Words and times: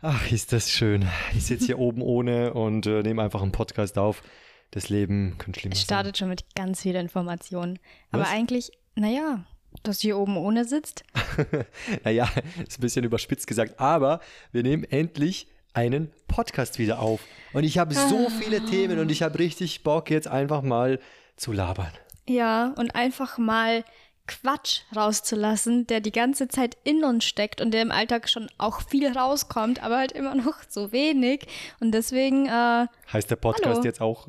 Ach, 0.00 0.30
ist 0.30 0.52
das 0.52 0.70
schön. 0.70 1.08
Ich 1.36 1.46
sitze 1.46 1.66
hier 1.66 1.78
oben 1.78 2.02
ohne 2.02 2.54
und 2.54 2.86
äh, 2.86 3.02
nehme 3.02 3.22
einfach 3.22 3.42
einen 3.42 3.52
Podcast 3.52 3.98
auf. 3.98 4.22
Das 4.70 4.90
Leben 4.90 5.36
könnte 5.38 5.60
schlimmer 5.60 5.72
Es 5.72 5.80
sein. 5.80 5.86
startet 5.86 6.18
schon 6.18 6.28
mit 6.28 6.44
ganz 6.54 6.82
vielen 6.82 6.96
Informationen. 6.96 7.78
Aber 8.12 8.22
Was? 8.22 8.30
eigentlich, 8.30 8.70
naja, 8.94 9.44
dass 9.82 9.98
du 9.98 10.02
hier 10.02 10.18
oben 10.18 10.36
ohne 10.36 10.64
sitzt. 10.64 11.02
Naja, 12.04 12.28
ist 12.66 12.78
ein 12.78 12.82
bisschen 12.82 13.04
überspitzt 13.04 13.46
gesagt, 13.46 13.80
aber 13.80 14.20
wir 14.52 14.62
nehmen 14.62 14.84
endlich 14.84 15.48
einen 15.72 16.10
Podcast 16.28 16.78
wieder 16.78 17.00
auf. 17.00 17.20
Und 17.52 17.64
ich 17.64 17.78
habe 17.78 17.94
so 17.94 18.28
viele 18.30 18.64
Themen 18.64 18.98
und 19.00 19.10
ich 19.10 19.22
habe 19.22 19.38
richtig 19.38 19.82
Bock, 19.82 20.10
jetzt 20.10 20.28
einfach 20.28 20.62
mal 20.62 21.00
zu 21.36 21.52
labern. 21.52 21.92
Ja, 22.28 22.72
und 22.76 22.94
einfach 22.94 23.38
mal 23.38 23.84
Quatsch 24.28 24.82
rauszulassen, 24.94 25.86
der 25.88 26.00
die 26.00 26.12
ganze 26.12 26.46
Zeit 26.48 26.76
in 26.84 27.02
uns 27.04 27.24
steckt 27.24 27.60
und 27.60 27.72
der 27.72 27.82
im 27.82 27.90
Alltag 27.90 28.28
schon 28.28 28.48
auch 28.58 28.82
viel 28.82 29.08
rauskommt, 29.16 29.82
aber 29.82 29.98
halt 29.98 30.12
immer 30.12 30.34
noch 30.36 30.58
so 30.68 30.92
wenig. 30.92 31.46
Und 31.80 31.92
deswegen, 31.92 32.46
äh, 32.46 32.86
Heißt 33.12 33.30
der 33.30 33.36
Podcast 33.36 33.64
Hallo. 33.66 33.82
jetzt 33.84 34.00
auch, 34.00 34.28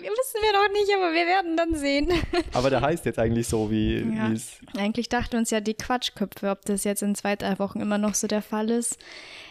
wissen 0.00 0.40
wir 0.42 0.52
noch 0.52 0.72
nicht, 0.72 0.92
aber 0.94 1.12
wir 1.12 1.26
werden 1.26 1.56
dann 1.56 1.74
sehen. 1.74 2.08
aber 2.52 2.70
der 2.70 2.80
heißt 2.80 3.04
jetzt 3.06 3.18
eigentlich 3.18 3.48
so, 3.48 3.70
wie, 3.70 3.98
Ja. 4.00 4.30
es. 4.32 4.58
Eigentlich 4.76 5.08
dachten 5.08 5.36
uns 5.36 5.50
ja 5.50 5.60
die 5.60 5.74
Quatschköpfe, 5.74 6.50
ob 6.50 6.64
das 6.64 6.84
jetzt 6.84 7.02
in 7.02 7.14
zwei, 7.14 7.36
drei 7.36 7.58
Wochen 7.58 7.80
immer 7.80 7.98
noch 7.98 8.14
so 8.14 8.26
der 8.26 8.42
Fall 8.42 8.70
ist. 8.70 8.98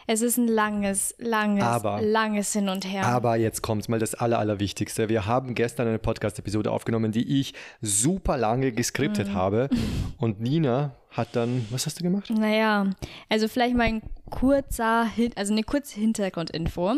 Es 0.07 0.21
ist 0.21 0.37
ein 0.37 0.47
langes, 0.47 1.15
langes, 1.17 1.63
Aber- 1.63 2.01
langes 2.01 2.51
Hin 2.53 2.69
und 2.69 2.85
Her. 2.85 3.05
Aber 3.07 3.35
jetzt 3.37 3.61
kommt 3.61 3.87
mal 3.89 3.99
das 3.99 4.15
Aller, 4.15 4.39
Allerwichtigste. 4.39 5.07
Wir 5.09 5.25
haben 5.25 5.55
gestern 5.55 5.87
eine 5.87 5.99
Podcast-Episode 5.99 6.71
aufgenommen, 6.71 7.11
die 7.11 7.39
ich 7.39 7.53
super 7.81 8.37
lange 8.37 8.71
geskriptet 8.71 9.29
Mhm. 9.29 9.33
habe. 9.33 9.69
Und 10.17 10.41
Nina 10.41 10.95
hat 11.11 11.29
dann, 11.33 11.65
was 11.69 11.85
hast 11.85 11.99
du 11.99 12.03
gemacht? 12.03 12.29
Naja, 12.29 12.87
also 13.29 13.47
vielleicht 13.47 13.75
mal 13.75 13.83
ein 13.83 14.01
kurzer, 14.29 15.07
also 15.35 15.53
eine 15.53 15.63
kurze 15.63 15.99
Hintergrundinfo. 15.99 16.95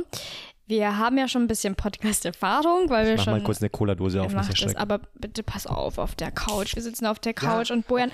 Wir 0.68 0.98
haben 0.98 1.18
ja 1.20 1.28
schon 1.28 1.44
ein 1.44 1.48
bisschen 1.48 1.76
Podcast-Erfahrung, 1.76 2.90
weil 2.90 3.06
wir 3.06 3.18
Mach 3.18 3.24
schon. 3.26 3.34
mal 3.34 3.44
kurz 3.44 3.62
eine 3.62 3.70
Cola-Dose 3.70 4.22
auf, 4.24 4.34
macht 4.34 4.60
das, 4.64 4.76
aber 4.76 5.00
bitte 5.14 5.44
pass 5.44 5.68
auf 5.68 6.00
auf 6.00 6.16
der 6.16 6.32
Couch. 6.32 6.76
Wir 6.76 6.82
sitzen 6.82 7.06
auf 7.06 7.20
der 7.20 7.36
Couch 7.36 7.70
und 7.70 7.86
Bojan. 7.86 8.12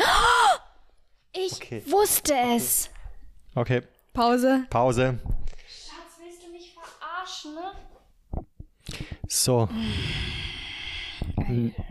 Ich 1.33 1.53
Okay. 1.53 1.81
wusste 1.87 2.33
es. 2.57 2.89
Okay, 3.55 3.83
Pause. 4.13 4.65
Pause. 4.69 5.19
Schatz, 5.67 6.19
willst 6.23 6.43
du 6.45 6.51
mich 6.51 6.73
verarschen, 6.73 7.55
ne? 7.55 8.45
So. 9.27 9.69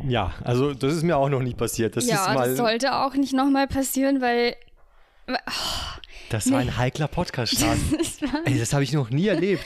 Ja, 0.07 0.35
also 0.45 0.75
das 0.75 0.95
ist 0.95 1.03
mir 1.03 1.17
auch 1.17 1.29
noch 1.29 1.41
nie 1.41 1.55
passiert. 1.55 1.97
Das 1.97 2.05
ist 2.05 2.11
Ja, 2.11 2.33
mal, 2.35 2.49
das 2.49 2.57
sollte 2.59 2.95
auch 2.97 3.15
nicht 3.15 3.33
nochmal 3.33 3.67
passieren, 3.67 4.21
weil. 4.21 4.57
das 6.31 6.51
war 6.51 6.59
ein 6.59 6.77
heikler 6.77 7.09
Podcast-Start. 7.09 7.79
Das 8.45 8.59
das 8.59 8.73
habe 8.73 8.83
ich 8.85 8.93
noch 8.93 9.11
nie 9.11 9.27
erlebt. 9.29 9.65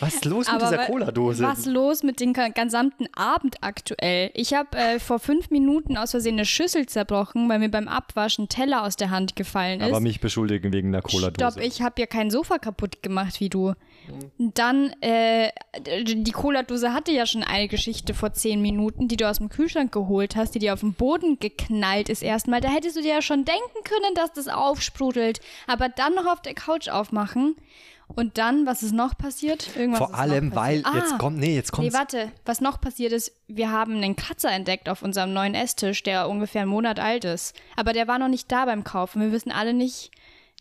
Was 0.00 0.14
ist 0.14 0.24
los 0.24 0.50
mit 0.50 0.62
dieser 0.62 0.78
Cola-Dose? 0.78 1.42
Was 1.42 1.66
los 1.66 2.02
mit 2.02 2.20
dem 2.20 2.32
gesamten 2.32 3.06
Abend 3.14 3.56
aktuell? 3.62 4.30
Ich 4.34 4.54
habe 4.54 4.76
äh, 4.76 4.98
vor 5.00 5.18
fünf 5.18 5.50
Minuten 5.50 5.96
aus 5.96 6.12
Versehen 6.12 6.34
eine 6.34 6.44
Schüssel 6.44 6.86
zerbrochen, 6.86 7.48
weil 7.48 7.58
mir 7.58 7.68
beim 7.68 7.88
Abwaschen 7.88 8.48
Teller 8.48 8.84
aus 8.84 8.96
der 8.96 9.10
Hand 9.10 9.34
gefallen 9.36 9.80
ist. 9.80 9.88
Aber 9.88 10.00
mich 10.00 10.20
beschuldigen 10.20 10.72
wegen 10.72 10.88
einer 10.88 11.02
Cola-Dose. 11.02 11.52
Stopp, 11.52 11.64
ich 11.64 11.82
habe 11.82 12.00
ja 12.00 12.06
kein 12.06 12.30
Sofa 12.30 12.58
kaputt 12.58 13.02
gemacht 13.02 13.40
wie 13.40 13.48
du. 13.48 13.74
Dann, 14.38 14.92
äh, 15.00 15.50
die 16.04 16.32
Cola-Dose 16.32 16.92
hatte 16.92 17.12
ja 17.12 17.26
schon 17.26 17.42
eine 17.42 17.68
Geschichte 17.68 18.14
vor 18.14 18.32
zehn 18.32 18.62
Minuten, 18.62 19.08
die 19.08 19.16
du 19.16 19.28
aus 19.28 19.38
dem 19.38 19.48
Kühlschrank 19.48 19.92
geholt 19.92 20.36
hast, 20.36 20.54
die 20.54 20.60
dir 20.60 20.72
auf 20.74 20.80
den 20.80 20.94
Boden 20.94 21.38
geknallt 21.40 22.08
ist 22.08 22.22
erstmal. 22.22 22.60
Da 22.60 22.68
hättest 22.68 22.96
du 22.96 23.02
dir 23.02 23.14
ja 23.14 23.22
schon 23.22 23.44
denken 23.44 23.84
können, 23.84 24.14
dass 24.14 24.32
das 24.32 24.48
aufsprudelt. 24.48 25.40
Aber 25.66 25.88
dann 25.88 26.14
noch 26.14 26.26
auf 26.26 26.40
der 26.40 26.54
Couch 26.54 26.88
aufmachen. 26.88 27.56
Und 28.14 28.38
dann, 28.38 28.66
was 28.66 28.82
ist 28.82 28.92
noch 28.92 29.16
passiert? 29.16 29.76
Irgendwas 29.76 29.98
Vor 29.98 30.14
allem, 30.14 30.54
weil 30.54 30.82
passiert. 30.82 31.04
jetzt 31.04 31.12
Ah, 31.14 31.18
kommt, 31.18 31.38
nee, 31.38 31.54
jetzt 31.54 31.72
Nee, 31.78 31.90
kommt 31.90 31.92
warte, 31.92 32.32
was 32.44 32.60
noch 32.60 32.80
passiert 32.80 33.12
ist, 33.12 33.32
wir 33.46 33.70
haben 33.70 33.96
einen 33.96 34.16
Kratzer 34.16 34.50
entdeckt 34.50 34.88
auf 34.88 35.02
unserem 35.02 35.32
neuen 35.32 35.54
Esstisch, 35.54 36.02
der 36.02 36.28
ungefähr 36.28 36.62
einen 36.62 36.70
Monat 36.70 36.98
alt 36.98 37.24
ist. 37.24 37.54
Aber 37.76 37.92
der 37.92 38.08
war 38.08 38.18
noch 38.18 38.28
nicht 38.28 38.50
da 38.50 38.64
beim 38.64 38.82
Kaufen. 38.82 39.20
Wir 39.20 39.30
wissen 39.32 39.52
alle 39.52 39.74
nicht, 39.74 40.10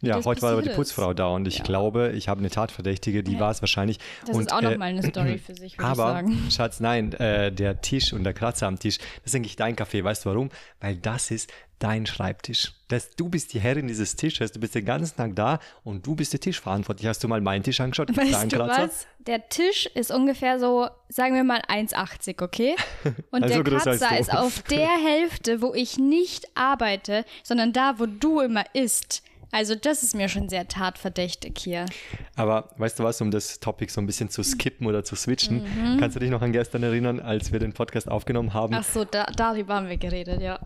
Ja, 0.02 0.24
heute 0.24 0.42
war 0.44 0.52
aber 0.52 0.62
die. 0.62 0.70
Putzfrau 0.70 1.16
da 1.16 1.28
und 1.28 1.48
ich 1.48 1.64
glaube, 1.64 2.12
ich 2.16 2.30
habe 2.30 2.40
eine 2.40 2.52
Tatverdächtige, 2.52 3.24
die 3.24 3.40
war 3.40 3.50
es 3.50 3.62
wahrscheinlich. 3.62 3.98
Das 4.28 4.36
und, 4.36 4.44
ist 4.44 4.54
auch 4.54 4.62
äh, 4.62 4.72
nochmal 4.72 4.90
eine 4.90 5.02
Story 5.02 5.40
für 5.40 5.56
sich, 5.56 5.78
würde 5.78 5.84
ich 5.92 6.00
Aber, 6.00 6.12
sagen. 6.12 6.48
Schatz, 6.52 6.80
nein, 6.80 7.14
äh, 7.14 7.52
der 7.52 7.82
Tisch 7.82 8.14
und 8.14 8.24
der 8.24 8.34
Kratzer 8.34 8.68
am 8.68 8.78
Tisch, 8.78 9.00
das 9.00 9.08
ist 9.26 9.36
eigentlich 9.36 9.56
dein 9.56 9.76
Kaffee. 9.76 10.04
Weißt 10.04 10.26
du 10.26 10.30
warum? 10.30 10.50
Weil 10.80 10.98
das 10.98 11.32
ist 11.32 11.52
dein 11.80 12.06
Schreibtisch. 12.06 12.74
Das, 12.90 13.12
du 13.16 13.30
bist 13.30 13.54
die 13.54 13.60
Herrin 13.60 13.88
dieses 13.88 14.16
Tisches, 14.16 14.52
du 14.52 14.60
bist 14.60 14.76
den 14.76 14.86
ganzen 14.86 15.18
Tag 15.18 15.36
da 15.36 15.60
und 15.84 16.06
du 16.06 16.16
bist 16.16 16.32
der 16.34 16.40
Tischverantwortlich. 16.40 17.08
Hast 17.08 17.24
du 17.24 17.28
mal 17.28 17.42
meinen 17.42 17.64
Tisch 17.64 17.80
angeschaut? 17.80 18.10
dein 18.10 18.32
Weißt 18.32 18.52
du 18.52 18.58
Kratzer? 18.58 18.84
was? 18.84 19.08
Der 19.20 19.50
Tisch 19.50 19.88
ist 19.88 20.12
ungefähr 20.12 20.60
so, 20.60 20.88
sagen 21.10 21.36
wir 21.36 21.44
mal 21.44 21.62
1,80, 21.62 22.44
okay? 22.44 22.76
Und 23.32 23.44
Also 23.44 23.64
der 23.64 23.80
Kratzer 23.80 24.20
ist 24.20 24.34
auf 24.34 24.62
der 24.64 24.90
Hälfte, 24.90 25.62
wo 25.62 25.74
ich 25.74 25.98
nicht 25.98 26.48
arbeite, 26.56 27.26
sondern 27.44 27.74
da, 27.74 27.96
wo 27.98 28.06
du 28.06 28.42
immer 28.42 28.64
isst. 28.74 29.24
Also 29.52 29.76
das 29.76 30.04
ist 30.04 30.14
mir 30.16 30.28
schon 30.30 30.50
sehr 30.50 30.68
tatverdächtig 30.68 31.58
hier. 31.58 31.86
Aber 32.36 32.70
weißt 32.78 33.00
du 33.00 33.04
was, 33.04 33.22
um 33.22 33.32
das 33.32 33.60
Topic 33.60 33.92
so 33.92 34.02
ein 34.02 34.06
bisschen 34.06 34.30
zu 34.30 34.44
skippen 34.44 34.86
oder 34.88 35.04
zu 35.04 35.16
switchen, 35.16 35.64
Mhm. 35.64 35.98
kannst 36.00 36.16
du 36.16 36.20
dich 36.20 36.30
noch 36.30 36.42
an 36.42 36.52
gestern 36.52 36.84
erinnern, 36.84 37.20
als 37.20 37.52
wir 37.52 37.60
den 37.60 37.74
Podcast 37.74 38.10
aufgenommen 38.10 38.54
haben? 38.54 38.74
Ach 38.74 38.84
so, 38.84 39.06
da, 39.06 39.26
darüber 39.36 39.76
haben 39.76 39.88
wir 39.90 39.98
geredet, 39.98 40.42
ja. 40.42 40.60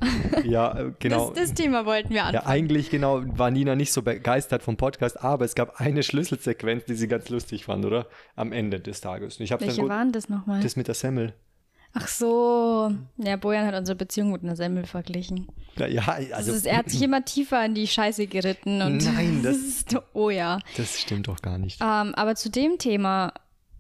Ja, 0.44 0.78
äh, 0.80 0.92
genau. 1.00 1.30
Das, 1.30 1.50
das 1.50 1.54
Thema 1.54 1.86
wollten 1.86 2.10
wir 2.10 2.18
Ja, 2.18 2.24
anfangen. 2.26 2.48
eigentlich 2.48 2.90
genau 2.90 3.22
war 3.38 3.52
Nina 3.52 3.76
nicht 3.76 3.94
so 3.94 4.02
begeistert 4.02 4.64
vom 4.64 4.78
Podcast, 4.78 5.22
aber 5.24 5.46
es 5.46 5.56
gab 5.56 5.80
eine 5.80 6.04
Schlüsselsequenz, 6.04 6.86
die 6.86 6.96
sie 6.96 7.08
ganz 7.08 7.30
lustig 7.30 7.66
fand, 7.66 7.86
oder? 7.86 8.08
Am 8.36 8.52
Ende 8.52 8.80
des 8.80 9.02
Tages. 9.02 9.40
Ich 9.40 9.50
dann 9.52 9.60
Welche 9.62 9.82
gut, 9.82 9.90
waren 9.90 10.12
das 10.12 10.28
nochmal? 10.30 10.62
das 10.62 10.76
mit 10.76 10.88
der 10.88 10.96
Semmel. 10.96 11.34
Ach 11.94 12.08
so. 12.08 12.92
Ja, 13.18 13.36
Bojan 13.36 13.66
hat 13.66 13.76
unsere 13.76 13.96
Beziehung 13.98 14.32
mit 14.32 14.44
einer 14.44 14.56
Semmel 14.56 14.86
verglichen. 14.86 15.48
Ja, 15.78 15.88
Ja, 15.88 16.04
Also, 16.08 16.34
also 16.34 16.52
ist, 16.54 16.66
er 16.66 16.78
hat 16.78 16.90
sich 16.90 17.02
immer 17.04 17.24
tiefer 17.26 17.64
in 17.66 17.76
die 17.76 17.88
Scheiße 17.88 18.28
geritten 18.28 18.82
und 18.82 19.04
Nein, 19.04 19.42
das- 19.44 19.58
ist, 19.58 19.96
oh 20.14 20.30
ja. 20.30 20.60
das 20.78 21.00
stimmt 21.00 21.28
doch 21.28 21.42
gar 21.42 21.58
nicht. 21.58 21.80
Ähm, 21.82 22.14
aber 22.16 22.36
zu 22.36 22.50
dem 22.50 22.78
Thema, 22.78 23.34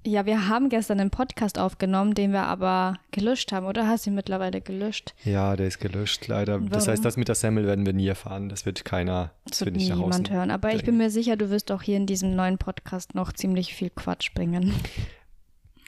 ja, 0.06 0.26
wir 0.26 0.48
haben 0.48 0.70
gestern 0.70 1.00
einen 1.00 1.12
Podcast 1.12 1.60
aufgenommen, 1.60 2.16
den 2.16 2.32
wir 2.34 2.42
aber 2.44 2.96
gelöscht 3.12 3.52
haben, 3.52 3.66
oder 3.68 3.88
hast 3.88 4.06
du 4.06 4.10
ihn 4.10 4.16
mittlerweile 4.16 4.60
gelöscht? 4.60 5.14
Ja, 5.24 5.56
der 5.56 5.68
ist 5.68 5.80
gelöscht, 5.80 6.28
leider. 6.28 6.60
Das 6.60 6.72
Warum? 6.72 6.88
heißt, 6.88 7.06
das 7.06 7.18
mit 7.18 7.28
der 7.28 7.36
Semmel 7.36 7.68
werden 7.68 7.86
wir 7.86 7.94
nie 7.94 8.08
erfahren. 8.08 8.50
Das 8.50 8.66
wird 8.66 8.84
keiner, 8.84 9.32
das, 9.46 9.60
Das 9.60 9.66
wird 9.68 9.76
nicht 9.76 9.94
niemand 9.94 10.32
hören. 10.32 10.50
Aber 10.50 10.74
ich 10.74 10.84
bin 10.84 10.98
mir 10.98 11.12
sicher, 11.12 11.38
du 11.38 11.50
wirst 11.52 11.72
auch 11.72 11.84
hier 11.84 11.98
in 11.98 12.08
diesem 12.08 12.36
neuen 12.36 12.58
Podcast 12.58 13.14
noch 13.16 13.32
ziemlich 13.32 13.76
viel 13.76 13.90
Quatsch 13.92 14.34
bringen. 14.34 14.74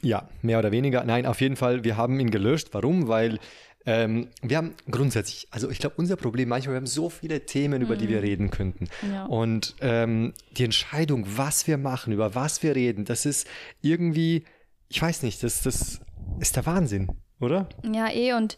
Ja, 0.03 0.28
mehr 0.41 0.59
oder 0.59 0.72
weniger. 0.72 1.03
Nein, 1.06 1.25
auf 1.25 1.41
jeden 1.41 1.56
Fall, 1.56 1.84
wir 1.84 1.97
haben 1.97 2.19
ihn 2.19 2.30
gelöscht. 2.30 2.69
Warum? 2.74 3.08
Weil 3.08 3.40
ähm, 3.86 4.28
wir 4.41 4.58
haben 4.58 4.75
grundsätzlich, 4.90 5.47
also 5.52 5.69
ich 5.69 5.80
glaube, 5.80 5.96
unser 5.97 6.16
Problem 6.16 6.50
manchmal, 6.50 6.75
wir 6.75 6.78
haben 6.78 6.88
so 6.88 7.09
viele 7.09 7.46
Themen, 7.46 7.81
über 7.81 7.96
die 7.96 8.08
wir 8.09 8.22
reden 8.22 8.50
könnten. 8.50 8.88
Ja. 9.12 9.25
Und 9.25 9.75
ähm, 9.81 10.34
die 10.52 10.66
Entscheidung, 10.66 11.25
was 11.28 11.68
wir 11.68 11.78
machen, 11.78 12.13
über 12.13 12.36
was 12.36 12.63
wir 12.63 12.75
reden, 12.75 13.06
das 13.06 13.25
ist 13.25 13.47
irgendwie, 13.81 14.46
ich 14.90 15.02
weiß 15.02 15.24
nicht, 15.24 15.44
das, 15.44 15.62
das 15.63 16.00
ist 16.40 16.56
der 16.56 16.66
Wahnsinn, 16.66 17.09
oder? 17.40 17.68
Ja, 17.84 18.09
eh, 18.09 18.34
und 18.34 18.58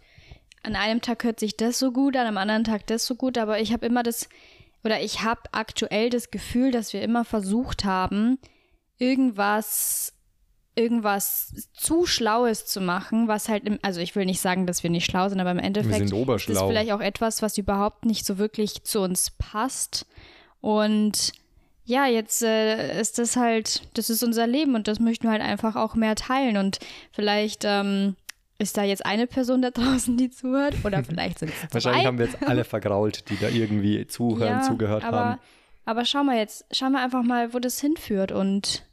an 0.64 0.76
einem 0.76 1.02
Tag 1.02 1.24
hört 1.24 1.40
sich 1.40 1.58
das 1.58 1.80
so 1.80 1.92
gut, 1.92 2.16
an 2.16 2.28
einem 2.28 2.38
anderen 2.38 2.64
Tag 2.64 2.88
das 2.88 3.06
so 3.06 3.16
gut, 3.16 3.38
aber 3.38 3.60
ich 3.60 3.74
habe 3.74 3.86
immer 3.86 4.04
das, 4.04 4.30
oder 4.84 5.02
ich 5.02 5.24
habe 5.24 5.42
aktuell 5.52 6.10
das 6.10 6.30
Gefühl, 6.30 6.72
dass 6.72 6.94
wir 6.94 7.02
immer 7.02 7.26
versucht 7.26 7.84
haben, 7.84 8.38
irgendwas, 8.98 10.15
irgendwas 10.76 11.70
zu 11.74 12.06
Schlaues 12.06 12.66
zu 12.66 12.82
machen, 12.82 13.28
was 13.28 13.48
halt, 13.48 13.64
im, 13.64 13.80
also 13.82 14.02
ich 14.02 14.16
will 14.16 14.26
nicht 14.26 14.42
sagen, 14.42 14.68
dass 14.68 14.84
wir 14.84 14.90
nicht 14.90 15.06
schlau 15.06 15.30
sind, 15.30 15.40
aber 15.40 15.52
im 15.52 15.60
Endeffekt 15.60 16.02
ist 16.06 16.12
das 16.12 16.20
oberschlau. 16.20 16.68
vielleicht 16.68 16.92
auch 16.92 17.00
etwas, 17.00 17.42
was 17.42 17.58
überhaupt 17.58 18.06
nicht 18.06 18.26
so 18.26 18.38
wirklich 18.38 18.84
zu 18.84 19.00
uns 19.00 19.32
passt. 19.32 20.06
Und 20.60 21.32
ja, 21.86 22.08
jetzt 22.08 22.44
äh, 22.44 23.00
ist 23.00 23.20
das 23.20 23.38
halt, 23.38 23.84
das 23.94 24.10
ist 24.10 24.24
unser 24.24 24.48
Leben 24.48 24.76
und 24.76 24.88
das 24.88 25.00
möchten 25.00 25.26
wir 25.26 25.32
halt 25.32 25.42
einfach 25.42 25.76
auch 25.76 25.96
mehr 25.96 26.16
teilen. 26.16 26.58
Und 26.58 26.80
vielleicht 27.12 27.64
ähm, 27.64 28.16
ist 28.58 28.76
da 28.76 28.84
jetzt 28.84 29.06
eine 29.06 29.28
Person 29.28 29.62
da 29.62 29.70
draußen, 29.72 30.18
die 30.18 30.30
zuhört, 30.30 30.76
oder 30.84 31.04
vielleicht 31.06 31.40
sind 31.40 31.50
es 31.50 31.74
Wahrscheinlich 31.74 32.02
zwei. 32.02 32.08
haben 32.08 32.18
wir 32.18 32.26
jetzt 32.26 32.44
alle 32.44 32.66
vergrault, 32.66 33.30
die 33.30 33.38
da 33.38 33.48
irgendwie 33.48 34.08
zuhören, 34.08 34.64
zugehört 34.64 35.06
aber, 35.06 35.18
haben. 35.18 35.40
Aber 35.86 36.04
schau 36.04 36.24
mal 36.24 36.38
jetzt, 36.38 36.66
schau 36.72 36.90
mal 36.90 37.04
einfach 37.04 37.24
mal, 37.24 37.54
wo 37.54 37.60
das 37.60 37.80
hinführt 37.80 38.32
und 38.32 38.84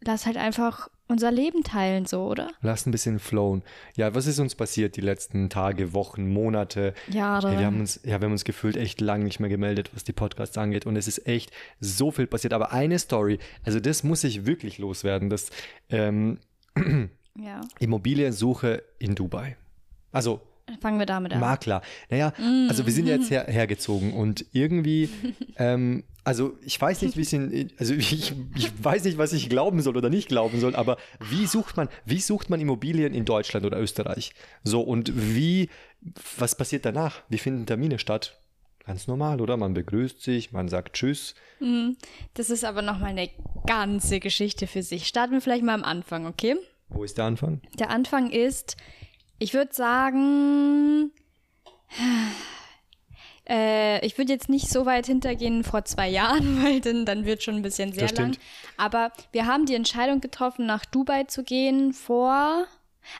lass 0.00 0.26
halt 0.26 0.36
einfach 0.36 0.88
unser 1.08 1.30
Leben 1.30 1.62
teilen, 1.62 2.06
so, 2.06 2.26
oder? 2.26 2.50
Lass 2.62 2.86
ein 2.86 2.90
bisschen 2.90 3.18
flowen. 3.18 3.62
Ja, 3.96 4.14
was 4.14 4.26
ist 4.26 4.38
uns 4.38 4.54
passiert 4.54 4.96
die 4.96 5.00
letzten 5.00 5.50
Tage, 5.50 5.92
Wochen, 5.92 6.32
Monate? 6.32 6.94
Jahre. 7.08 7.50
Hey, 7.50 7.58
wir 7.58 7.66
haben 7.66 7.80
uns, 7.80 8.00
ja, 8.04 8.20
wir 8.20 8.26
haben 8.26 8.32
uns 8.32 8.44
gefühlt 8.44 8.76
echt 8.76 9.00
lang 9.00 9.22
nicht 9.22 9.40
mehr 9.40 9.50
gemeldet, 9.50 9.90
was 9.94 10.04
die 10.04 10.12
Podcasts 10.12 10.56
angeht. 10.56 10.86
Und 10.86 10.96
es 10.96 11.08
ist 11.08 11.26
echt 11.26 11.50
so 11.80 12.10
viel 12.10 12.26
passiert. 12.26 12.52
Aber 12.52 12.72
eine 12.72 12.98
Story, 12.98 13.38
also 13.64 13.80
das 13.80 14.02
muss 14.02 14.24
ich 14.24 14.46
wirklich 14.46 14.78
loswerden, 14.78 15.28
das 15.28 15.50
ähm, 15.90 16.38
ja. 17.36 17.60
Immobiliensuche 17.78 18.82
in 18.98 19.14
Dubai. 19.14 19.56
Also 20.10 20.40
Fangen 20.80 20.98
wir 20.98 21.06
damit 21.06 21.32
an. 21.32 21.40
Makler. 21.40 21.82
Naja, 22.08 22.32
also 22.68 22.86
wir 22.86 22.92
sind 22.92 23.06
ja 23.06 23.16
jetzt 23.16 23.30
her, 23.30 23.44
hergezogen 23.46 24.14
und 24.14 24.46
irgendwie, 24.52 25.10
ähm, 25.56 26.04
also 26.24 26.56
ich 26.64 26.80
weiß 26.80 27.02
nicht, 27.02 27.16
wie 27.16 27.22
es 27.22 27.32
in, 27.32 27.70
also 27.78 27.92
ich, 27.94 28.32
ich 28.56 28.84
weiß 28.84 29.04
nicht, 29.04 29.18
was 29.18 29.32
ich 29.32 29.50
glauben 29.50 29.82
soll 29.82 29.96
oder 29.96 30.08
nicht 30.08 30.28
glauben 30.28 30.60
soll, 30.60 30.74
aber 30.74 30.96
wie 31.20 31.46
sucht 31.46 31.76
man, 31.76 31.88
wie 32.06 32.18
sucht 32.18 32.48
man 32.48 32.60
Immobilien 32.60 33.12
in 33.12 33.24
Deutschland 33.24 33.66
oder 33.66 33.78
Österreich? 33.78 34.32
So 34.62 34.80
und 34.80 35.12
wie, 35.14 35.68
was 36.38 36.54
passiert 36.54 36.86
danach? 36.86 37.22
Wie 37.28 37.38
finden 37.38 37.66
Termine 37.66 37.98
statt? 37.98 38.38
Ganz 38.86 39.06
normal, 39.06 39.40
oder? 39.40 39.56
Man 39.56 39.72
begrüßt 39.72 40.22
sich, 40.22 40.52
man 40.52 40.68
sagt 40.68 40.94
Tschüss. 40.94 41.34
Das 42.34 42.50
ist 42.50 42.64
aber 42.64 42.82
nochmal 42.82 43.10
eine 43.10 43.30
ganze 43.66 44.20
Geschichte 44.20 44.66
für 44.66 44.82
sich. 44.82 45.06
Starten 45.06 45.32
wir 45.32 45.40
vielleicht 45.40 45.64
mal 45.64 45.74
am 45.74 45.84
Anfang, 45.84 46.26
okay? 46.26 46.56
Wo 46.90 47.02
ist 47.02 47.16
der 47.16 47.24
Anfang? 47.24 47.62
Der 47.78 47.88
Anfang 47.88 48.30
ist, 48.30 48.76
ich 49.38 49.54
würde 49.54 49.74
sagen, 49.74 51.10
äh, 53.48 54.04
ich 54.04 54.16
würde 54.18 54.32
jetzt 54.32 54.48
nicht 54.48 54.68
so 54.68 54.86
weit 54.86 55.06
hintergehen 55.06 55.64
vor 55.64 55.84
zwei 55.84 56.08
Jahren, 56.08 56.62
weil 56.64 56.80
dann, 56.80 57.04
dann 57.04 57.24
wird 57.24 57.42
schon 57.42 57.56
ein 57.56 57.62
bisschen 57.62 57.92
sehr 57.92 58.08
Das 58.08 58.16
lang. 58.16 58.32
stimmt. 58.34 58.46
Aber 58.76 59.12
wir 59.32 59.46
haben 59.46 59.66
die 59.66 59.74
Entscheidung 59.74 60.20
getroffen, 60.20 60.66
nach 60.66 60.84
Dubai 60.84 61.24
zu 61.24 61.42
gehen 61.44 61.92
vor. 61.92 62.66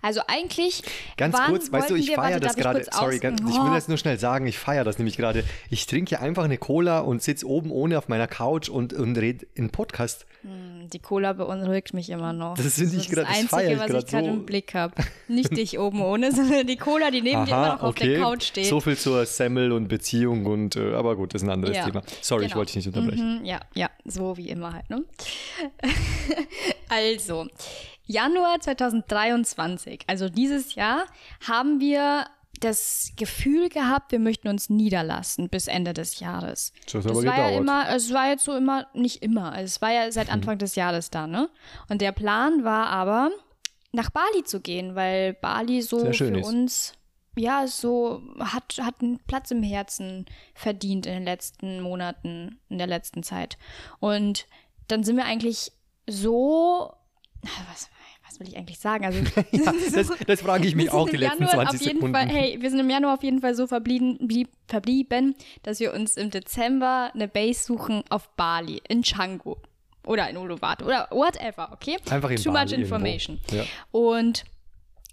Also 0.03 0.21
eigentlich. 0.27 0.83
Ganz 1.17 1.37
kurz, 1.47 1.71
weißt 1.73 1.91
du, 1.91 1.95
ich 1.97 2.11
feiere 2.13 2.41
das 2.41 2.57
ich 2.57 2.63
gerade. 2.63 2.85
Sorry, 2.91 3.19
ganz, 3.19 3.41
ich 3.41 3.59
Oh. 3.59 3.65
will 3.67 3.75
jetzt 3.75 3.89
nur 3.89 3.99
schnell 3.99 4.19
sagen, 4.19 4.47
ich 4.47 4.59
feiere 4.59 4.85
das 4.85 4.99
nämlich 4.99 5.17
gerade. 5.17 5.45
Ich 5.71 5.87
trinke 5.87 6.21
einfach 6.21 6.45
eine 6.45 6.59
Cola 6.59 7.01
und 7.01 7.23
sitze 7.23 7.47
oben 7.47 7.71
ohne 7.71 7.99
auf 7.99 8.09
meiner 8.09 8.27
Couch 8.27 8.69
und, 8.69 8.93
und 8.93 9.17
rede 9.17 9.47
in 9.55 9.71
Podcast. 9.71 10.27
Die 10.47 10.99
Cola 10.99 11.33
beunruhigt 11.33 11.95
mich 11.95 12.11
immer 12.11 12.33
noch. 12.35 12.57
Das 12.57 12.75
finde 12.75 12.97
ich 12.97 13.09
ist 13.09 13.15
grad- 13.15 13.29
das 13.29 13.41
das 13.41 13.53
Einzige, 13.55 13.73
ich 13.73 13.79
was 13.79 14.05
ich 14.05 14.11
gerade 14.11 14.27
so. 14.27 14.33
im 14.33 14.45
Blick 14.45 14.75
habe. 14.75 14.95
Nicht 15.29 15.57
dich 15.57 15.79
oben 15.79 16.03
ohne, 16.03 16.33
sondern 16.35 16.67
die 16.67 16.77
Cola, 16.77 17.11
die 17.11 17.23
neben 17.23 17.47
dir 17.47 17.53
immer 17.53 17.69
noch 17.77 17.83
auf 17.83 17.95
der 17.95 18.19
Couch 18.21 18.43
steht. 18.45 18.67
So 18.67 18.81
viel 18.81 18.97
zur 18.99 19.25
Semmel 19.25 19.73
und 19.73 19.89
Beziehung 19.89 20.45
und 20.45 20.77
äh, 20.77 20.93
aber 20.95 21.17
gut, 21.17 21.33
das 21.35 21.41
ist 21.43 21.49
ein 21.49 21.53
anderes 21.53 21.77
Ja, 21.77 21.87
Thema. 21.87 22.03
Sorry, 22.21 22.43
ich 22.45 22.49
genau. 22.51 22.59
wollte 22.59 22.73
dich 22.75 22.85
nicht 22.85 22.95
unterbrechen. 22.95 23.39
Mhm, 23.41 23.45
ja, 23.47 23.61
ja, 23.75 23.89
so 24.05 24.37
wie 24.37 24.51
immer 24.51 24.75
halt, 24.75 24.91
ne? 24.91 25.03
also, 26.89 27.47
Januar 28.07 28.61
2023, 28.61 30.05
also 30.07 30.29
dieses 30.29 30.75
Jahr, 30.75 31.05
haben 31.47 31.81
wir 31.81 32.27
das 32.61 33.13
Gefühl 33.17 33.69
gehabt, 33.69 34.13
wir 34.13 34.19
möchten 34.19 34.49
uns 34.49 34.71
niederlassen 34.71 35.49
bis 35.49 35.67
Ende 35.67 35.93
des 35.93 36.21
Jahres. 36.21 36.73
Das 36.91 37.05
das 37.05 37.17
war 37.17 37.25
ja 37.25 37.49
gedauert. 37.49 37.61
immer, 37.61 37.89
es 37.91 38.13
war 38.13 38.29
jetzt 38.29 38.45
so 38.45 38.57
immer, 38.57 38.87
nicht 38.95 39.23
immer, 39.23 39.53
also 39.53 39.65
es 39.65 39.83
war 39.83 39.93
ja 39.93 40.11
seit 40.13 40.31
Anfang 40.31 40.59
des 40.59 40.75
Jahres 40.75 41.11
da, 41.11 41.27
ne? 41.27 41.49
Und 41.89 42.01
der 42.01 42.13
Plan 42.13 42.65
war 42.65 42.89
aber, 42.89 43.31
nach 43.93 44.11
Bali 44.11 44.45
zu 44.45 44.61
gehen, 44.61 44.95
weil 44.95 45.35
Bali 45.35 45.83
so 45.83 46.13
für 46.13 46.39
ist. 46.39 46.47
uns 46.47 46.93
ja, 47.37 47.67
so 47.67 48.23
hat, 48.39 48.77
hat 48.81 49.01
einen 49.01 49.19
Platz 49.27 49.51
im 49.51 49.63
Herzen 49.63 50.27
verdient 50.55 51.07
in 51.07 51.15
den 51.15 51.25
letzten 51.25 51.81
Monaten, 51.81 52.61
in 52.69 52.79
der 52.79 52.87
letzten 52.87 53.23
Zeit. 53.23 53.59
Und 53.99 54.47
dann 54.89 55.03
sind 55.03 55.17
wir 55.17 55.25
eigentlich 55.25 55.73
so, 56.07 56.93
was, 57.71 57.91
was 58.27 58.41
will 58.41 58.49
ich 58.49 58.57
eigentlich 58.57 58.79
sagen? 58.79 59.05
Also, 59.05 59.21
Ja, 59.53 59.73
das, 59.93 60.11
das 60.27 60.41
frage 60.41 60.67
ich 60.67 60.75
mich 60.75 60.91
auch 60.91 61.09
die 61.09 61.17
letzten 61.17 61.45
Januar 61.45 61.67
20 61.67 61.81
auf 61.81 61.87
jeden 61.87 61.97
Sekunden. 61.97 62.15
Fall, 62.15 62.29
hey, 62.29 62.57
wir 62.61 62.71
sind 62.71 62.81
im 62.81 62.91
Januar 62.91 63.15
auf 63.15 63.23
jeden 63.23 63.41
Fall 63.41 63.55
so 63.55 63.67
verblieben, 63.67 64.19
blieb, 64.27 64.49
verblieben, 64.67 65.35
dass 65.63 65.81
wir 65.81 65.93
uns 65.95 66.17
im 66.17 66.31
Dezember 66.31 67.11
eine 67.15 67.29
Base 67.29 67.65
suchen 67.65 68.03
auf 68.11 68.29
Bali, 68.37 68.83
in 68.89 69.03
Canggu 69.03 69.57
oder 70.07 70.29
in 70.29 70.37
Uluwatu 70.37 70.85
oder 70.85 71.09
whatever, 71.11 71.73
okay? 71.73 71.97
Einfach 72.11 72.31
in 72.31 72.37
Too 72.37 72.53
Bali 72.53 72.71
much 72.71 72.79
information. 72.79 73.41
Ja. 73.51 73.65
Und 73.91 74.45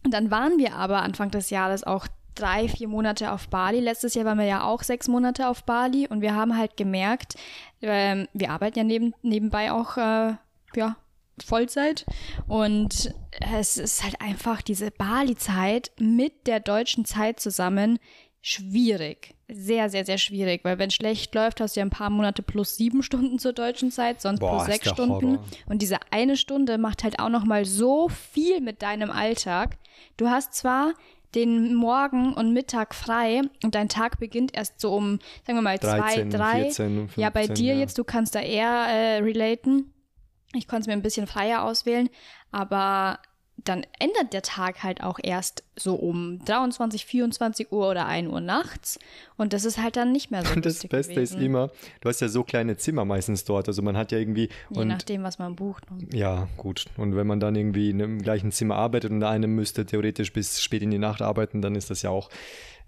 dann 0.04 0.32
waren 0.32 0.58
wir 0.58 0.76
aber 0.76 1.02
Anfang 1.02 1.32
des 1.32 1.50
Jahres 1.50 1.84
auch 1.84 2.08
drei, 2.36 2.68
vier 2.68 2.88
Monate 2.88 3.32
auf 3.32 3.50
Bali. 3.50 3.80
Letztes 3.80 4.16
Jahr 4.16 4.26
waren 4.26 4.38
wir 4.38 4.46
ja 4.46 4.64
auch 4.64 4.84
sechs 4.84 5.08
Monate 5.08 5.48
auf 5.48 5.64
Bali 5.64 6.08
und 6.08 6.22
wir 6.22 6.36
haben 6.36 6.58
halt 6.58 6.78
gemerkt, 6.78 7.36
ähm, 7.82 8.28
wir 8.34 8.52
arbeiten 8.52 8.80
ja 8.80 8.84
neben, 8.84 9.14
nebenbei 9.22 9.72
auch, 9.72 9.98
äh, 9.98 10.36
ja, 10.76 10.96
Vollzeit 11.44 12.06
und 12.48 13.14
es 13.58 13.78
ist 13.78 14.04
halt 14.04 14.22
einfach 14.22 14.62
diese 14.62 14.92
Bali-Zeit 14.92 15.92
mit 16.00 16.48
der 16.48 16.60
deutschen 16.60 17.06
Zeit 17.06 17.40
zusammen 17.40 18.00
schwierig. 18.42 19.36
Sehr, 19.48 19.90
sehr, 19.90 20.06
sehr 20.06 20.18
schwierig, 20.18 20.62
weil 20.64 20.80
wenn 20.80 20.92
schlecht 20.92 21.36
läuft, 21.36 21.62
hast 21.62 21.76
du 21.76 21.82
ja 21.82 21.86
ein 21.86 21.92
paar 21.92 22.10
Monate 22.10 22.42
plus 22.42 22.76
sieben 22.76 23.04
Stunden 23.04 23.38
zur 23.38 23.54
deutschen 23.54 23.92
Zeit, 23.92 24.22
sonst 24.22 24.40
Boah, 24.40 24.52
plus 24.52 24.66
sechs 24.66 24.90
Stunden. 24.90 25.38
Horror. 25.38 25.46
Und 25.68 25.82
diese 25.82 25.98
eine 26.10 26.38
Stunde 26.38 26.78
macht 26.78 27.04
halt 27.04 27.20
auch 27.20 27.30
noch 27.30 27.46
mal 27.46 27.66
so 27.66 28.10
viel 28.10 28.62
mit 28.62 28.82
deinem 28.82 29.12
Alltag. 29.12 29.78
Du 30.18 30.30
hast 30.30 30.54
zwar 30.54 30.94
den 31.36 31.76
Morgen 31.76 32.34
und 32.34 32.54
Mittag 32.54 32.96
frei 32.96 33.42
und 33.64 33.76
dein 33.76 33.90
Tag 33.90 34.20
beginnt 34.20 34.56
erst 34.56 34.82
so 34.82 34.94
um, 34.94 35.20
sagen 35.46 35.58
wir 35.58 35.62
mal, 35.62 35.78
13, 35.78 36.32
zwei, 36.32 36.38
drei. 36.38 36.64
14, 36.64 36.96
15, 36.96 37.22
ja, 37.22 37.30
bei 37.30 37.48
dir 37.48 37.74
ja. 37.74 37.80
jetzt, 37.80 37.98
du 37.98 38.04
kannst 38.04 38.36
da 38.36 38.42
eher 38.42 38.68
äh, 38.68 39.18
relaten. 39.20 39.94
Ich 40.54 40.68
konnte 40.68 40.82
es 40.82 40.88
mir 40.88 40.94
ein 40.94 41.02
bisschen 41.02 41.28
freier 41.28 41.64
auswählen, 41.64 42.10
aber 42.52 43.20
dann 43.64 43.86
ändert 44.00 44.34
der 44.34 44.42
Tag 44.42 44.82
halt 44.82 45.04
auch 45.04 45.20
erst 45.22 45.64
so 45.76 45.94
um 45.96 46.40
23, 46.46 47.06
24 47.06 47.72
Uhr 47.72 47.90
oder 47.90 48.08
1 48.08 48.28
Uhr 48.30 48.42
nachts. 48.42 48.98
Und 49.38 49.54
das 49.54 49.66
ist 49.66 49.78
halt 49.78 49.98
dann 49.98 50.12
nicht 50.12 50.32
mehr 50.32 50.44
so 50.44 50.54
Und 50.54 50.66
das 50.66 50.80
Beste 50.88 51.14
gewesen. 51.14 51.38
ist 51.38 51.44
immer, 51.44 51.70
du 52.00 52.10
hast 52.10 52.22
ja 52.22 52.28
so 52.28 52.44
kleine 52.44 52.78
Zimmer 52.78 53.06
meistens 53.06 53.44
dort. 53.44 53.68
Also 53.68 53.84
man 53.84 53.98
hat 53.98 54.12
ja 54.12 54.18
irgendwie. 54.18 54.50
Je 54.72 54.86
nachdem, 54.86 55.22
was 55.24 55.38
man 55.38 55.56
bucht. 55.56 55.90
ne? 55.92 56.08
Ja, 56.12 56.48
gut. 56.58 56.86
Und 56.98 57.16
wenn 57.16 57.28
man 57.28 57.40
dann 57.40 57.56
irgendwie 57.56 57.92
in 57.92 58.02
einem 58.02 58.22
gleichen 58.22 58.52
Zimmer 58.52 58.78
arbeitet 58.78 59.12
und 59.12 59.20
der 59.20 59.30
eine 59.30 59.48
müsste 59.48 59.86
theoretisch 59.86 60.34
bis 60.34 60.60
spät 60.62 60.82
in 60.82 60.90
die 60.90 60.98
Nacht 60.98 61.22
arbeiten, 61.22 61.62
dann 61.62 61.76
ist 61.76 61.90
das 61.92 62.02
ja 62.02 62.10
auch 62.10 62.30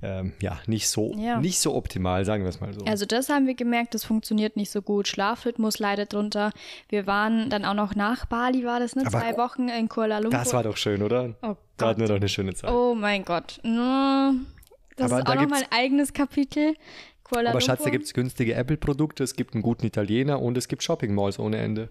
ähm, 0.03 0.33
ja, 0.41 0.59
nicht, 0.67 0.89
so, 0.89 1.13
Ja. 1.17 1.39
nicht 1.39 1.59
so 1.59 1.73
optimal, 1.75 2.25
sagen 2.25 2.43
wir 2.43 2.49
es 2.49 2.59
mal 2.59 2.73
so. 2.73 2.83
Also 2.85 3.05
das 3.05 3.29
haben 3.29 3.47
wir 3.47 3.55
gemerkt, 3.55 3.93
das 3.95 4.03
funktioniert 4.03 4.57
nicht 4.57 4.69
so 4.69 4.81
gut. 4.81 5.07
Schlafrhythmus 5.07 5.79
leidet 5.79 6.13
drunter. 6.13 6.51
Wir 6.89 7.07
waren 7.07 7.49
dann 7.49 7.63
auch 7.65 7.73
noch 7.73 7.95
nach 7.95 8.25
Bali, 8.25 8.65
war 8.65 8.79
das, 8.79 8.95
ne? 8.95 9.03
Aber 9.05 9.11
Zwei 9.19 9.37
Wochen 9.37 9.69
in 9.69 9.87
Kuala 9.89 10.19
Lumpur. 10.19 10.37
das 10.39 10.53
war 10.53 10.63
doch 10.63 10.77
schön, 10.77 11.01
oder? 11.01 11.33
Oh 11.41 11.55
da 11.77 11.87
hatten 11.87 12.01
wir 12.01 12.07
doch 12.07 12.15
eine 12.17 12.29
schöne 12.29 12.53
Zeit. 12.53 12.69
Oh 12.69 12.93
mein 12.93 13.23
Gott. 13.25 13.59
Das 13.63 15.11
Aber 15.11 15.19
ist 15.19 15.27
da 15.27 15.31
auch 15.31 15.35
nochmal 15.41 15.59
gibt's- 15.61 15.71
ein 15.71 15.77
eigenes 15.79 16.13
Kapitel. 16.13 16.75
Kuala 17.23 17.49
Aber 17.49 17.59
Lumpur. 17.59 17.61
Schatz, 17.61 17.83
da 17.83 17.89
gibt 17.89 18.05
es 18.05 18.13
günstige 18.13 18.53
Apple-Produkte, 18.53 19.23
es 19.23 19.35
gibt 19.35 19.53
einen 19.53 19.63
guten 19.63 19.85
Italiener 19.85 20.41
und 20.41 20.57
es 20.57 20.67
gibt 20.67 20.83
Shopping-Malls 20.83 21.39
ohne 21.39 21.57
Ende. 21.57 21.89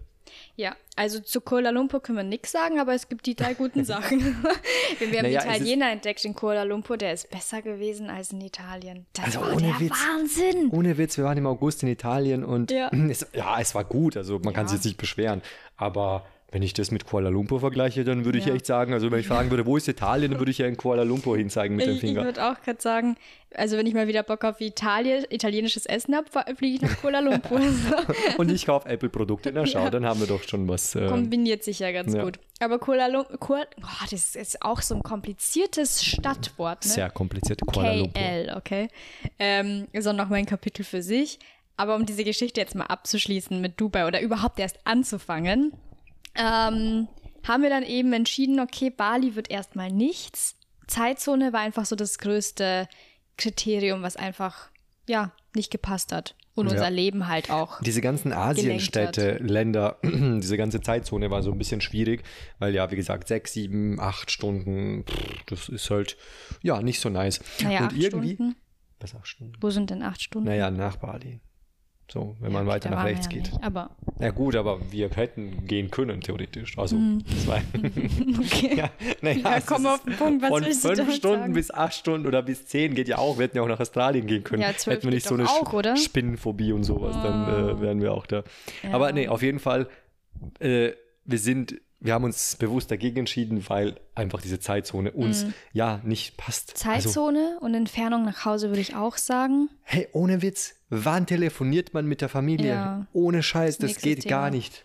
Ja, 0.56 0.76
also 0.96 1.20
zu 1.20 1.40
Kuala 1.40 1.70
Lumpur 1.70 2.00
können 2.02 2.18
wir 2.18 2.24
nichts 2.24 2.52
sagen, 2.52 2.78
aber 2.78 2.94
es 2.94 3.08
gibt 3.08 3.26
die 3.26 3.34
drei 3.34 3.54
guten 3.54 3.84
Sachen. 3.84 4.20
wir 4.98 5.06
haben 5.08 5.22
Naja, 5.22 5.40
einen 5.40 5.50
Italiener 5.54 5.90
entdeckt 5.90 6.24
in 6.24 6.34
Kuala 6.34 6.62
Lumpur, 6.62 6.96
der 6.96 7.12
ist 7.12 7.30
besser 7.30 7.62
gewesen 7.62 8.10
als 8.10 8.32
in 8.32 8.40
Italien. 8.40 9.06
Das 9.14 9.24
Also 9.26 9.40
war 9.42 9.52
ohne 9.54 9.78
Witz. 9.80 9.90
Wahnsinn. 9.92 10.70
Ohne 10.70 10.98
Witz, 10.98 11.16
wir 11.16 11.24
waren 11.24 11.38
im 11.38 11.46
August 11.46 11.82
in 11.82 11.88
Italien 11.88 12.44
und 12.44 12.70
Ja. 12.70 12.88
es, 13.10 13.26
ja, 13.34 13.60
es 13.60 13.74
war 13.74 13.84
gut, 13.84 14.16
also 14.16 14.38
man 14.38 14.54
kann 14.54 14.64
Ja. 14.64 14.68
sich 14.68 14.76
jetzt 14.78 14.84
nicht 14.86 14.98
beschweren. 14.98 15.42
Aber 15.76 16.24
wenn 16.52 16.62
ich 16.62 16.74
das 16.74 16.90
mit 16.90 17.06
Kuala 17.06 17.30
Lumpur 17.30 17.60
vergleiche, 17.60 18.04
dann 18.04 18.24
würde 18.26 18.38
ich 18.38 18.44
Ja. 18.46 18.54
echt 18.54 18.66
sagen, 18.66 18.92
also 18.92 19.10
wenn 19.10 19.18
ich 19.20 19.26
fragen 19.26 19.50
würde, 19.50 19.64
wo 19.66 19.76
ist 19.78 19.88
Italien, 19.88 20.30
dann 20.32 20.40
würde 20.40 20.50
ich 20.50 20.58
ja 20.58 20.66
in 20.66 20.76
Kuala 20.76 21.02
Lumpur 21.02 21.36
hinzeigen 21.38 21.76
mit 21.76 21.86
dem 21.86 21.92
Ich, 21.96 22.02
ich 22.02 22.10
Finger. 22.10 22.24
würde 22.24 22.46
auch 22.46 22.60
gerade 22.60 22.80
sagen, 22.80 23.16
also 23.54 23.76
wenn 23.78 23.86
ich 23.86 23.94
mal 23.94 24.06
wieder 24.06 24.22
Bock 24.22 24.44
auf 24.44 24.60
Italien, 24.60 25.24
italienisches 25.30 25.86
Essen 25.86 26.14
habe, 26.14 26.26
fliege 26.56 26.76
ich 26.76 26.82
nach 26.82 27.00
Kuala 27.00 27.20
Lumpur. 27.20 27.60
Und 28.38 28.50
ich 28.50 28.66
kaufe 28.66 28.88
Apple-Produkte. 28.88 29.50
Na 29.52 29.66
schau, 29.66 29.88
dann 29.90 30.04
haben 30.04 30.20
wir 30.20 30.26
doch 30.26 30.42
schon 30.42 30.68
was. 30.68 30.94
Äh, 30.94 31.06
Kombiniert 31.06 31.64
sich 31.64 31.78
ja 31.78 31.90
ganz 31.90 32.14
Ja. 32.14 32.22
gut. 32.22 32.38
Aber 32.60 32.78
Kuala 32.78 33.06
Lumpur, 33.08 33.38
Kuala, 33.38 33.66
oh, 33.82 34.06
das 34.10 34.36
ist 34.36 34.62
auch 34.62 34.82
so 34.82 34.94
ein 34.94 35.02
kompliziertes 35.02 36.04
Stadtwort. 36.04 36.84
Ne? 36.84 36.90
sehr 36.92 37.10
kompliziert. 37.10 37.60
Kuala 37.66 37.94
Lumpur. 37.94 38.20
KL, 38.22 38.52
okay. 38.56 38.88
Ähm, 39.38 39.86
ist 39.92 40.06
auch 40.06 40.12
noch 40.12 40.28
mal 40.28 40.36
ein 40.36 40.46
Kapitel 40.46 40.84
für 40.84 41.02
sich. 41.02 41.38
Aber 41.78 41.96
um 41.96 42.04
diese 42.04 42.24
Geschichte 42.24 42.60
jetzt 42.60 42.74
mal 42.74 42.84
abzuschließen 42.86 43.58
mit 43.60 43.80
Dubai 43.80 44.06
oder 44.06 44.20
überhaupt 44.20 44.58
erst 44.60 44.78
anzufangen, 44.84 45.72
ähm, 46.34 47.08
haben 47.46 47.62
wir 47.62 47.70
dann 47.70 47.82
eben 47.82 48.12
entschieden, 48.12 48.60
okay, 48.60 48.90
Bali 48.90 49.34
wird 49.36 49.50
erstmal 49.50 49.90
nichts. 49.90 50.56
Zeitzone 50.86 51.52
war 51.52 51.60
einfach 51.60 51.84
so 51.86 51.96
das 51.96 52.18
größte 52.18 52.88
Kriterium, 53.36 54.02
was 54.02 54.16
einfach, 54.16 54.70
ja, 55.08 55.32
nicht 55.54 55.70
gepasst 55.70 56.12
hat. 56.12 56.34
Und 56.54 56.66
Ja. 56.66 56.72
unser 56.72 56.90
Leben 56.90 57.28
halt 57.28 57.50
auch. 57.50 57.80
Diese 57.80 58.02
ganzen 58.02 58.32
Asienstädte, 58.34 59.38
Länder, 59.38 59.98
diese 60.04 60.58
ganze 60.58 60.82
Zeitzone 60.82 61.30
war 61.30 61.42
so 61.42 61.50
ein 61.50 61.56
bisschen 61.56 61.80
schwierig, 61.80 62.22
weil 62.58 62.74
ja, 62.74 62.90
wie 62.90 62.96
gesagt, 62.96 63.26
sechs, 63.28 63.54
sieben, 63.54 63.98
acht 63.98 64.30
Stunden, 64.30 65.04
pff, 65.06 65.44
das 65.46 65.68
ist 65.70 65.88
halt, 65.90 66.18
ja, 66.60 66.82
nicht 66.82 67.00
so 67.00 67.08
nice. 67.08 67.40
Naja, 67.62 67.80
Und 67.80 67.86
acht 67.86 67.96
irgendwie, 67.96 68.34
Stunden. 68.34 68.56
was 69.00 69.14
acht 69.14 69.26
Stunden? 69.26 69.54
Wo 69.62 69.70
sind 69.70 69.88
denn 69.88 70.02
acht 70.02 70.20
Stunden? 70.22 70.46
Naja, 70.46 70.70
nach 70.70 70.96
Bali. 70.96 71.40
So, 72.10 72.36
wenn 72.40 72.52
Ja, 72.52 72.58
man 72.58 72.66
weiter 72.66 72.90
nach 72.90 73.04
rechts 73.04 73.26
ja 73.26 73.32
geht. 73.32 73.52
Nicht, 73.52 73.62
aber 73.62 73.90
Ja 74.20 74.30
gut, 74.30 74.54
aber 74.54 74.80
wir 74.90 75.08
hätten 75.10 75.66
gehen 75.66 75.90
können, 75.90 76.20
theoretisch. 76.20 76.76
Also, 76.78 76.96
Mhm. 76.96 77.24
das 77.24 77.46
war, 77.46 77.60
okay. 78.38 78.74
ja, 78.76 78.90
naja, 79.22 79.38
Ja, 79.42 79.60
komm 79.64 79.86
auf 79.86 80.02
den 80.04 80.16
Punkt, 80.16 80.42
was 80.42 80.48
Von 80.50 80.64
willst 80.64 80.82
fünf 80.86 81.14
Stunden 81.14 81.40
sagen? 81.40 81.52
bis 81.54 81.70
acht 81.70 81.94
Stunden 81.94 82.26
oder 82.26 82.42
bis 82.42 82.66
zehn 82.66 82.94
geht 82.94 83.08
ja 83.08 83.16
auch. 83.18 83.38
Wir 83.38 83.44
hätten 83.44 83.56
ja 83.56 83.62
auch 83.62 83.68
nach 83.68 83.80
Australien 83.80 84.26
gehen 84.26 84.44
können. 84.44 84.62
Ja, 84.62 84.76
zwölf 84.76 84.96
hätten 84.98 85.04
wir 85.08 85.14
nicht 85.14 85.26
so 85.26 85.34
eine 85.34 85.48
auch, 85.48 85.72
oder? 85.72 85.96
Spinnenphobie 85.96 86.72
und 86.72 86.84
sowas, 86.84 87.16
dann 87.22 87.48
äh, 87.48 87.80
wären 87.80 88.02
wir 88.02 88.12
auch 88.12 88.26
da. 88.26 88.44
Ja. 88.82 88.92
Aber 88.92 89.10
nee, 89.12 89.28
auf 89.28 89.42
jeden 89.42 89.58
Fall, 89.58 89.88
äh, 90.60 90.90
wir 91.24 91.38
sind 91.38 91.80
wir 92.02 92.14
haben 92.14 92.24
uns 92.24 92.56
bewusst 92.56 92.90
dagegen 92.90 93.20
entschieden, 93.20 93.64
weil 93.68 94.00
einfach 94.14 94.42
diese 94.42 94.58
Zeitzone 94.58 95.12
uns 95.12 95.46
ja 95.72 96.00
nicht 96.04 96.36
passt. 96.36 96.72
Also, 96.86 97.08
Zeitzone 97.08 97.58
und 97.60 97.74
Entfernung 97.74 98.24
nach 98.24 98.44
Hause 98.44 98.68
würde 98.68 98.80
ich 98.80 98.94
auch 98.96 99.16
sagen. 99.16 99.68
hey, 99.82 100.08
ohne 100.12 100.42
Witz, 100.42 100.74
wann 100.90 101.26
telefoniert 101.26 101.94
man 101.94 102.06
mit 102.06 102.20
der 102.20 102.28
Familie? 102.28 102.72
Ja. 102.72 103.06
Ohne 103.12 103.42
Scheiß, 103.42 103.78
das 103.78 103.88
Nächstes 103.90 104.02
geht 104.02 104.28
gar 104.28 104.50
Thema. 104.50 104.56
nicht. 104.56 104.84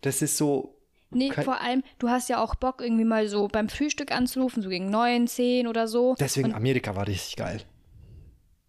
Das 0.00 0.20
ist 0.22 0.36
so, 0.36 0.74
Nee, 1.10 1.32
vor 1.32 1.60
allem, 1.60 1.82
du 1.98 2.10
hast 2.10 2.28
ja 2.28 2.42
auch 2.42 2.54
Bock, 2.54 2.82
irgendwie 2.82 3.04
mal 3.04 3.28
so 3.28 3.48
beim 3.48 3.68
Frühstück 3.68 4.12
anzurufen, 4.12 4.62
so 4.62 4.68
gegen 4.68 4.90
neun, 4.90 5.26
zehn 5.26 5.66
oder 5.66 5.88
so. 5.88 6.14
deswegen 6.20 6.52
Amerika 6.52 6.94
war 6.96 7.06
richtig 7.06 7.36
geil. 7.36 7.62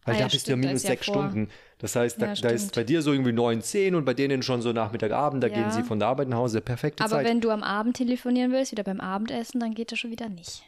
Weil 0.05 0.15
Ah 0.15 0.17
da 0.19 0.23
ja, 0.25 0.27
bist 0.29 0.47
du 0.47 0.51
ja 0.51 0.57
stimmt, 0.57 0.65
minus 0.65 0.83
ja 0.83 0.89
sechs 0.89 1.05
vor. 1.07 1.15
Stunden. 1.15 1.49
Das 1.79 1.95
heißt, 1.95 2.21
da, 2.21 2.27
Ja, 2.27 2.33
da 2.35 2.49
ist 2.49 2.75
bei 2.75 2.83
dir 2.83 3.01
so 3.01 3.11
irgendwie 3.11 3.31
neun, 3.31 3.61
zehn 3.61 3.95
und 3.95 4.05
bei 4.05 4.13
denen 4.13 4.43
schon 4.43 4.61
so 4.61 4.71
Nachmittag, 4.73 5.11
Abend, 5.11 5.41
da 5.43 5.47
Ja. 5.47 5.53
gehen 5.55 5.71
sie 5.71 5.81
von 5.83 5.97
der 5.99 6.09
Arbeit 6.09 6.27
nach 6.27 6.37
Hause. 6.37 6.59
Perfekte 6.61 7.03
Aber 7.03 7.11
Zeit. 7.15 7.25
wenn 7.25 7.39
du 7.41 7.49
am 7.51 7.63
Abend 7.63 7.95
telefonieren 7.97 8.51
willst, 8.51 8.71
wieder 8.73 8.83
beim 8.83 8.99
Abendessen, 8.99 9.59
dann 9.61 9.73
geht 9.73 9.91
das 9.91 9.99
schon 9.99 10.11
wieder 10.11 10.27
nicht. 10.29 10.63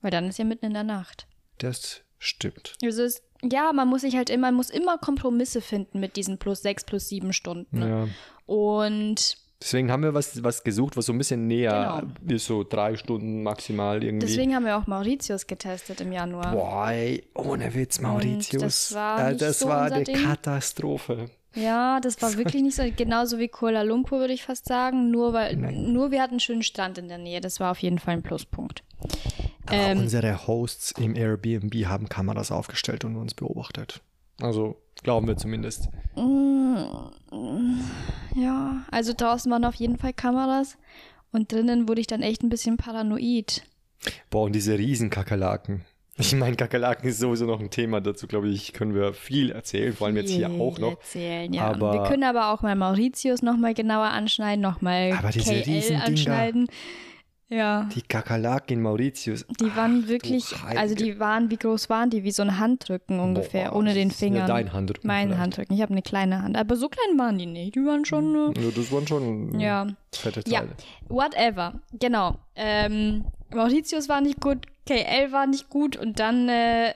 Weil 0.00 0.10
dann 0.12 0.28
ist 0.28 0.38
ja 0.38 0.44
mitten 0.44 0.66
in 0.66 0.74
der 0.74 0.84
Nacht. 0.84 1.26
das 1.58 2.02
stimmt. 2.20 2.74
Also 2.82 3.02
es, 3.02 3.22
ja, 3.42 3.72
man 3.72 3.86
muss 3.88 4.00
sich 4.00 4.16
halt 4.16 4.28
immer, 4.30 4.48
man 4.48 4.54
muss 4.56 4.70
immer 4.70 4.98
Kompromisse 4.98 5.60
finden 5.60 6.00
mit 6.00 6.16
diesen 6.16 6.38
plus 6.38 6.62
sechs, 6.62 6.82
plus 6.84 7.08
sieben 7.08 7.32
Stunden. 7.32 7.78
Ne? 7.80 7.88
Ja. 7.88 8.08
Und 8.46 9.36
Deswegen 9.60 9.90
haben 9.90 10.04
wir 10.04 10.14
was, 10.14 10.42
was 10.44 10.62
gesucht, 10.62 10.96
was 10.96 11.06
so 11.06 11.12
ein 11.12 11.18
bisschen 11.18 11.48
näher 11.48 12.06
ist, 12.28 12.46
so 12.46 12.62
drei 12.62 12.96
Stunden 12.96 13.42
maximal 13.42 14.02
irgendwie. 14.04 14.26
deswegen 14.26 14.54
haben 14.54 14.64
wir 14.64 14.76
auch 14.78 14.86
Mauritius 14.86 15.48
getestet 15.48 16.00
im 16.00 16.12
Januar. 16.12 16.52
Boah, 16.52 16.90
ey, 16.90 17.24
ohne 17.34 17.74
Witz, 17.74 18.00
Mauritius. 18.00 18.62
das 18.62 18.94
war 18.94 19.30
äh, 19.30 19.36
das 19.36 19.58
so 19.58 19.68
war 19.68 19.90
eine 19.90 20.04
Ding. 20.04 20.16
Katastrophe. 20.24 21.28
Ja, 21.56 21.98
das 21.98 22.22
war 22.22 22.34
wirklich 22.36 22.62
nicht 22.62 22.76
so, 22.76 22.84
genauso 22.96 23.38
wie 23.40 23.48
Kuala 23.48 23.82
Lumpur, 23.82 24.20
würde 24.20 24.32
ich 24.32 24.44
fast 24.44 24.66
sagen. 24.66 25.10
Nur 25.10 25.32
weil, 25.32 25.56
nur 25.56 26.12
wir 26.12 26.22
hatten 26.22 26.34
einen 26.34 26.40
schönen 26.40 26.62
Strand 26.62 26.98
in 26.98 27.08
der 27.08 27.18
Nähe. 27.18 27.40
Das 27.40 27.58
war 27.58 27.72
auf 27.72 27.78
jeden 27.78 27.98
Fall 27.98 28.14
ein 28.14 28.22
Pluspunkt. 28.22 28.84
Aber 29.66 29.76
Ähm. 29.76 29.98
unsere 29.98 30.46
Hosts 30.46 30.92
im 30.92 31.16
Airbnb 31.16 31.74
haben 31.86 32.08
Kameras 32.08 32.52
aufgestellt 32.52 33.04
und 33.04 33.16
uns 33.16 33.34
beobachtet. 33.34 34.02
Also 34.40 34.76
glauben 35.02 35.26
wir 35.26 35.36
zumindest. 35.36 35.88
Ja, 38.34 38.84
also 38.90 39.12
draußen 39.16 39.50
waren 39.50 39.64
auf 39.64 39.74
jeden 39.74 39.98
Fall 39.98 40.12
Kameras 40.12 40.76
und 41.32 41.52
drinnen 41.52 41.88
wurde 41.88 42.00
ich 42.00 42.06
dann 42.06 42.22
echt 42.22 42.42
ein 42.42 42.48
bisschen 42.48 42.76
paranoid. 42.76 43.62
Boah, 44.30 44.44
und 44.44 44.54
diese 44.54 44.78
Riesenkakerlaken. 44.78 45.84
Ich 46.20 46.34
meine, 46.34 46.56
Kakerlaken 46.56 47.08
ist 47.08 47.20
sowieso 47.20 47.46
noch 47.46 47.60
ein 47.60 47.70
Thema. 47.70 48.00
Dazu, 48.00 48.26
glaube 48.26 48.48
ich, 48.48 48.72
können 48.72 48.92
wir 48.94 49.12
viel 49.12 49.52
erzählen, 49.52 49.92
vor 49.92 50.08
allem 50.08 50.16
jetzt 50.16 50.30
hier 50.32 50.50
auch 50.50 50.78
noch. 50.78 50.90
Erzählen, 50.98 51.52
ja. 51.52 51.62
Aber- 51.70 51.92
wir 51.92 52.02
können 52.08 52.24
aber 52.24 52.52
auch 52.52 52.62
mal 52.62 52.74
Mauritius 52.74 53.42
nochmal 53.42 53.72
genauer 53.74 54.06
anschneiden, 54.06 54.60
nochmal 54.60 55.10
KL 55.10 55.94
anschneiden. 56.04 56.66
Ja, 57.50 57.88
Die 57.94 58.02
Kakerlaken 58.02 58.76
in 58.76 58.82
Mauritius. 58.82 59.46
die 59.58 59.74
waren 59.74 60.02
Ach, 60.04 60.08
wirklich, 60.08 60.54
also 60.76 60.94
die 60.94 61.18
waren, 61.18 61.50
wie 61.50 61.56
groß 61.56 61.88
waren 61.88 62.10
die? 62.10 62.22
Wie 62.22 62.30
so 62.30 62.42
ein 62.42 62.58
Handrücken 62.58 63.20
ungefähr, 63.20 63.74
ohne 63.74 63.94
den 63.94 64.08
ja 64.10 64.14
Fingern. 64.14 64.46
dein 64.46 64.72
Handrücken 64.74 65.06
Mein 65.06 65.28
vielleicht. 65.28 65.40
Handrücken. 65.40 65.74
Ich 65.76 65.80
habe 65.80 65.92
eine 65.92 66.02
kleine 66.02 66.42
Hand. 66.42 66.58
Aber 66.58 66.76
so 66.76 66.90
klein 66.90 67.18
waren 67.18 67.38
die 67.38 67.46
nicht. 67.46 67.74
Die 67.74 67.80
waren 67.86 68.04
schon. 68.04 68.54
Äh, 68.54 68.60
Ja, 68.60 68.70
das 68.76 68.92
waren 68.92 69.06
schon 69.06 69.58
ja. 69.58 69.86
fette 70.12 70.42
Ja, 70.46 70.60
Teile. 70.60 70.72
whatever. 71.08 71.80
Genau. 71.98 72.36
Ähm, 72.54 73.24
Mauritius 73.54 74.10
war 74.10 74.20
nicht 74.20 74.40
gut, 74.42 74.66
KL 74.86 75.32
war 75.32 75.46
nicht 75.46 75.70
gut 75.70 75.96
und 75.96 76.18
dann 76.20 76.50
äh, 76.50 76.92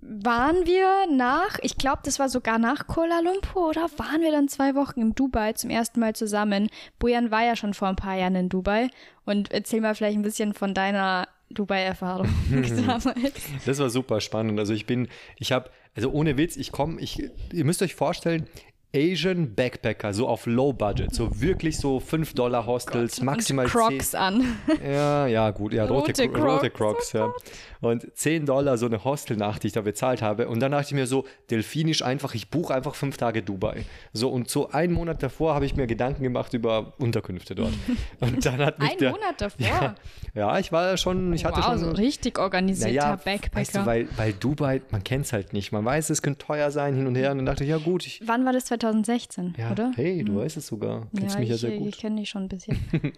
waren 0.00 0.66
wir 0.66 1.06
nach, 1.10 1.58
ich 1.62 1.76
glaube, 1.76 2.00
das 2.04 2.18
war 2.18 2.28
sogar 2.28 2.58
nach 2.58 2.86
Kuala 2.86 3.20
Lumpur, 3.20 3.68
oder 3.68 3.88
waren 3.96 4.20
wir 4.20 4.30
dann 4.32 4.48
zwei 4.48 4.74
Wochen 4.74 5.00
in 5.00 5.14
Dubai 5.14 5.52
zum 5.52 5.70
ersten 5.70 6.00
Mal 6.00 6.14
zusammen. 6.14 6.68
Bojan 6.98 7.30
war 7.30 7.44
ja 7.44 7.56
schon 7.56 7.74
vor 7.74 7.88
ein 7.88 7.96
paar 7.96 8.16
Jahren 8.16 8.34
in 8.34 8.48
Dubai 8.48 8.88
und 9.24 9.50
erzähl 9.52 9.80
mal 9.80 9.94
vielleicht 9.94 10.18
ein 10.18 10.22
bisschen 10.22 10.54
von 10.54 10.74
deiner 10.74 11.28
Dubai-Erfahrung 11.50 12.28
damals. 12.50 13.34
Das 13.64 13.78
war 13.78 13.90
super 13.90 14.20
spannend. 14.20 14.58
Also 14.58 14.72
ich 14.72 14.86
bin, 14.86 15.08
ich 15.38 15.52
habe, 15.52 15.70
also 15.94 16.10
ohne 16.10 16.36
Witz, 16.36 16.56
ich 16.56 16.72
komme, 16.72 17.00
ich, 17.00 17.22
ihr 17.52 17.64
müsst 17.64 17.82
euch 17.82 17.94
vorstellen, 17.94 18.46
Asian 18.94 19.54
Backpacker, 19.54 20.14
so 20.14 20.26
auf 20.26 20.46
Low 20.46 20.72
Budget, 20.72 21.14
so 21.14 21.40
wirklich 21.40 21.76
so 21.76 22.00
5 22.00 22.32
Dollar 22.32 22.64
Hostels, 22.64 23.20
maximal 23.20 23.66
und 23.66 23.70
Crocs 23.70 24.14
an. 24.14 24.56
10. 24.66 24.78
Ja, 24.88 25.26
ja, 25.26 25.50
gut, 25.50 25.74
ja, 25.74 25.84
rote, 25.84 26.12
Rote 26.12 26.28
Crocs, 26.28 26.38
rote 26.40 26.70
Crocs, 26.70 27.10
Crocs, 27.10 27.12
ja. 27.12 27.32
Und 27.80 28.06
10 28.14 28.46
Dollar 28.46 28.78
so 28.78 28.86
eine 28.86 29.04
Hostelnacht, 29.04 29.62
die 29.62 29.68
ich 29.68 29.72
da 29.72 29.82
bezahlt 29.82 30.22
habe. 30.22 30.48
Und 30.48 30.60
dann 30.60 30.72
dachte 30.72 30.86
ich 30.86 30.94
mir 30.94 31.06
so, 31.06 31.26
delfinisch 31.50 32.02
einfach, 32.02 32.34
ich 32.34 32.48
buche 32.48 32.74
einfach 32.74 32.94
fünf 32.94 33.18
Tage 33.18 33.42
Dubai. 33.42 33.84
So, 34.12 34.30
und 34.30 34.48
so 34.48 34.70
einen 34.70 34.94
Monat 34.94 35.22
davor 35.22 35.54
habe 35.54 35.66
ich 35.66 35.76
mir 35.76 35.86
Gedanken 35.86 36.22
gemacht 36.22 36.54
über 36.54 36.94
Unterkünfte 36.98 37.54
dort. 37.54 37.74
Und 38.20 38.44
dann 38.44 38.58
hat 38.58 38.78
mich 38.78 38.92
Ein 38.92 38.98
der, 38.98 39.10
Monat 39.10 39.34
davor. 39.38 39.66
Ja, 39.66 39.94
ja, 40.34 40.58
ich 40.58 40.72
war 40.72 40.96
schon, 40.96 41.32
ich 41.32 41.44
hatte 41.44 41.58
wow, 41.58 41.66
schon 41.66 41.78
so 41.78 41.90
richtig 41.90 42.38
organisierter 42.38 42.94
naja, 42.94 43.16
Backpacker. 43.16 43.56
weißt 43.56 43.76
du, 43.76 43.86
weil, 43.86 44.08
weil 44.16 44.32
Dubai, 44.32 44.80
man 44.90 45.04
kennt 45.04 45.26
es 45.26 45.32
halt 45.32 45.52
nicht. 45.52 45.70
Man 45.72 45.84
weiß, 45.84 46.10
es 46.10 46.22
könnte 46.22 46.46
teuer 46.46 46.70
sein 46.70 46.94
hin 46.94 47.06
und 47.06 47.14
her. 47.14 47.30
Und 47.30 47.38
dann 47.38 47.46
dachte 47.46 47.64
ich, 47.64 47.70
ja 47.70 47.78
gut, 47.78 48.06
ich, 48.06 48.22
Wann 48.24 48.44
war 48.44 48.52
das? 48.52 48.70
2016, 48.78 49.54
ja, 49.58 49.72
oder? 49.72 49.92
hey, 49.94 50.24
du 50.24 50.36
weißt 50.36 50.56
es 50.56 50.66
sogar. 50.66 51.08
Kennst 51.16 51.34
ja, 51.34 51.40
mich 51.40 51.48
ja 51.48 51.54
ich, 51.56 51.60
sehr 51.60 51.72
ich 51.72 51.78
gut. 51.78 51.98
kenne 51.98 52.20
dich 52.20 52.28
schon 52.28 52.42
ein 52.42 52.48
bisschen. 52.48 52.78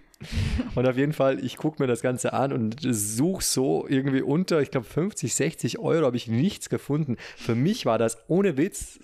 Und 0.75 0.87
auf 0.87 0.97
jeden 0.97 1.13
Fall, 1.13 1.43
ich 1.45 1.57
gucke 1.57 1.83
mir 1.83 1.87
das 1.87 2.03
Ganze 2.03 2.35
an 2.35 2.53
und 2.53 2.77
suche 2.81 3.43
so 3.43 3.87
irgendwie 3.89 4.21
unter, 4.21 4.61
ich 4.61 4.71
glaube 4.71 4.87
50, 4.87 5.35
60 5.35 5.79
Euro 5.79 6.05
habe 6.05 6.17
ich 6.19 6.29
nichts 6.29 6.69
gefunden. 6.69 7.17
Für 7.37 7.55
mich 7.55 7.87
war 7.87 7.97
das 7.97 8.19
ohne 8.29 8.59
Witz, 8.59 8.99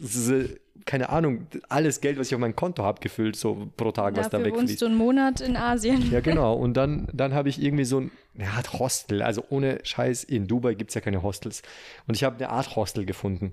keine 0.84 1.08
Ahnung, 1.08 1.46
alles 1.68 2.00
Geld, 2.00 2.18
was 2.18 2.28
ich 2.28 2.34
auf 2.34 2.40
mein 2.40 2.54
Konto 2.54 2.84
habe, 2.84 3.00
gefüllt, 3.00 3.36
so 3.36 3.68
pro 3.76 3.92
Tag, 3.92 4.16
was 4.16 4.30
da 4.30 4.38
Dafür 4.38 4.52
wohnst 4.52 4.62
wegfließt. 4.62 4.82
du 4.82 4.86
einen 4.86 4.96
Monat 4.96 5.40
in 5.40 5.56
Asien. 5.56 6.10
Ja, 6.12 6.20
genau. 6.22 6.54
Und 6.54 6.74
dann, 6.74 7.08
dann 7.12 7.34
habe 7.34 7.48
ich 7.48 7.60
irgendwie 7.60 7.84
so 7.84 8.00
ein, 8.00 8.10
eine 8.38 8.50
Art 8.50 8.74
Hostel. 8.74 9.22
Also 9.22 9.42
ohne 9.50 9.80
Scheiß, 9.82 10.24
in 10.24 10.46
Dubai 10.46 10.74
gibt 10.74 10.90
es 10.90 10.94
ja 10.94 11.00
keine 11.00 11.22
Hostels. 11.22 11.62
Und 12.06 12.14
ich 12.14 12.24
habe 12.24 12.36
eine 12.36 12.50
Art 12.50 12.76
Hostel 12.76 13.04
gefunden. 13.04 13.52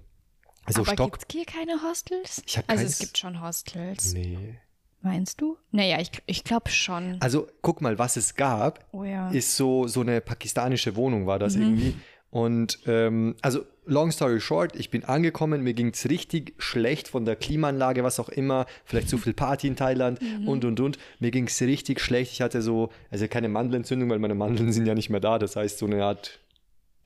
Also 0.65 0.81
Aber 0.81 0.93
Stock. 0.93 1.11
gibt 1.19 1.25
es 1.29 1.35
hier 1.35 1.45
keine 1.45 1.81
Hostels? 1.83 2.41
Ich 2.45 2.57
hab 2.57 2.69
also 2.69 2.81
keins- 2.83 2.93
es 2.93 2.99
gibt 2.99 3.17
schon 3.17 3.41
Hostels. 3.41 4.13
Nee. 4.13 4.55
Meinst 5.01 5.41
du? 5.41 5.57
Naja, 5.71 5.99
ich, 5.99 6.11
ich 6.27 6.43
glaube 6.45 6.69
schon. 6.69 7.17
Also 7.19 7.47
guck 7.61 7.81
mal, 7.81 7.99
was 7.99 8.15
es 8.15 8.35
gab, 8.35 8.85
Oh 8.93 9.03
ja. 9.03 9.29
Mhm. 9.29 9.35
ist 9.35 9.57
so, 9.57 9.87
so 9.87 9.99
eine 10.01 10.21
pakistanische 10.21 10.95
Wohnung, 10.95 11.27
war 11.27 11.39
das 11.39 11.55
irgendwie. 11.55 11.95
Und 12.29 12.79
ähm, 12.87 13.35
also, 13.41 13.63
long 13.85 14.11
story 14.11 14.39
short, 14.39 14.75
ich 14.75 14.89
bin 14.89 15.03
angekommen, 15.03 15.61
mir 15.61 15.73
ging 15.75 15.89
es 15.89 16.09
richtig 16.09 16.55
schlecht 16.57 17.09
von 17.09 17.25
der 17.25 17.35
Klimaanlage, 17.35 18.03
was 18.03 18.19
auch 18.19 18.29
immer, 18.29 18.65
vielleicht 18.85 19.07
zu 19.09 19.17
viel 19.19 19.33
Party 19.33 19.67
in 19.67 19.75
Thailand 19.75 20.19
Mhm. 20.21 20.47
und 20.47 20.65
und 20.65 20.79
und. 20.79 20.97
Mir 21.19 21.29
ging 21.31 21.45
es 21.47 21.61
richtig 21.61 21.99
schlecht. 21.99 22.31
Ich 22.31 22.41
hatte 22.41 22.61
so, 22.63 22.89
also 23.11 23.27
keine 23.27 23.49
Mandelentzündung, 23.49 24.09
weil 24.09 24.19
meine 24.19 24.33
Mandeln 24.35 24.71
sind 24.71 24.85
ja 24.87 24.95
nicht 24.95 25.09
mehr 25.11 25.19
da. 25.19 25.37
Das 25.37 25.55
heißt, 25.57 25.77
so 25.77 25.85
eine 25.85 26.03
Art 26.03 26.39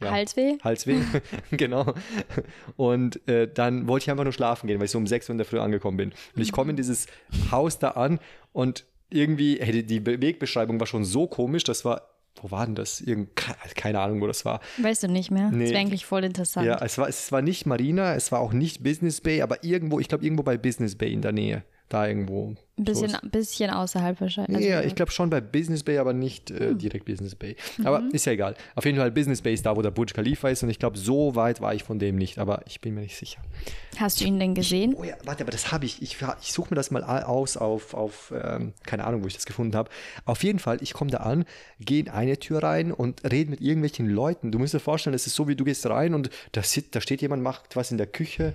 ja. 0.02 0.12
Halsweh? 0.12 0.58
Halsweh, 0.64 1.00
genau. 1.52 1.94
Und 2.76 3.28
äh, 3.28 3.48
dann 3.52 3.88
wollte 3.88 4.04
ich 4.06 4.12
einfach 4.12 4.24
nur 4.24 4.34
schlafen 4.34 4.68
gehen, 4.68 4.80
weil 4.80 4.86
ich 4.86 4.92
so 4.92 4.98
um 4.98 5.08
6 5.08 5.30
Uhr 5.30 5.34
in 5.34 5.38
der 5.38 5.46
Früh 5.46 5.60
angekommen 5.60 5.98
bin. 5.98 6.14
Und 6.36 6.42
ich 6.42 6.52
komme 6.52 6.72
in 6.72 6.76
dieses 6.78 7.08
Haus 7.52 7.80
da 7.80 7.92
an 7.92 8.20
und 8.54 8.86
irgendwie, 9.10 9.58
hey, 9.62 9.84
die- 9.84 10.06
Wegbeschreibung 10.06 10.80
war 10.80 10.88
schon 10.88 11.06
so 11.06 11.28
komisch, 11.28 11.64
das 11.64 11.86
war, 11.86 12.02
wo 12.42 12.52
war 12.52 12.66
denn 12.66 12.76
das? 12.76 13.00
Irgend, 13.02 13.36
ke- 13.36 13.56
keine 13.76 14.00
Ahnung, 14.00 14.22
wo 14.22 14.28
das 14.28 14.44
war. 14.46 14.60
Weißt 14.82 15.04
du 15.04 15.08
nicht 15.08 15.32
mehr? 15.32 15.50
Nee. 15.50 15.64
Das 15.66 15.70
wäre 15.72 15.80
eigentlich 15.82 16.06
voll 16.06 16.24
interessant. 16.24 16.68
Ja, 16.68 16.78
es 16.84 16.98
war, 16.98 17.08
es 17.08 17.32
war 17.32 17.42
nicht 17.42 17.66
Marina, 17.66 18.14
es 18.16 18.32
war 18.32 18.40
auch 18.42 18.54
nicht 18.54 18.84
Business 18.84 19.22
Bay, 19.22 19.42
aber 19.42 19.64
irgendwo, 19.64 20.00
ich 20.00 20.08
glaube 20.10 20.24
irgendwo 20.26 20.44
bei 20.44 20.58
Business 20.58 20.96
Bay 20.96 21.12
in 21.14 21.22
der 21.22 21.32
Nähe. 21.32 21.64
Da 21.90 22.06
irgendwo. 22.06 22.54
Ein 22.78 22.84
bisschen, 22.84 23.10
So 23.10 23.30
bisschen 23.30 23.70
außerhalb 23.70 24.20
wahrscheinlich. 24.20 24.58
Also, 24.58 24.68
ja, 24.68 24.82
ich 24.82 24.94
glaube 24.94 25.12
schon 25.12 25.30
bei 25.30 25.40
Business 25.40 25.84
Bay, 25.84 25.98
aber 26.00 26.12
nicht 26.14 26.52
äh, 26.52 26.70
Hm. 26.72 26.78
direkt 26.78 27.06
Business 27.06 27.34
Bay. 27.34 27.56
Aber 27.86 28.02
Mhm. 28.02 28.12
ist 28.12 28.26
ja 28.26 28.34
egal. 28.34 28.56
Auf 28.76 28.84
jeden 28.86 28.98
Fall 28.98 29.10
Business 29.10 29.42
Bay 29.42 29.54
ist 29.54 29.66
da, 29.66 29.76
wo 29.78 29.82
der 29.82 29.92
Burj 29.92 30.12
Khalifa 30.14 30.50
ist 30.50 30.64
und 30.64 30.70
ich 30.70 30.78
glaube, 30.80 30.98
so 30.98 31.36
weit 31.36 31.62
war 31.62 31.74
ich 31.74 31.84
von 31.84 31.98
dem 31.98 32.18
nicht, 32.18 32.40
aber 32.40 32.62
ich 32.68 32.82
bin 32.82 32.94
mir 32.94 33.02
nicht 33.02 33.16
sicher. 33.16 33.42
Hast 33.98 34.20
du 34.20 34.26
ihn 34.26 34.38
denn 34.38 34.54
gesehen? 34.54 34.96
Oh 35.00 35.04
ja, 35.06 35.16
warte, 35.24 35.44
aber 35.44 35.52
das 35.52 35.72
habe 35.72 35.86
ich. 35.86 36.02
Ich, 36.02 36.18
ich 36.42 36.52
suche 36.54 36.72
mir 36.72 36.76
das 36.76 36.92
mal 36.92 37.04
aus 37.04 37.56
auf, 37.58 37.94
auf 37.94 38.34
ähm, 38.36 38.74
keine 38.86 39.06
Ahnung, 39.06 39.24
wo 39.24 39.28
ich 39.28 39.34
das 39.36 39.46
gefunden 39.46 39.76
habe. 39.76 39.90
Auf 40.26 40.44
jeden 40.44 40.60
Fall, 40.60 40.78
ich 40.82 40.94
komme 40.94 41.10
da 41.10 41.20
an, 41.20 41.46
gehe 41.80 42.02
in 42.02 42.10
eine 42.10 42.38
Tür 42.38 42.62
rein 42.64 42.92
und 42.92 43.24
rede 43.32 43.50
mit 43.50 43.62
irgendwelchen 43.62 44.08
Leuten. 44.10 44.52
Du 44.52 44.60
musst 44.60 44.74
dir 44.74 44.80
vorstellen, 44.82 45.14
es 45.16 45.26
ist 45.26 45.36
so, 45.36 45.48
wie 45.48 45.56
du 45.56 45.64
gehst 45.64 45.86
rein 45.88 46.14
und 46.14 46.30
da, 46.52 46.62
sit, 46.64 46.94
da 46.96 47.02
steht 47.02 47.22
jemand, 47.22 47.42
macht 47.44 47.76
was 47.78 47.92
in 47.92 47.98
der 47.98 48.08
Küche, 48.08 48.54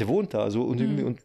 der 0.00 0.08
wohnt 0.08 0.32
da 0.34 0.50
so 0.50 0.62
und 0.62 0.80
irgendwie 0.80 1.02
und 1.04 1.20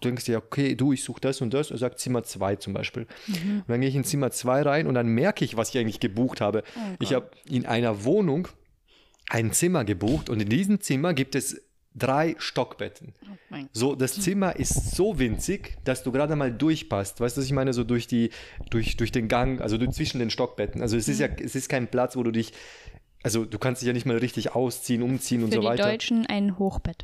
du 0.00 0.08
denkst 0.08 0.24
dir, 0.24 0.38
okay, 0.38 0.74
du, 0.74 0.92
ich 0.92 1.02
suche 1.04 1.20
das 1.20 1.40
und 1.40 1.52
das. 1.54 1.70
Er 1.70 1.78
sagt 1.78 1.98
Zimmer 1.98 2.22
2 2.22 2.56
zum 2.56 2.72
Beispiel. 2.72 3.06
Und 3.28 3.64
dann 3.68 3.80
gehe 3.80 3.88
ich 3.88 3.96
in 3.96 4.04
Zimmer 4.04 4.30
2 4.30 4.62
rein 4.62 4.86
und 4.86 4.94
dann 4.94 5.08
merke 5.08 5.44
ich, 5.44 5.56
was 5.56 5.70
ich 5.70 5.78
eigentlich 5.78 6.00
gebucht 6.00 6.40
habe. 6.40 6.62
ich 7.00 7.12
habe 7.12 7.30
in 7.48 7.66
einer 7.66 8.04
Wohnung 8.04 8.48
ein 9.28 9.52
Zimmer 9.52 9.84
gebucht 9.84 10.30
und 10.30 10.40
in 10.40 10.48
diesem 10.48 10.80
Zimmer 10.80 11.14
gibt 11.14 11.34
es 11.34 11.60
drei 11.96 12.36
Stockbetten. 12.38 13.14
mein 13.48 13.68
So, 13.72 13.94
das 13.94 14.20
Zimmer 14.20 14.56
ist 14.56 14.94
so 14.94 15.18
winzig, 15.18 15.78
dass 15.84 16.02
du 16.02 16.12
gerade 16.12 16.36
mal 16.36 16.52
durchpasst. 16.52 17.20
Weißt 17.20 17.36
du, 17.36 17.40
was 17.40 17.46
ich 17.46 17.52
meine? 17.52 17.72
So 17.72 17.84
durch 17.84 18.06
die, 18.06 18.30
durch, 18.70 18.96
durch 18.96 19.12
den 19.12 19.28
Gang, 19.28 19.60
also 19.60 19.78
durch, 19.78 19.92
zwischen 19.92 20.18
den 20.18 20.30
Stockbetten. 20.30 20.82
Also 20.82 20.96
es 20.96 21.08
ist 21.08 21.20
ja, 21.20 21.28
es 21.28 21.54
ist 21.54 21.68
kein 21.68 21.88
Platz, 21.88 22.16
wo 22.16 22.22
du 22.22 22.30
dich, 22.30 22.52
also 23.26 23.44
du 23.44 23.58
kannst 23.58 23.82
dich 23.82 23.88
ja 23.88 23.92
nicht 23.92 24.06
mal 24.06 24.16
richtig 24.16 24.54
ausziehen, 24.54 25.02
umziehen 25.02 25.42
und 25.42 25.48
Für 25.48 25.56
so 25.56 25.60
die 25.62 25.66
weiter. 25.66 25.90
Deutschen 25.90 26.26
ein 26.26 26.60
Hochbett. 26.60 27.02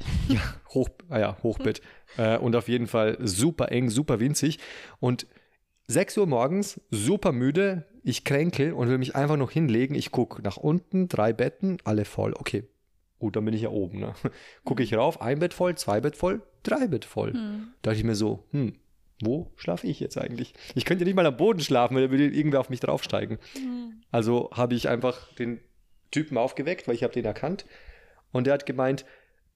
Hoch, 0.68 0.88
ah 1.08 1.18
ja, 1.18 1.36
Hochbett. 1.42 1.82
Äh, 2.16 2.38
und 2.38 2.54
auf 2.54 2.68
jeden 2.68 2.86
Fall 2.86 3.18
super 3.20 3.72
eng, 3.72 3.90
super 3.90 4.20
winzig. 4.20 4.60
Und 5.00 5.26
6 5.88 6.18
Uhr 6.18 6.28
morgens, 6.28 6.80
super 6.92 7.32
müde, 7.32 7.86
ich 8.04 8.22
kränkel 8.22 8.72
und 8.72 8.88
will 8.88 8.98
mich 8.98 9.16
einfach 9.16 9.36
noch 9.36 9.50
hinlegen. 9.50 9.96
Ich 9.96 10.12
gucke 10.12 10.42
nach 10.42 10.58
unten, 10.58 11.08
drei 11.08 11.32
Betten, 11.32 11.78
alle 11.82 12.04
voll. 12.04 12.34
Okay, 12.34 12.68
gut, 13.18 13.34
dann 13.34 13.44
bin 13.44 13.54
ich 13.54 13.62
ja 13.62 13.70
oben. 13.70 13.98
Ne? 13.98 14.14
Gucke 14.64 14.84
ich 14.84 14.94
rauf, 14.94 15.20
ein 15.20 15.40
Bett 15.40 15.54
voll, 15.54 15.74
zwei 15.74 16.00
Bett 16.00 16.14
voll, 16.14 16.40
drei 16.62 16.86
Bett 16.86 17.04
voll. 17.04 17.32
Hm. 17.32 17.72
Da 17.82 17.90
dachte 17.90 17.98
ich 17.98 18.04
mir 18.04 18.14
so, 18.14 18.44
hm, 18.52 18.74
wo 19.20 19.50
schlafe 19.56 19.88
ich 19.88 19.98
jetzt 19.98 20.16
eigentlich? 20.18 20.54
Ich 20.76 20.84
könnte 20.84 21.04
nicht 21.04 21.16
mal 21.16 21.26
am 21.26 21.36
Boden 21.36 21.58
schlafen, 21.58 21.96
weil 21.96 22.04
da 22.04 22.10
würde 22.12 22.28
irgendwer 22.28 22.60
auf 22.60 22.70
mich 22.70 22.78
draufsteigen. 22.78 23.38
Also 24.12 24.50
habe 24.52 24.76
ich 24.76 24.88
einfach 24.88 25.32
den 25.34 25.58
Typen 26.12 26.38
aufgeweckt, 26.38 26.86
weil 26.86 26.94
ich 26.94 27.02
habe 27.02 27.12
den 27.12 27.24
erkannt. 27.24 27.66
Und 28.30 28.46
der 28.46 28.54
hat 28.54 28.66
gemeint, 28.66 29.04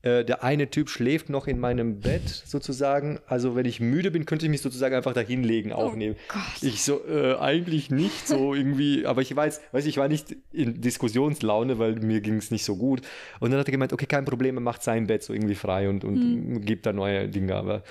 äh, 0.02 0.25
der 0.25 0.44
eine 0.44 0.70
Typ 0.70 0.88
schläft 0.88 1.30
noch 1.30 1.46
in 1.46 1.58
meinem 1.58 2.00
Bett 2.00 2.28
sozusagen. 2.28 3.18
Also 3.26 3.56
wenn 3.56 3.66
ich 3.66 3.80
müde 3.80 4.10
bin, 4.10 4.26
könnte 4.26 4.46
ich 4.46 4.50
mich 4.50 4.60
sozusagen 4.60 4.94
einfach 4.94 5.14
da 5.14 5.20
hinlegen, 5.20 5.72
aufnehmen. 5.72 6.16
Gott. 6.28 6.62
Ich 6.62 6.82
so, 6.82 7.04
äh, 7.08 7.36
eigentlich 7.38 7.90
nicht 7.90 8.28
so 8.28 8.54
irgendwie, 8.54 9.06
aber 9.06 9.22
ich 9.22 9.34
weiß, 9.34 9.60
weiß 9.72 9.86
ich 9.86 9.96
war 9.96 10.08
nicht 10.08 10.36
in 10.52 10.80
Diskussionslaune, 10.80 11.78
weil 11.78 11.96
mir 11.96 12.20
ging 12.20 12.36
es 12.36 12.50
nicht 12.50 12.64
so 12.64 12.76
gut. 12.76 13.00
Und 13.40 13.50
dann 13.50 13.58
hat 13.58 13.66
er 13.66 13.72
gemeint, 13.72 13.92
okay, 13.92 14.06
kein 14.06 14.25
Problem, 14.25 14.56
er 14.56 14.60
macht 14.60 14.82
sein 14.82 15.06
Bett 15.06 15.22
so 15.25 15.32
irgendwie 15.32 15.54
frei 15.54 15.88
und, 15.88 16.04
und 16.04 16.60
gibt 16.60 16.86
da 16.86 16.92
neue 16.92 17.28
Dinge. 17.28 17.56
Aber 17.56 17.82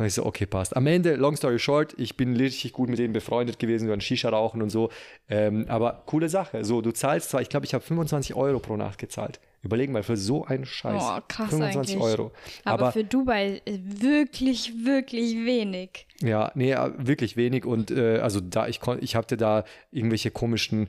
und 0.00 0.06
ich 0.06 0.14
so, 0.14 0.24
okay, 0.24 0.46
passt. 0.46 0.74
Am 0.76 0.86
Ende, 0.86 1.14
long 1.16 1.36
story 1.36 1.58
short, 1.58 1.94
ich 1.98 2.16
bin 2.16 2.34
richtig 2.36 2.72
gut 2.72 2.88
mit 2.88 2.98
denen 2.98 3.12
befreundet 3.12 3.58
gewesen, 3.58 3.84
wir 3.86 3.90
waren 3.90 4.00
Shisha 4.00 4.30
rauchen 4.30 4.62
und 4.62 4.70
so. 4.70 4.90
Ähm, 5.28 5.66
aber 5.68 6.02
coole 6.06 6.28
Sache. 6.28 6.64
So, 6.64 6.80
du 6.80 6.90
zahlst 6.92 7.30
zwar, 7.30 7.42
ich 7.42 7.48
glaube, 7.50 7.66
ich 7.66 7.74
habe 7.74 7.84
25 7.84 8.34
Euro 8.34 8.58
pro 8.58 8.76
Nacht 8.76 8.98
gezahlt. 8.98 9.40
Überlegen 9.62 9.92
mal, 9.92 10.02
für 10.02 10.16
so 10.16 10.46
einen 10.46 10.64
Scheiß. 10.64 11.02
Oh, 11.04 11.20
krass 11.28 11.50
25 11.50 11.96
eigentlich. 11.96 12.02
Euro. 12.18 12.32
Aber, 12.64 12.82
Aber, 12.84 12.92
für 12.92 13.04
Dubai 13.04 13.60
äh, 13.66 13.78
wirklich, 13.78 14.72
wirklich 14.86 15.34
wenig. 15.44 16.06
ja, 16.22 16.50
nee, 16.54 16.72
äh, 16.72 16.90
wirklich 16.96 17.36
wenig. 17.36 17.66
Und 17.66 17.90
äh, 17.90 18.20
also 18.20 18.40
da, 18.40 18.68
ich, 18.68 18.80
kon- 18.80 18.98
ich 19.02 19.16
hatte 19.16 19.36
da 19.36 19.64
irgendwelche 19.92 20.30
komischen. 20.30 20.88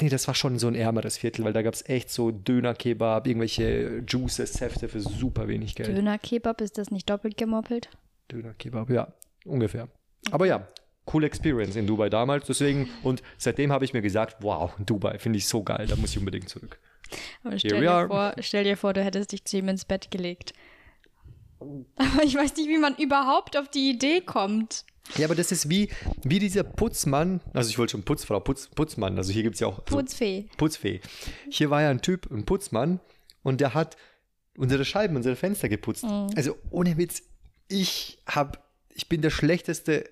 Nee, 0.00 0.08
das 0.08 0.26
war 0.26 0.34
schon 0.34 0.58
so 0.58 0.68
ein 0.68 0.74
ärmeres 0.74 1.18
Viertel, 1.18 1.44
weil 1.44 1.52
da 1.52 1.60
gab 1.60 1.74
es 1.74 1.86
echt 1.88 2.08
so 2.10 2.30
Döner-Kebab, 2.30 3.26
irgendwelche 3.26 4.02
Juices, 4.08 4.52
Säfte 4.54 4.88
für 4.88 5.00
super 5.00 5.48
wenig 5.48 5.74
Geld. 5.74 5.88
Döner-Kebab, 5.88 6.60
ist 6.60 6.78
das 6.78 6.90
nicht 6.90 7.10
doppelt 7.10 7.36
gemoppelt? 7.36 7.90
Döner-Kebab, 8.30 8.90
ja, 8.90 9.12
ungefähr. 9.44 9.88
Aber 10.30 10.46
ja, 10.46 10.68
cool 11.12 11.24
Experience 11.24 11.76
in 11.76 11.86
Dubai 11.86 12.10
damals. 12.10 12.46
Deswegen, 12.46 12.88
und 13.02 13.22
seitdem 13.36 13.72
habe 13.72 13.84
ich 13.84 13.92
mir 13.92 14.02
gesagt, 14.02 14.38
wow, 14.40 14.72
Dubai 14.78 15.18
finde 15.18 15.38
ich 15.38 15.48
so 15.48 15.62
geil, 15.62 15.86
da 15.86 15.96
muss 15.96 16.10
ich 16.10 16.18
unbedingt 16.18 16.48
zurück. 16.48 16.78
Aber 17.42 17.58
stell 17.58 17.80
dir, 17.80 18.06
vor, 18.06 18.34
stell 18.40 18.64
dir 18.64 18.76
vor, 18.76 18.92
du 18.92 19.02
hättest 19.02 19.32
dich 19.32 19.44
zu 19.44 19.58
ihm 19.58 19.68
ins 19.68 19.84
Bett 19.84 20.10
gelegt. 20.10 20.52
Aber 21.58 22.22
ich 22.22 22.34
weiß 22.34 22.54
nicht, 22.56 22.68
wie 22.68 22.78
man 22.78 22.94
überhaupt 22.96 23.56
auf 23.56 23.68
die 23.68 23.90
Idee 23.90 24.20
kommt. 24.20 24.84
Ja, 25.16 25.24
aber 25.24 25.34
das 25.34 25.50
ist 25.50 25.70
wie, 25.70 25.88
wie 26.22 26.38
dieser 26.38 26.64
Putzmann, 26.64 27.40
also 27.54 27.70
ich 27.70 27.78
wollte 27.78 27.92
schon 27.92 28.02
Putzfrau, 28.02 28.40
Putz, 28.40 28.68
Putzmann, 28.68 29.16
also 29.16 29.32
hier 29.32 29.42
gibt 29.42 29.54
es 29.54 29.60
ja 29.60 29.66
auch 29.66 29.78
so 29.88 29.96
Putzfee. 29.96 30.48
Putzfee. 30.58 31.00
Hier 31.48 31.70
war 31.70 31.80
ja 31.80 31.88
ein 31.88 32.02
Typ, 32.02 32.30
ein 32.30 32.44
Putzmann, 32.44 33.00
und 33.42 33.62
der 33.62 33.72
hat 33.72 33.96
unsere 34.58 34.84
Scheiben, 34.84 35.16
unsere 35.16 35.34
Fenster 35.34 35.70
geputzt. 35.70 36.04
Also 36.36 36.56
ohne 36.70 36.98
Witz, 36.98 37.22
ich 37.68 38.18
hab, 38.26 38.68
ich 38.94 39.08
bin 39.08 39.22
der 39.22 39.30
schlechteste 39.30 40.04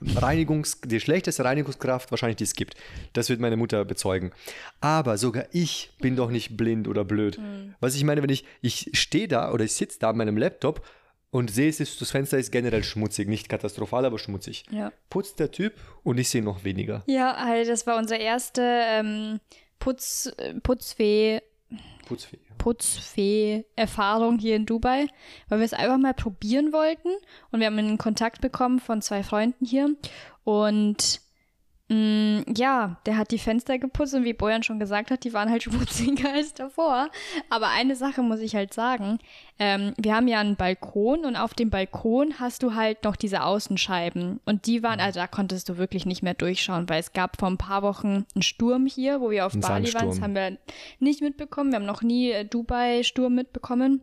Reinigungs, 0.00 0.80
die 0.84 1.00
schlechteste 1.00 1.44
Reinigungskraft 1.44 2.10
wahrscheinlich, 2.10 2.36
die 2.36 2.44
es 2.44 2.54
gibt. 2.54 2.74
Das 3.12 3.28
wird 3.28 3.40
meine 3.40 3.56
Mutter 3.56 3.84
bezeugen. 3.84 4.32
Aber 4.80 5.18
sogar 5.18 5.46
ich 5.52 5.90
bin 6.00 6.16
doch 6.16 6.30
nicht 6.30 6.56
blind 6.56 6.88
oder 6.88 7.04
blöd. 7.04 7.38
Was 7.80 7.94
ich 7.94 8.04
meine, 8.04 8.22
wenn 8.22 8.30
ich, 8.30 8.44
ich 8.60 8.90
stehe 8.94 9.28
da 9.28 9.52
oder 9.52 9.64
ich 9.64 9.72
sitze 9.72 10.00
da 10.00 10.10
an 10.10 10.16
meinem 10.16 10.36
Laptop 10.36 10.84
und 11.30 11.50
sehe, 11.50 11.72
das 11.72 12.10
Fenster 12.10 12.38
ist 12.38 12.50
generell 12.50 12.84
schmutzig, 12.84 13.28
nicht 13.28 13.48
katastrophal, 13.48 14.04
aber 14.04 14.18
schmutzig. 14.18 14.64
Ja. 14.70 14.92
Putzt 15.10 15.38
der 15.38 15.50
Typ 15.50 15.74
und 16.02 16.18
ich 16.18 16.28
sehe 16.28 16.42
noch 16.42 16.64
weniger. 16.64 17.02
Ja, 17.06 17.36
halt, 17.36 17.68
das 17.68 17.86
war 17.86 17.96
unsere 17.96 18.20
erste 18.20 18.62
ähm, 18.62 19.40
Putz, 19.78 20.32
äh, 20.38 20.54
Putzfee, 20.60 21.40
Putzfee. 22.06 22.38
Putzfee-Erfahrung 22.58 24.38
hier 24.38 24.56
in 24.56 24.66
Dubai, 24.66 25.06
weil 25.48 25.58
wir 25.58 25.64
es 25.64 25.74
einfach 25.74 25.98
mal 25.98 26.14
probieren 26.14 26.72
wollten. 26.72 27.08
Und 27.50 27.60
wir 27.60 27.66
haben 27.66 27.78
einen 27.78 27.98
Kontakt 27.98 28.40
bekommen 28.40 28.78
von 28.78 29.02
zwei 29.02 29.22
Freunden 29.22 29.64
hier. 29.64 29.94
Und 30.44 31.20
ja, 31.90 32.96
der 33.04 33.18
hat 33.18 33.30
die 33.30 33.38
Fenster 33.38 33.78
geputzt 33.78 34.14
und 34.14 34.24
wie 34.24 34.32
Bojan 34.32 34.62
schon 34.62 34.78
gesagt 34.78 35.10
hat, 35.10 35.22
die 35.22 35.34
waren 35.34 35.50
halt 35.50 35.62
schmutziger 35.64 36.32
als 36.32 36.54
davor. 36.54 37.10
Aber 37.50 37.68
eine 37.68 37.94
Sache 37.94 38.22
muss 38.22 38.40
ich 38.40 38.54
halt 38.54 38.72
sagen, 38.72 39.18
ähm, 39.58 39.92
wir 39.98 40.14
haben 40.14 40.26
ja 40.26 40.40
einen 40.40 40.56
Balkon 40.56 41.26
und 41.26 41.36
auf 41.36 41.52
dem 41.52 41.68
Balkon 41.68 42.40
hast 42.40 42.62
du 42.62 42.74
halt 42.74 43.04
noch 43.04 43.16
diese 43.16 43.42
Außenscheiben 43.42 44.40
und 44.46 44.66
die 44.66 44.82
waren, 44.82 44.98
also 44.98 45.20
da 45.20 45.26
konntest 45.26 45.68
du 45.68 45.76
wirklich 45.76 46.06
nicht 46.06 46.22
mehr 46.22 46.34
durchschauen, 46.34 46.88
weil 46.88 47.00
es 47.00 47.12
gab 47.12 47.38
vor 47.38 47.48
ein 47.50 47.58
paar 47.58 47.82
Wochen 47.82 48.24
einen 48.34 48.42
Sturm 48.42 48.86
hier, 48.86 49.20
wo 49.20 49.30
wir 49.30 49.44
auf 49.44 49.54
Ein 49.54 49.60
Bali 49.60 49.72
waren, 49.72 49.82
das 49.82 49.92
Sandsturm. 49.92 50.22
haben 50.22 50.34
wir 50.34 50.58
nicht 51.00 51.20
mitbekommen, 51.20 51.70
wir 51.70 51.76
haben 51.76 51.86
noch 51.86 52.02
nie 52.02 52.30
äh, 52.30 52.44
Dubai-Sturm 52.46 53.34
mitbekommen. 53.34 54.00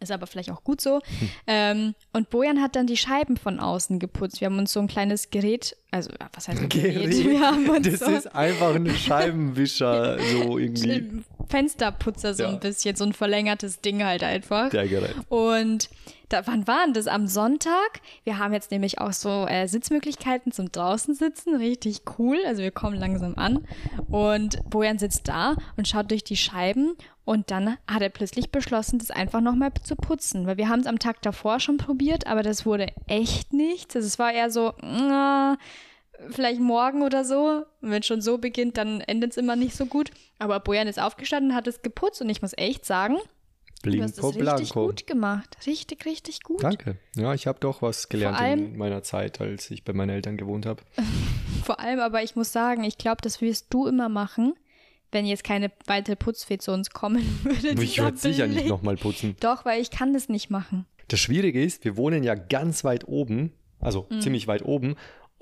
Ist 0.00 0.10
aber 0.10 0.26
vielleicht 0.26 0.50
auch 0.50 0.64
gut 0.64 0.80
so. 0.80 1.00
Ähm, 1.46 1.94
und 2.12 2.28
Bojan 2.30 2.60
hat 2.60 2.74
dann 2.74 2.86
die 2.86 2.96
Scheiben 2.96 3.36
von 3.36 3.60
außen 3.60 4.00
geputzt. 4.00 4.40
Wir 4.40 4.46
haben 4.46 4.58
uns 4.58 4.72
so 4.72 4.80
ein 4.80 4.88
kleines 4.88 5.30
Gerät, 5.30 5.76
also 5.94 6.10
was 6.32 6.48
heißt 6.48 6.60
Gerät? 6.70 7.40
Haben 7.40 7.68
uns 7.68 7.88
Das 7.88 8.00
so 8.00 8.10
ist 8.10 8.34
einfach 8.34 8.74
ein 8.74 8.88
Scheibenwischer, 8.90 10.18
so 10.32 10.58
irgendwie. 10.58 11.22
Fensterputzer 11.48 12.34
so 12.34 12.42
Ja. 12.44 12.48
ein 12.50 12.60
bisschen, 12.60 12.96
so 12.96 13.04
ein 13.04 13.12
verlängertes 13.12 13.80
Ding 13.80 14.02
halt 14.04 14.22
einfach. 14.22 14.70
Der 14.70 14.88
Gerät. 14.88 15.14
Und 15.28 15.88
da, 16.30 16.46
wann 16.46 16.66
waren 16.66 16.94
das? 16.94 17.06
Am 17.06 17.26
Sonntag. 17.26 18.00
Wir 18.24 18.38
haben 18.38 18.52
jetzt 18.54 18.70
nämlich 18.70 18.98
auch 18.98 19.12
so 19.12 19.46
äh, 19.46 19.68
Sitzmöglichkeiten 19.68 20.52
zum 20.52 20.72
draußen 20.72 21.14
sitzen. 21.14 21.54
Richtig 21.56 22.00
cool. 22.18 22.38
Also 22.46 22.62
wir 22.62 22.70
kommen 22.70 22.96
langsam 22.98 23.34
an. 23.36 23.66
Und 24.08 24.58
Bojan 24.70 24.98
sitzt 24.98 25.28
da 25.28 25.54
und 25.76 25.86
schaut 25.86 26.10
durch 26.10 26.24
die 26.24 26.36
Scheiben. 26.36 26.96
Und 27.26 27.50
dann 27.50 27.76
hat 27.86 28.02
er 28.02 28.08
plötzlich 28.08 28.50
beschlossen, 28.50 28.98
das 28.98 29.10
einfach 29.10 29.40
nochmal 29.42 29.70
zu 29.82 29.96
putzen. 29.96 30.46
Weil 30.46 30.56
wir 30.56 30.68
haben 30.68 30.80
es 30.80 30.86
am 30.86 30.98
Tag 30.98 31.22
davor 31.22 31.60
schon 31.60 31.76
probiert, 31.76 32.26
aber 32.26 32.42
das 32.42 32.66
wurde 32.66 32.88
echt 33.06 33.52
nichts. 33.52 33.94
Also 33.94 34.06
es 34.08 34.18
war 34.18 34.32
eher 34.32 34.50
so, 34.50 34.72
na, 34.82 35.56
vielleicht 36.30 36.60
morgen 36.60 37.02
oder 37.02 37.24
so. 37.24 37.64
Und 37.80 37.90
wenn 37.90 38.00
es 38.00 38.06
schon 38.06 38.20
so 38.20 38.38
beginnt, 38.38 38.76
dann 38.76 39.00
endet 39.00 39.32
es 39.32 39.36
immer 39.36 39.56
nicht 39.56 39.74
so 39.76 39.86
gut. 39.86 40.10
Aber 40.38 40.60
Bojan 40.60 40.88
ist 40.88 41.00
aufgestanden, 41.00 41.54
hat 41.54 41.66
es 41.66 41.82
geputzt 41.82 42.20
und 42.22 42.28
ich 42.28 42.42
muss 42.42 42.52
echt 42.56 42.84
sagen, 42.84 43.16
Du 43.82 43.90
hast 44.02 44.14
Blinko 44.16 44.28
es 44.30 44.36
richtig 44.36 44.70
Blanco. 44.72 44.86
gut 44.86 45.06
gemacht. 45.06 45.58
Richtig, 45.66 46.06
richtig 46.06 46.42
gut. 46.42 46.62
Danke. 46.62 46.96
Ja, 47.16 47.34
ich 47.34 47.46
habe 47.46 47.58
doch 47.60 47.82
was 47.82 48.08
gelernt 48.08 48.38
allem- 48.38 48.64
in 48.72 48.76
meiner 48.78 49.02
Zeit, 49.02 49.42
als 49.42 49.70
ich 49.70 49.84
bei 49.84 49.92
meinen 49.92 50.08
Eltern 50.08 50.38
gewohnt 50.38 50.64
habe. 50.64 50.82
Vor 51.64 51.80
allem 51.80 52.00
aber, 52.00 52.22
ich 52.22 52.34
muss 52.34 52.50
sagen, 52.50 52.82
ich 52.84 52.96
glaube, 52.96 53.18
das 53.22 53.42
wirst 53.42 53.66
du 53.70 53.86
immer 53.86 54.08
machen, 54.08 54.54
wenn 55.12 55.26
jetzt 55.26 55.44
keine 55.44 55.70
weitere 55.86 56.16
Putzfee 56.16 56.56
zu 56.56 56.72
uns 56.72 56.90
kommen 56.90 57.22
würde. 57.44 57.82
Ich 57.82 58.00
würde 58.00 58.16
sicher 58.16 58.46
nicht 58.46 58.66
nochmal 58.68 58.96
putzen. 58.96 59.36
Doch, 59.40 59.66
weil 59.66 59.82
ich 59.82 59.90
kann 59.90 60.14
das 60.14 60.30
nicht 60.30 60.48
machen. 60.48 60.86
Das 61.08 61.20
Schwierige 61.20 61.62
ist, 61.62 61.84
wir 61.84 61.98
wohnen 61.98 62.24
ja 62.24 62.34
ganz 62.34 62.84
weit 62.84 63.06
oben, 63.06 63.52
also 63.80 64.06
Mhm. 64.08 64.20
ziemlich 64.22 64.46
weit 64.46 64.64
oben. 64.64 64.96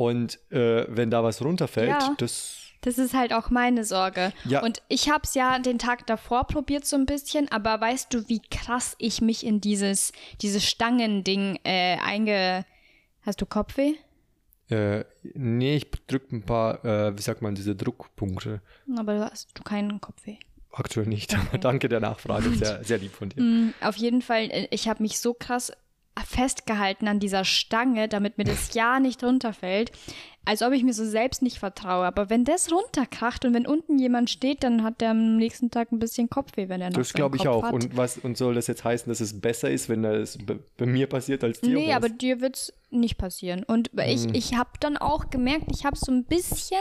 Und 0.05 0.39
äh, 0.51 0.85
wenn 0.89 1.11
da 1.11 1.23
was 1.25 1.43
runterfällt, 1.43 1.89
Ja. 1.89 2.15
das. 2.19 2.59
Das 2.85 2.99
ist 2.99 3.15
halt 3.15 3.33
auch 3.33 3.49
meine 3.51 3.85
Sorge. 3.85 4.33
Ja. 4.45 4.61
Und 4.65 4.83
ich 4.89 5.09
habe 5.09 5.21
es 5.23 5.35
ja 5.35 5.61
den 5.61 5.79
Tag 5.79 6.05
davor 6.09 6.49
probiert 6.49 6.85
so 6.85 6.97
ein 6.97 7.07
bisschen, 7.07 7.49
aber 7.53 7.81
weißt 7.81 8.13
du, 8.13 8.29
wie 8.29 8.41
krass 8.51 8.97
ich 8.99 9.21
mich 9.21 9.47
in 9.47 9.61
dieses, 9.61 10.13
dieses 10.41 10.65
Stangending 10.69 11.61
äh, 11.65 11.97
einge... 12.05 12.65
Hast 13.25 13.41
du 13.41 13.47
Kopfweh? 13.47 13.95
Äh, 14.69 15.05
nee, 15.35 15.77
ich 15.77 15.91
drücke 16.09 16.35
ein 16.35 16.43
paar, 16.43 16.85
äh, 16.85 17.17
wie 17.17 17.23
sagt 17.23 17.41
man, 17.41 17.55
diese 17.55 17.77
Druckpunkte. 17.77 18.61
Aber 18.99 19.15
du 19.15 19.31
hast 19.31 19.51
du 19.55 19.63
keinen 19.63 20.01
Kopfweh. 20.01 20.39
Aktuell 20.73 21.07
nicht, 21.07 21.37
aber 21.39 21.59
danke 21.59 21.89
der 21.89 22.01
Nachfrage. 22.01 22.51
Sehr, 22.51 22.83
sehr 22.85 22.99
lieb 22.99 23.13
von 23.13 23.29
dir. 23.29 23.41
Mm, 23.43 23.75
Auf 23.81 23.95
jeden 23.97 24.23
Fall, 24.23 24.51
äh, 24.51 24.67
ich 24.71 24.89
habe 24.89 25.03
mich 25.03 25.21
so 25.21 25.35
krass 25.35 25.71
festgehalten 26.27 27.09
an 27.09 27.21
dieser 27.21 27.45
Stange, 27.45 28.09
damit 28.09 28.39
mir 28.39 28.45
das 28.45 28.75
ja 28.75 29.01
nicht 29.01 29.23
runterfällt, 29.25 29.93
als 30.45 30.63
ob 30.63 30.73
ich 30.73 30.83
mir 30.83 30.93
so 30.93 31.05
selbst 31.05 31.43
nicht 31.43 31.59
vertraue. 31.59 32.05
Aber 32.05 32.29
wenn 32.29 32.45
das 32.45 32.71
runterkracht 32.73 33.45
und 33.45 33.55
wenn 33.55 33.67
unten 33.67 33.99
jemand 33.99 34.31
steht, 34.31 34.65
dann 34.65 34.83
hat 34.83 35.01
der 35.01 35.11
am 35.11 35.37
nächsten 35.37 35.71
Tag 35.71 35.93
ein 35.93 35.99
bisschen 35.99 36.29
Kopfweh, 36.29 36.69
wenn 36.69 36.81
er 36.81 36.91
noch 36.91 36.97
Das 36.97 37.13
glaube 37.13 37.37
ich 37.37 37.45
Kopf 37.45 37.55
auch. 37.55 37.63
Hat. 37.65 37.73
Und 37.73 37.97
was 37.97 38.19
und 38.19 38.37
soll 38.37 38.55
das 38.55 38.67
jetzt 38.67 38.85
heißen, 38.85 39.09
dass 39.09 39.21
es 39.21 39.41
besser 39.41 39.71
ist, 39.71 39.89
wenn 39.89 40.03
das 40.03 40.39
bei, 40.77 40.87
mir 40.87 41.07
passiert 41.07 41.45
als 41.45 41.61
dir? 41.61 41.75
Nee, 41.75 41.93
aber 41.93 42.09
dir 42.09 42.41
wird's 42.41 42.73
nicht 43.01 43.19
passieren. 43.19 43.63
Und 43.65 43.91
ich, 44.07 44.25
Hm. 44.25 44.35
ich 44.35 44.55
habe 44.55 44.71
dann 44.81 44.97
auch 44.97 45.31
gemerkt, 45.31 45.67
ich 45.73 45.85
habe 45.85 45.97
so 45.97 46.13
ein 46.13 46.25
bisschen, 46.25 46.81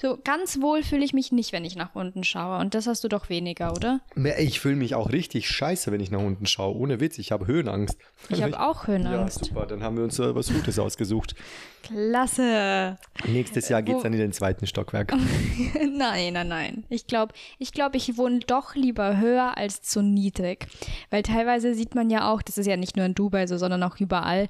so 0.00 0.18
ganz 0.22 0.60
wohl 0.60 0.82
fühle 0.82 1.04
ich 1.04 1.12
mich 1.12 1.32
nicht, 1.32 1.52
wenn 1.52 1.64
ich 1.64 1.76
nach 1.76 1.94
unten 1.94 2.24
schaue. 2.24 2.58
Und 2.58 2.74
das 2.74 2.86
hast 2.86 3.04
du 3.04 3.08
doch 3.08 3.28
weniger, 3.28 3.72
oder? 3.72 4.00
Ich 4.38 4.60
fühle 4.60 4.76
mich 4.76 4.94
auch 4.94 5.10
richtig 5.12 5.48
scheiße, 5.48 5.90
wenn 5.92 6.00
ich 6.00 6.10
nach 6.10 6.20
unten 6.20 6.46
schaue. 6.46 6.76
Ohne 6.76 7.00
Witz, 7.00 7.18
ich 7.18 7.32
habe 7.32 7.46
Höhenangst. 7.46 7.96
Ich 8.28 8.42
habe 8.42 8.58
auch 8.60 8.82
Ja, 8.82 8.94
Höhenangst. 8.94 9.44
super. 9.46 9.66
Dann 9.66 9.82
haben 9.82 9.96
wir 9.96 10.04
uns 10.04 10.18
äh, 10.18 10.34
was 10.34 10.52
Gutes 10.52 10.78
ausgesucht. 10.78 11.34
Klasse. 11.82 12.96
Nächstes 13.26 13.68
Jahr 13.68 13.82
geht 13.82 13.96
es 13.96 14.02
dann 14.02 14.12
in 14.12 14.18
den 14.18 14.32
zweiten 14.32 14.66
Stockwerk. 14.66 15.12
Nein, 15.96 16.32
nein, 16.32 16.48
nein. 16.48 16.84
Ich 16.88 17.06
glaube, 17.06 17.34
ich, 17.58 17.72
glaub, 17.72 17.94
ich 17.94 18.16
wohne 18.16 18.40
doch 18.40 18.74
lieber 18.74 19.18
höher 19.18 19.56
als 19.56 19.82
zu 19.82 20.02
niedrig. 20.02 20.66
Weil 21.10 21.22
teilweise 21.22 21.74
sieht 21.74 21.94
man 21.94 22.10
ja 22.10 22.30
auch, 22.32 22.42
das 22.42 22.58
ist 22.58 22.66
ja 22.66 22.76
nicht 22.76 22.96
nur 22.96 23.06
in 23.06 23.14
Dubai 23.14 23.46
so, 23.46 23.58
sondern 23.58 23.82
auch 23.82 23.98
überall, 24.00 24.48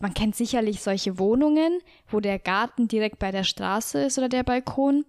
man 0.00 0.14
kennt 0.14 0.36
sicherlich 0.36 0.80
solche 0.82 1.18
Wohnungen, 1.18 1.80
wo 2.10 2.20
der 2.20 2.38
Garten 2.38 2.88
direkt 2.88 3.18
bei 3.18 3.30
der 3.30 3.44
Straße 3.44 4.02
ist 4.04 4.18
oder 4.18 4.28
der 4.28 4.42
Balkon. 4.42 5.04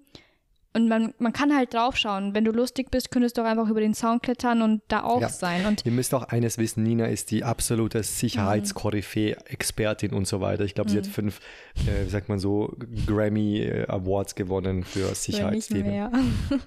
Und 0.71 0.87
man, 0.87 1.15
man 1.17 1.33
kann 1.33 1.55
halt 1.55 1.73
draufschauen. 1.73 2.35
Wenn 2.35 2.45
du 2.45 2.51
lustig 2.51 2.91
bist, 2.91 3.09
könntest 3.09 3.37
du 3.37 3.41
auch 3.41 3.45
einfach 3.47 3.67
über 3.69 3.79
den 3.81 3.95
Zaun 3.95 4.21
klettern 4.21 4.61
und 4.61 4.83
da 4.87 5.01
auch 5.03 5.19
Ja. 5.19 5.27
sein. 5.27 5.65
Und 5.65 5.83
Ihr 5.83 5.91
müsst 5.91 6.13
auch 6.13 6.23
eines 6.25 6.59
wissen, 6.59 6.83
Nina 6.83 7.07
ist 7.07 7.31
die 7.31 7.43
absolute 7.43 8.03
Sicherheitskoryphäe, 8.03 9.35
Expertin 9.47 10.13
und 10.13 10.27
so 10.27 10.41
weiter. 10.41 10.63
Ich 10.65 10.75
glaube, 10.75 10.91
sie 10.91 10.97
Mhm. 10.97 11.01
hat 11.01 11.07
fünf, 11.07 11.39
äh, 11.87 12.05
wie 12.05 12.09
sagt 12.09 12.29
man 12.29 12.37
so, 12.37 12.75
Grammy 13.07 13.61
äh, 13.61 13.87
Awards 13.87 14.35
gewonnen 14.35 14.83
für 14.83 15.13
Sicherheitsthemen. 15.15 16.11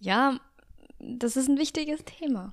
ja, 0.00 0.40
das 0.98 1.36
ist 1.36 1.48
ein 1.48 1.56
wichtiges 1.58 2.00
Thema. 2.04 2.52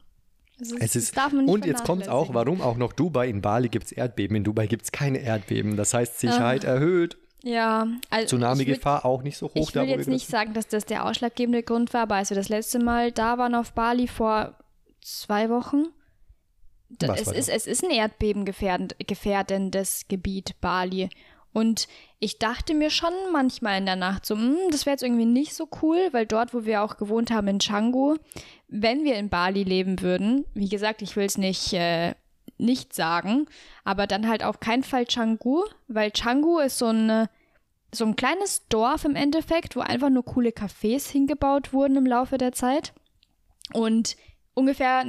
Es 0.59 0.71
ist, 0.71 0.81
Es 0.81 0.95
ist, 0.95 1.17
und 1.17 1.65
jetzt 1.65 1.83
kommt 1.83 2.07
auch, 2.07 2.27
vernachlässigen. 2.27 2.35
warum 2.35 2.61
auch 2.61 2.77
noch 2.77 2.93
Dubai. 2.93 3.27
In 3.27 3.41
Bali 3.41 3.69
gibt 3.69 3.87
es 3.87 3.91
Erdbeben, 3.91 4.37
in 4.37 4.43
Dubai 4.43 4.67
gibt 4.67 4.83
es 4.83 4.91
keine 4.91 5.17
Erdbeben. 5.19 5.77
Das 5.77 5.93
heißt, 5.93 6.19
Sicherheit 6.19 6.63
erhöht, 6.63 7.17
Ja, 7.41 7.87
also 8.09 8.37
Tsunami-Gefahr 8.37 9.05
auch 9.05 9.21
nicht 9.23 9.37
so 9.37 9.47
hoch. 9.47 9.55
Ich 9.55 9.75
will 9.75 9.83
jetzt 9.83 10.07
nicht 10.07 10.27
sagen, 10.27 10.53
dass 10.53 10.67
das 10.67 10.85
der 10.85 11.05
ausschlaggebende 11.05 11.63
Grund 11.63 11.93
war, 11.93 12.03
aber 12.03 12.15
als 12.15 12.29
wir 12.29 12.37
das 12.37 12.49
letzte 12.49 12.79
Mal 12.79 13.11
da 13.11 13.37
waren 13.37 13.55
auf 13.55 13.73
Bali 13.73 14.07
vor 14.07 14.55
zwei 15.01 15.49
Wochen, 15.49 15.87
da, 16.99 17.15
es, 17.15 17.27
ist, 17.27 17.49
es 17.49 17.65
ist 17.65 17.83
ein 17.83 17.89
erdbebengefährdendes 17.89 20.05
Gebiet, 20.07 20.61
Bali. 20.61 21.09
Und 21.53 21.87
ich 22.19 22.39
dachte 22.39 22.73
mir 22.73 22.89
schon 22.89 23.13
manchmal 23.31 23.77
in 23.77 23.85
der 23.85 23.95
Nacht 23.95 24.25
so, 24.25 24.35
"Hm, 24.35 24.57
das 24.71 24.85
wäre 24.85 24.93
jetzt 24.93 25.03
irgendwie 25.03 25.25
nicht 25.25 25.53
so 25.53 25.69
cool, 25.81 26.09
weil 26.11 26.25
dort, 26.25 26.53
wo 26.53 26.65
wir 26.65 26.83
auch 26.83 26.97
gewohnt 26.97 27.31
haben 27.31 27.47
in 27.47 27.59
Canggu, 27.59 28.15
wenn 28.67 29.03
wir 29.03 29.15
in 29.15 29.29
Bali 29.29 29.63
leben 29.63 30.01
würden, 30.01 30.45
wie 30.55 30.69
gesagt, 30.69 31.01
ich 31.01 31.15
will 31.15 31.25
es 31.25 31.37
nicht, 31.37 31.73
äh, 31.73 32.15
nicht 32.57 32.93
sagen, 32.93 33.45
aber 33.83 34.07
dann 34.07 34.27
halt 34.27 34.43
auf 34.43 34.59
keinen 34.59 34.83
Fall 34.83 35.05
Canggu, 35.05 35.63
weil 35.87 36.11
Canggu 36.11 36.59
ist 36.59 36.77
so 36.79 36.87
ein 36.87 37.27
so 37.95 38.05
ein 38.05 38.15
kleines 38.15 38.67
Dorf 38.69 39.05
im 39.05 39.15
Endeffekt, 39.15 39.75
wo 39.75 39.81
einfach 39.81 40.09
nur 40.09 40.25
coole 40.25 40.49
Cafés 40.49 41.11
hingebaut 41.11 41.73
wurden 41.73 41.95
im 41.97 42.07
Laufe 42.07 42.39
der 42.39 42.51
Zeit. 42.51 42.93
Und 43.71 44.17
ungefähr, 44.55 45.05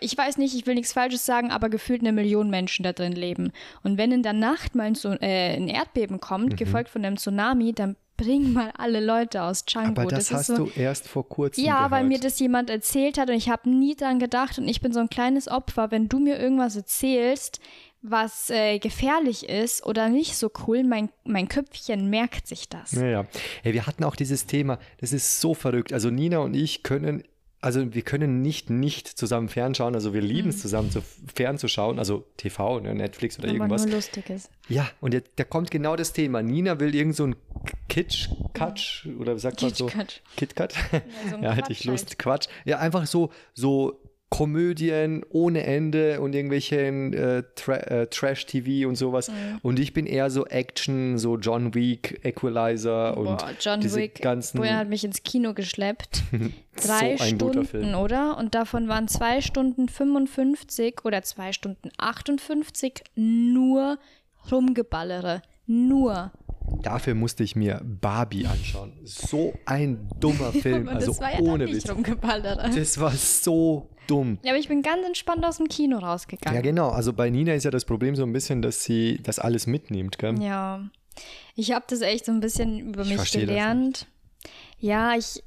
ich 0.00 0.16
weiß 0.16 0.38
nicht, 0.38 0.54
ich 0.54 0.66
will 0.66 0.74
nichts 0.74 0.92
Falsches 0.92 1.24
sagen, 1.26 1.50
aber 1.50 1.68
gefühlt 1.68 2.00
eine 2.00 2.12
Million 2.12 2.50
Menschen 2.50 2.82
da 2.82 2.92
drin 2.92 3.12
leben. 3.12 3.52
Und 3.82 3.98
wenn 3.98 4.12
in 4.12 4.22
der 4.22 4.32
Nacht 4.32 4.74
mal 4.74 4.84
ein, 4.84 4.94
Tsu- 4.94 5.20
äh, 5.20 5.56
ein 5.56 5.68
Erdbeben 5.68 6.20
kommt, 6.20 6.52
Mhm. 6.52 6.56
gefolgt 6.56 6.88
von 6.90 7.04
einem 7.04 7.16
Tsunami, 7.16 7.72
dann 7.72 7.96
bring 8.16 8.54
mal 8.54 8.72
alle 8.78 9.00
Leute 9.04 9.42
aus 9.42 9.66
Canggu. 9.66 10.00
Aber 10.00 10.10
das, 10.10 10.30
hast 10.30 10.48
ist 10.48 10.56
so, 10.56 10.64
du 10.64 10.70
erst 10.74 11.06
vor 11.06 11.28
kurzem 11.28 11.62
ja, 11.64 11.74
gehört. 11.76 11.90
weil 11.90 12.04
mir 12.04 12.18
das 12.18 12.38
jemand 12.40 12.70
erzählt 12.70 13.18
hat 13.18 13.28
und 13.28 13.36
ich 13.36 13.50
habe 13.50 13.68
nie 13.68 13.94
dran 13.94 14.18
gedacht 14.18 14.58
und 14.58 14.66
ich 14.68 14.80
bin 14.80 14.92
so 14.92 15.00
ein 15.00 15.10
kleines 15.10 15.48
Opfer. 15.48 15.90
Wenn 15.90 16.08
du 16.08 16.18
mir 16.18 16.38
irgendwas 16.38 16.76
erzählst, 16.76 17.60
was 18.00 18.48
äh, 18.50 18.78
gefährlich 18.78 19.48
ist 19.48 19.84
oder 19.84 20.08
nicht 20.08 20.36
so 20.36 20.50
cool, 20.66 20.82
mein, 20.84 21.10
mein 21.24 21.48
Köpfchen 21.48 22.08
merkt 22.08 22.46
sich 22.46 22.68
das. 22.68 22.92
Ja, 22.92 23.06
ja. 23.06 23.26
Hey, 23.62 23.74
wir 23.74 23.86
hatten 23.86 24.04
auch 24.04 24.16
dieses 24.16 24.46
Thema, 24.46 24.78
das 25.00 25.12
ist 25.12 25.40
so 25.40 25.52
verrückt. 25.54 25.92
Also 25.92 26.08
Nina 26.08 26.38
und 26.38 26.54
ich 26.54 26.82
können, 26.84 27.22
also 27.66 27.92
wir 27.94 28.02
können 28.02 28.42
nicht 28.42 28.70
nicht 28.70 29.08
zusammen 29.08 29.48
fernschauen. 29.48 29.96
Also 29.96 30.14
wir 30.14 30.20
lieben 30.20 30.50
es 30.50 30.60
zusammen 30.60 30.92
zu, 30.92 31.02
fernzuschauen, 31.34 31.98
also 31.98 32.24
TV, 32.36 32.78
ne, 32.78 32.94
Netflix 32.94 33.38
oder 33.40 33.48
Aber 33.48 33.56
irgendwas. 33.56 33.84
nur 33.86 33.96
lustiges. 33.96 34.48
Ja, 34.68 34.88
und 35.00 35.12
jetzt, 35.14 35.32
da 35.34 35.42
kommt 35.42 35.72
genau 35.72 35.96
das 35.96 36.12
Thema. 36.12 36.42
Nina 36.42 36.78
will 36.78 36.94
irgend 36.94 37.16
so 37.16 37.24
ein 37.26 37.34
Kitsch, 37.88 38.28
Katsch, 38.54 39.06
oder 39.18 39.34
wie 39.34 39.40
sagt 39.40 39.62
man 39.62 39.74
so? 39.74 39.86
Kitsch-Katsch. 39.86 40.20
KitKat? 40.36 40.74
so 41.28 41.36
ein 41.36 41.42
Ja, 41.42 41.52
hätte 41.52 41.72
ich 41.72 41.82
Lust. 41.84 42.10
halt. 42.10 42.18
Quatsch. 42.20 42.46
Ja, 42.64 42.78
einfach 42.78 43.04
so, 43.06 43.30
so 43.52 44.00
Komödien 44.28 45.24
ohne 45.30 45.62
Ende 45.62 46.20
und 46.20 46.34
irgendwelchen 46.34 47.12
äh, 47.12 47.44
Tra 47.54 47.74
äh, 47.76 48.06
Trash-TV 48.08 48.88
und 48.88 48.96
sowas. 48.96 49.28
Mhm. 49.28 49.60
Und 49.62 49.78
ich 49.78 49.92
bin 49.92 50.06
eher 50.06 50.30
so 50.30 50.44
Action, 50.46 51.16
so 51.16 51.36
John 51.38 51.74
Wick, 51.74 52.20
Equalizer 52.24 53.16
und 53.16 53.38
Boah, 53.38 53.50
John 53.60 53.80
diese 53.80 54.00
Wick. 54.00 54.20
ganzen. 54.20 54.58
Brian 54.58 54.78
hat 54.78 54.88
mich 54.88 55.04
ins 55.04 55.22
Kino 55.22 55.54
geschleppt. 55.54 56.22
So 56.78 56.88
Drei 56.88 57.16
guter 57.32 57.64
Stunden, 57.64 57.94
oder? 57.94 58.36
Und 58.36 58.54
davon 58.54 58.86
waren 58.86 59.08
zwei 59.08 59.40
Stunden 59.40 59.88
55 59.88 61.06
oder 61.06 61.22
zwei 61.22 61.54
Stunden 61.54 61.88
58 61.96 63.02
nur 63.14 63.98
Rumgeballere. 64.52 65.40
Nur. 65.66 66.32
Dafür 66.82 67.14
musste 67.14 67.42
ich 67.44 67.56
mir 67.56 67.80
Barbie 67.84 68.46
anschauen. 68.46 68.92
So 69.04 69.54
ein 69.64 70.08
dummer 70.20 70.52
Film, 70.52 70.82
Und 70.88 70.94
also 70.94 71.08
das 71.12 71.20
war 71.20 71.32
ja 71.34 71.40
ohne 71.40 71.66
Witz. 71.68 71.84
Das 71.84 73.00
war 73.00 73.12
so 73.12 73.88
dumm. 74.06 74.38
Ja, 74.42 74.52
aber 74.52 74.58
ich 74.58 74.68
bin 74.68 74.82
ganz 74.82 75.04
entspannt 75.06 75.44
aus 75.44 75.56
dem 75.58 75.68
Kino 75.68 75.98
Ja, 76.00 76.06
rausgegangen. 76.06 76.62
genau. 76.62 76.90
Also 76.90 77.12
bei 77.12 77.28
Nina 77.30 77.54
ist 77.54 77.64
ja 77.64 77.70
das 77.70 77.84
Problem 77.84 78.14
so 78.16 78.22
ein 78.22 78.32
bisschen, 78.32 78.62
dass 78.62 78.84
sie 78.84 79.20
das 79.22 79.38
alles 79.38 79.66
mitnimmt, 79.66 80.18
gell? 80.18 80.40
Ja. 80.40 80.88
Ich 81.54 81.72
habe 81.72 81.84
das 81.88 82.02
echt 82.02 82.26
so 82.26 82.32
ein 82.32 82.40
bisschen 82.40 82.78
über 82.78 83.02
Ich 83.02 83.16
mich 83.16 83.32
gelernt. 83.32 84.06
Ja, 84.78 85.16
ich 85.16 85.42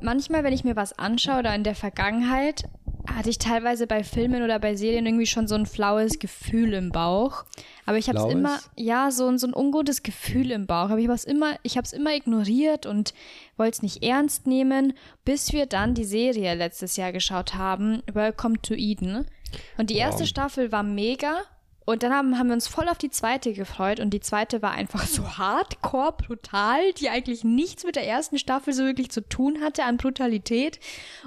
manchmal, 0.00 0.44
wenn 0.44 0.52
ich 0.52 0.64
mir 0.64 0.76
was 0.76 0.98
anschaue 0.98 1.38
oder 1.40 1.54
in 1.54 1.64
der 1.64 1.74
Vergangenheit, 1.74 2.64
hatte 3.14 3.30
ich 3.30 3.38
teilweise 3.38 3.86
bei 3.86 4.02
Filmen 4.02 4.42
oder 4.42 4.58
bei 4.58 4.74
Serien 4.74 5.06
irgendwie 5.06 5.26
schon 5.26 5.46
so 5.46 5.54
ein 5.54 5.64
flaues 5.66 6.18
Gefühl 6.18 6.72
im 6.74 6.90
Bauch. 6.90 7.44
Aber 7.86 7.98
ich 7.98 8.08
habe 8.08 8.18
es 8.18 8.24
immer, 8.24 8.58
ja, 8.76 9.12
so, 9.12 9.28
ein- 9.28 9.38
so 9.38 9.46
ein 9.46 9.54
ungutes 9.54 10.02
Gefühl 10.02 10.50
im 10.50 10.66
Bauch. 10.66 10.90
Aber 10.90 10.98
ich 10.98 11.04
habe 11.06 11.14
es 11.14 11.24
immer, 11.24 11.56
ich 11.62 11.76
habe 11.76 11.84
es 11.84 11.92
immer 11.92 12.14
ignoriert 12.14 12.84
und 12.84 13.14
wollte 13.56 13.76
es 13.76 13.82
nicht 13.82 14.02
ernst 14.02 14.46
nehmen, 14.48 14.92
bis 15.24 15.52
wir 15.52 15.66
dann 15.66 15.94
die 15.94 16.04
Serie 16.04 16.54
letztes 16.54 16.96
Jahr 16.96 17.12
geschaut 17.12 17.54
haben, 17.54 18.02
Welcome 18.12 18.60
to 18.62 18.74
Eden. 18.74 19.24
Und 19.78 19.90
die 19.90 19.96
erste 19.96 20.22
Wow. 20.22 20.28
Staffel 20.28 20.72
war 20.72 20.82
mega. 20.82 21.42
Und 21.86 22.02
dann 22.02 22.12
haben, 22.12 22.36
haben 22.36 22.48
wir 22.48 22.54
uns 22.54 22.66
voll 22.66 22.88
auf 22.88 22.98
die 22.98 23.10
zweite 23.10 23.52
gefreut 23.52 24.00
und 24.00 24.10
die 24.10 24.20
zweite 24.20 24.60
war 24.60 24.72
einfach 24.72 25.06
so 25.06 25.38
hardcore, 25.38 26.12
brutal, 26.12 26.92
die 26.98 27.08
eigentlich 27.08 27.44
nichts 27.44 27.84
mit 27.84 27.94
der 27.94 28.06
ersten 28.06 28.38
Staffel 28.38 28.74
so 28.74 28.84
wirklich 28.84 29.10
zu 29.10 29.26
tun 29.26 29.62
hatte 29.62 29.84
an 29.84 29.96
Brutalität. 29.96 30.80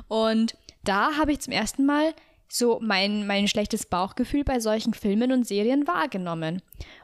Und 0.10 0.58
da 0.84 1.18
habe 1.18 1.32
ich 1.32 1.40
zum 1.40 1.54
ersten 1.54 1.86
Mal 1.86 2.14
so 2.52 2.80
mein, 2.82 3.26
mein 3.26 3.48
schlechtes 3.48 3.86
Bauchgefühl 3.86 4.44
bei 4.44 4.60
solchen 4.60 4.94
Filmen 4.94 5.32
und 5.32 5.48
Serien 5.48 5.88
wahrgenommen. 5.88 6.62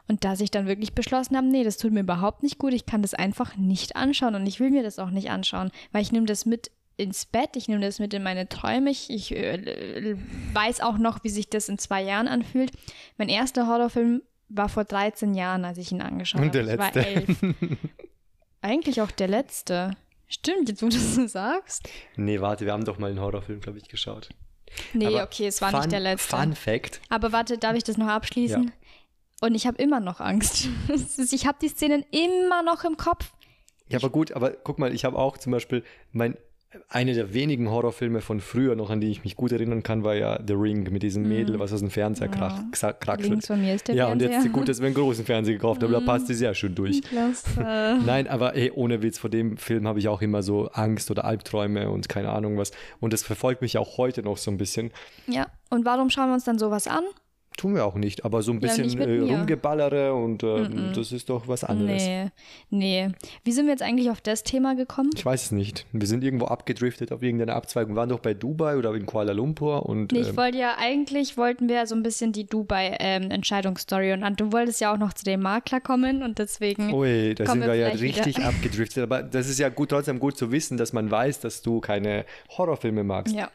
Und 0.07 0.25
dass 0.25 0.41
ich 0.41 0.51
dann 0.51 0.67
wirklich 0.67 0.93
beschlossen 0.93 1.37
habe, 1.37 1.47
nee, 1.47 1.63
das 1.63 1.77
tut 1.77 1.93
mir 1.93 2.01
überhaupt 2.01 2.43
nicht 2.43 2.57
gut, 2.57 2.73
ich 2.73 2.85
kann 2.85 3.03
das 3.03 3.13
einfach 3.13 3.55
nicht 3.55 3.95
anschauen 3.95 4.35
und 4.35 4.47
ich 4.47 4.59
will 4.59 4.71
mir 4.71 4.83
das 4.83 4.99
auch 4.99 5.11
nicht 5.11 5.29
anschauen, 5.29 5.71
weil 5.93 6.01
ich 6.01 6.11
nehme 6.11 6.25
das 6.25 6.45
mit 6.45 6.71
ins 6.97 7.25
Bett, 7.25 7.55
ich 7.55 7.67
nehme 7.67 7.81
das 7.81 7.99
mit 7.99 8.13
in 8.13 8.23
meine 8.23 8.47
Träume, 8.47 8.89
ich, 8.89 9.09
ich 9.09 9.35
äh, 9.35 10.15
weiß 10.53 10.81
auch 10.81 10.97
noch, 10.97 11.23
wie 11.23 11.29
sich 11.29 11.49
das 11.49 11.67
in 11.69 11.77
zwei 11.77 12.01
Jahren 12.01 12.27
anfühlt. 12.27 12.71
Mein 13.17 13.29
erster 13.29 13.67
Horrorfilm 13.67 14.21
war 14.49 14.69
vor 14.69 14.83
13 14.85 15.33
Jahren, 15.33 15.65
als 15.65 15.77
ich 15.77 15.91
ihn 15.91 16.01
angeschaut 16.01 16.39
Und 16.41 16.47
habe. 16.55 16.63
der 16.63 16.73
Ich 16.73 16.79
war 16.79 16.93
letzte. 16.93 17.05
elf. 17.07 17.37
Eigentlich 18.61 19.01
auch 19.01 19.11
der 19.11 19.27
letzte. 19.27 19.91
Stimmt, 20.27 20.69
jetzt 20.69 20.81
wo 20.81 20.87
du 20.87 20.95
das 20.95 21.15
so 21.15 21.27
sagst. 21.27 21.87
Nee, 22.15 22.41
warte, 22.41 22.65
wir 22.65 22.73
haben 22.73 22.85
doch 22.85 22.97
mal 22.97 23.09
einen 23.11 23.19
Horrorfilm, 23.19 23.59
glaube 23.61 23.77
ich, 23.77 23.87
geschaut. 23.87 24.29
Nee, 24.93 25.05
Aber 25.07 25.23
okay, 25.23 25.47
es 25.47 25.61
war 25.61 25.69
Fun, 25.71 25.81
nicht 25.81 25.91
der 25.91 25.99
letzte. 25.99 26.35
Fun 26.35 26.55
Fact. 26.55 26.99
Aber 27.09 27.31
warte, 27.31 27.57
darf 27.57 27.75
ich 27.75 27.83
das 27.83 27.97
noch 27.97 28.07
abschließen? 28.07 28.63
Ja. 28.65 28.71
Und 29.47 29.53
ich 29.53 29.67
habe 29.67 29.77
immer 29.81 29.99
noch 29.99 30.19
Angst. 30.19 30.67
Ich 31.31 31.45
habe 31.45 31.57
die 31.61 31.67
Szenen 31.67 32.03
immer 32.11 32.63
noch 32.63 32.83
im 32.83 32.97
Kopf. 32.97 33.31
Ja, 33.87 33.99
aber 33.99 34.09
gut, 34.09 34.31
aber 34.31 34.51
guck 34.51 34.79
mal, 34.79 34.93
ich 34.93 35.05
habe 35.05 35.17
auch 35.17 35.37
zum 35.37 35.51
Beispiel 35.51 35.83
mein 36.11 36.35
eine 36.89 37.13
der 37.13 37.33
wenigen 37.33 37.69
Horrorfilme 37.69 38.21
von 38.21 38.39
früher 38.39 38.75
noch, 38.75 38.89
an 38.89 39.01
die 39.01 39.09
ich 39.11 39.23
mich 39.23 39.35
gut 39.35 39.51
erinnern 39.51 39.83
kann, 39.83 40.03
war 40.03 40.15
ja 40.15 40.39
The 40.45 40.53
Ring 40.53 40.91
mit 40.91 41.03
diesem 41.03 41.27
Mädel, 41.27 41.59
was 41.59 41.73
aus 41.73 41.79
dem 41.79 41.89
Fernseher 41.89 42.27
krach, 42.27 42.59
ksa- 42.71 42.93
kraxelt. 42.93 43.27
Mhm. 43.29 43.31
Links 43.33 43.47
von 43.47 43.61
mir 43.61 43.75
ist 43.75 43.87
der 43.87 43.95
ja, 43.95 44.07
und 44.07 44.21
jetzt. 44.21 44.45
Mhm. 44.45 44.51
gut, 44.51 44.69
dass 44.69 44.79
wir 44.79 44.85
einen 44.87 44.95
großen 44.95 45.25
Fernseher 45.25 45.55
gekauft 45.55 45.81
haben, 45.83 45.91
da 45.91 45.99
passt 45.99 46.29
es 46.29 46.37
sehr 46.39 46.53
schön 46.53 46.75
durch. 46.75 47.01
Klasse. 47.01 47.49
Nein, 48.05 48.27
aber 48.27 48.55
ey, 48.55 48.71
ohne 48.71 49.01
Witz, 49.01 49.17
vor 49.19 49.29
dem 49.29 49.57
Film 49.57 49.87
habe 49.87 49.99
ich 49.99 50.07
auch 50.07 50.21
immer 50.21 50.43
so 50.43 50.67
Angst 50.69 51.09
oder 51.11 51.25
Albträume 51.25 51.89
und 51.89 52.09
keine 52.09 52.29
Ahnung 52.29 52.57
was. 52.57 52.71
Und 52.99 53.13
das 53.13 53.23
verfolgt 53.23 53.61
mich 53.61 53.77
auch 53.77 53.97
heute 53.97 54.21
noch 54.23 54.37
so 54.37 54.51
ein 54.51 54.57
bisschen. 54.57 54.91
Ja, 55.27 55.47
und 55.69 55.85
warum 55.85 56.09
schauen 56.09 56.29
wir 56.29 56.33
uns 56.35 56.43
dann 56.45 56.59
sowas 56.59 56.87
an? 56.87 57.03
Tun 57.57 57.73
wir 57.75 57.85
auch 57.85 57.95
nicht, 57.95 58.25
aber 58.25 58.41
so 58.41 58.51
ein 58.51 58.55
Ja, 58.59 58.67
bisschen 58.67 58.97
mit 58.97 59.07
äh, 59.07 59.19
rumgeballere 59.33 60.13
und 60.13 60.43
ähm, 60.43 60.91
das 60.93 61.11
ist 61.11 61.29
doch 61.29 61.47
was 61.47 61.63
anderes. 61.63 62.03
Nee, 62.03 62.29
nee. 62.69 63.09
Wie 63.43 63.51
sind 63.53 63.65
wir 63.65 63.71
jetzt 63.71 63.81
eigentlich 63.83 64.09
auf 64.09 64.19
das 64.19 64.43
Thema 64.43 64.75
gekommen? 64.75 65.11
Ich 65.15 65.25
weiß 65.25 65.45
es 65.45 65.51
nicht. 65.51 65.85
Wir 65.93 66.07
sind 66.07 66.23
irgendwo 66.23 66.45
abgedriftet 66.45 67.11
auf 67.13 67.21
irgendeine 67.21 67.53
Abzweigung. 67.53 67.93
Wir 67.93 67.99
waren 68.01 68.09
doch 68.09 68.19
bei 68.19 68.33
Dubai 68.33 68.75
oder 68.77 68.93
in 68.93 69.05
Kuala 69.05 69.31
Lumpur 69.31 69.85
und 69.85 70.11
Nee, 70.11 70.19
ich 70.21 70.29
ähm, 70.29 70.37
wollte 70.37 70.57
ja, 70.57 70.75
eigentlich 70.77 71.37
wollten 71.37 71.69
wir 71.69 71.87
so 71.87 71.95
ein 71.95 72.03
bisschen 72.03 72.33
die 72.33 72.45
Dubai-Entscheidungsstory 72.45 74.13
und 74.13 74.23
Ant, 74.23 74.39
du 74.39 74.51
wolltest 74.51 74.81
ja 74.81 74.93
auch 74.93 74.97
noch 74.97 75.13
zu 75.13 75.23
dem 75.23 75.41
Makler 75.41 75.79
kommen 75.79 76.23
und 76.23 76.39
deswegen. 76.39 76.93
Ui, 76.93 77.35
da 77.35 77.45
sind 77.45 77.61
wir 77.61 77.75
ja 77.75 77.91
vielleicht 77.91 78.01
wieder. 78.03 78.25
richtig 78.25 78.43
abgedriftet. 78.45 79.03
Aber 79.03 79.23
das 79.23 79.47
ist 79.49 79.59
ja 79.59 79.69
gut, 79.69 79.89
trotzdem 79.89 80.19
gut 80.19 80.37
zu 80.37 80.51
wissen, 80.51 80.77
dass 80.77 80.93
man 80.93 81.09
weiß, 81.09 81.39
dass 81.39 81.61
du 81.61 81.79
keine 81.79 82.25
Horrorfilme 82.57 83.03
magst. 83.03 83.33
Ja. 83.33 83.49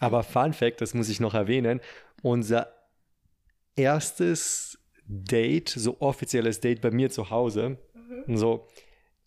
Aber 0.00 0.22
Fun 0.22 0.52
Fact, 0.52 0.80
das 0.80 0.94
muss 0.94 1.08
ich 1.08 1.20
noch 1.20 1.34
erwähnen, 1.34 1.80
unser 2.22 2.68
erstes 3.80 4.78
Date, 5.06 5.68
so 5.70 5.96
offizielles 6.00 6.60
Date 6.60 6.80
bei 6.80 6.90
mir 6.90 7.10
zu 7.10 7.30
Hause, 7.30 7.78
Mhm. 8.26 8.36
so, 8.36 8.66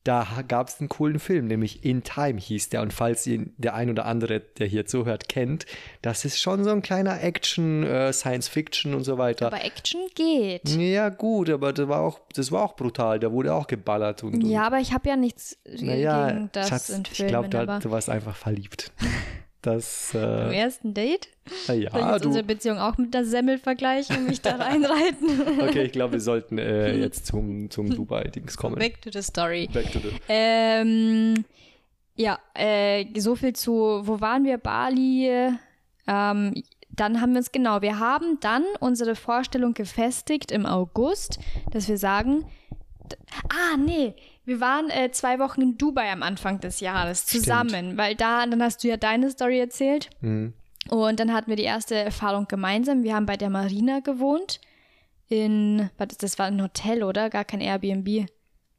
da 0.05 0.27
gab 0.49 0.67
es 0.67 0.81
einen 0.81 0.89
coolen 0.89 1.17
Film, 1.17 1.45
nämlich 1.47 1.85
In 1.85 2.03
Time 2.03 2.37
hieß 2.37 2.67
der. 2.69 2.81
Und 2.81 2.91
falls 2.93 3.25
ihn 3.25 3.53
der 3.57 3.73
ein 3.73 3.89
oder 3.89 4.05
andere, 4.05 4.41
der 4.41 4.67
hier 4.67 4.85
zuhört, 4.85 5.29
kennt, 5.29 5.65
das 6.01 6.25
ist 6.25 6.41
schon 6.41 6.65
so 6.65 6.71
ein 6.71 6.81
kleiner 6.81 7.23
Action, 7.23 7.83
äh, 7.83 8.11
Science 8.11 8.49
Fiction 8.49 8.93
und 8.95 9.05
so 9.05 9.17
weiter. 9.17 9.47
Aber 9.47 9.63
Action 9.63 10.01
geht. 10.13 10.67
Ja, 10.69 11.07
gut, 11.07 11.49
aber 11.49 11.71
das 11.71 11.87
war 11.87 12.01
auch, 12.01 12.19
das 12.35 12.51
war 12.51 12.63
auch 12.63 12.75
brutal. 12.75 13.17
Da 13.19 13.31
wurde 13.31 13.53
auch 13.53 13.65
geballert 13.67 14.23
und. 14.23 14.43
und 14.43 14.49
Ja, 14.49 14.63
aber 14.67 14.79
ich 14.79 14.91
habe 14.93 15.07
ja 15.07 15.15
nichts 15.15 15.57
naja, 15.65 16.31
gegen 16.31 16.49
das 16.51 16.67
Schatz, 16.67 16.89
in 16.89 17.03
ich 17.09 17.17
Filmen. 17.17 17.29
glaube, 17.29 17.47
da, 17.49 17.61
aber 17.61 17.79
du 17.79 17.89
warst 17.91 18.09
einfach 18.09 18.35
verliebt. 18.35 18.91
Das, 19.63 20.13
äh, 20.13 20.55
ersten 20.57 20.93
Date? 20.93 21.29
na 21.45 21.51
Soll 21.65 21.75
ich 21.77 21.83
ja, 21.85 22.13
jetzt 22.13 22.25
unsere 22.25 22.43
du. 22.43 22.53
Beziehung 22.53 22.79
auch 22.79 22.97
mit 22.97 23.13
der 23.13 23.23
Semmel 23.23 23.57
vergleichen 23.57 24.17
und 24.17 24.27
mich 24.27 24.41
da 24.41 24.55
reinreiten? 24.57 25.41
Okay, 25.61 25.83
ich 25.83 25.93
glaube, 25.93 26.13
wir 26.13 26.19
sollten 26.19 26.57
äh, 26.57 26.93
jetzt 26.99 27.25
zum, 27.25 27.71
zum 27.71 27.89
Dubai-Dings 27.89 28.57
kommen. 28.57 28.75
Back 28.75 29.01
to 29.01 29.09
the 29.11 29.21
story. 29.21 29.69
Back 29.71 29.89
to 29.93 29.99
the. 29.99 30.09
Ähm, 30.27 31.45
ja, 32.17 32.39
äh, 32.53 33.05
so 33.17 33.35
viel 33.35 33.53
zu, 33.53 34.01
wo 34.03 34.19
waren 34.19 34.43
wir? 34.43 34.57
Bali. 34.57 35.29
Ähm, 36.07 36.63
dann 36.89 37.21
haben 37.21 37.31
wir 37.31 37.37
uns, 37.37 37.53
genau, 37.53 37.81
wir 37.81 37.99
haben 37.99 38.39
dann 38.41 38.65
unsere 38.81 39.15
Vorstellung 39.15 39.73
gefestigt 39.73 40.51
im 40.51 40.65
August, 40.65 41.39
dass 41.71 41.87
wir 41.87 41.97
sagen, 41.97 42.45
ah, 43.49 43.77
nee, 43.77 44.13
wir 44.45 44.59
waren 44.59 44.89
äh, 44.89 45.11
zwei 45.11 45.39
Wochen 45.39 45.61
in 45.61 45.77
Dubai 45.77 46.11
am 46.11 46.23
Anfang 46.23 46.59
des 46.59 46.79
Jahres 46.79 47.25
zusammen, 47.25 47.97
weil 47.97 48.15
da, 48.15 48.45
dann 48.45 48.61
hast 48.61 48.83
du 48.83 48.87
ja 48.87 48.97
deine 48.97 49.29
Story 49.31 49.59
erzählt. 49.59 50.09
Mhm. 50.21 50.53
Und 50.89 51.19
dann 51.19 51.33
hatten 51.33 51.49
wir 51.49 51.55
die 51.55 51.63
erste 51.63 51.95
Erfahrung 51.95 52.47
gemeinsam. 52.47 53.03
Wir 53.03 53.15
haben 53.15 53.25
bei 53.25 53.37
der 53.37 53.49
Marina 53.49 53.99
gewohnt. 54.01 54.59
In, 55.29 55.89
warte, 55.97 56.17
das 56.19 56.37
war 56.37 56.47
ein 56.47 56.61
Hotel, 56.61 57.03
oder? 57.03 57.29
Gar 57.29 57.45
kein 57.45 57.61
Airbnb. 57.61 58.27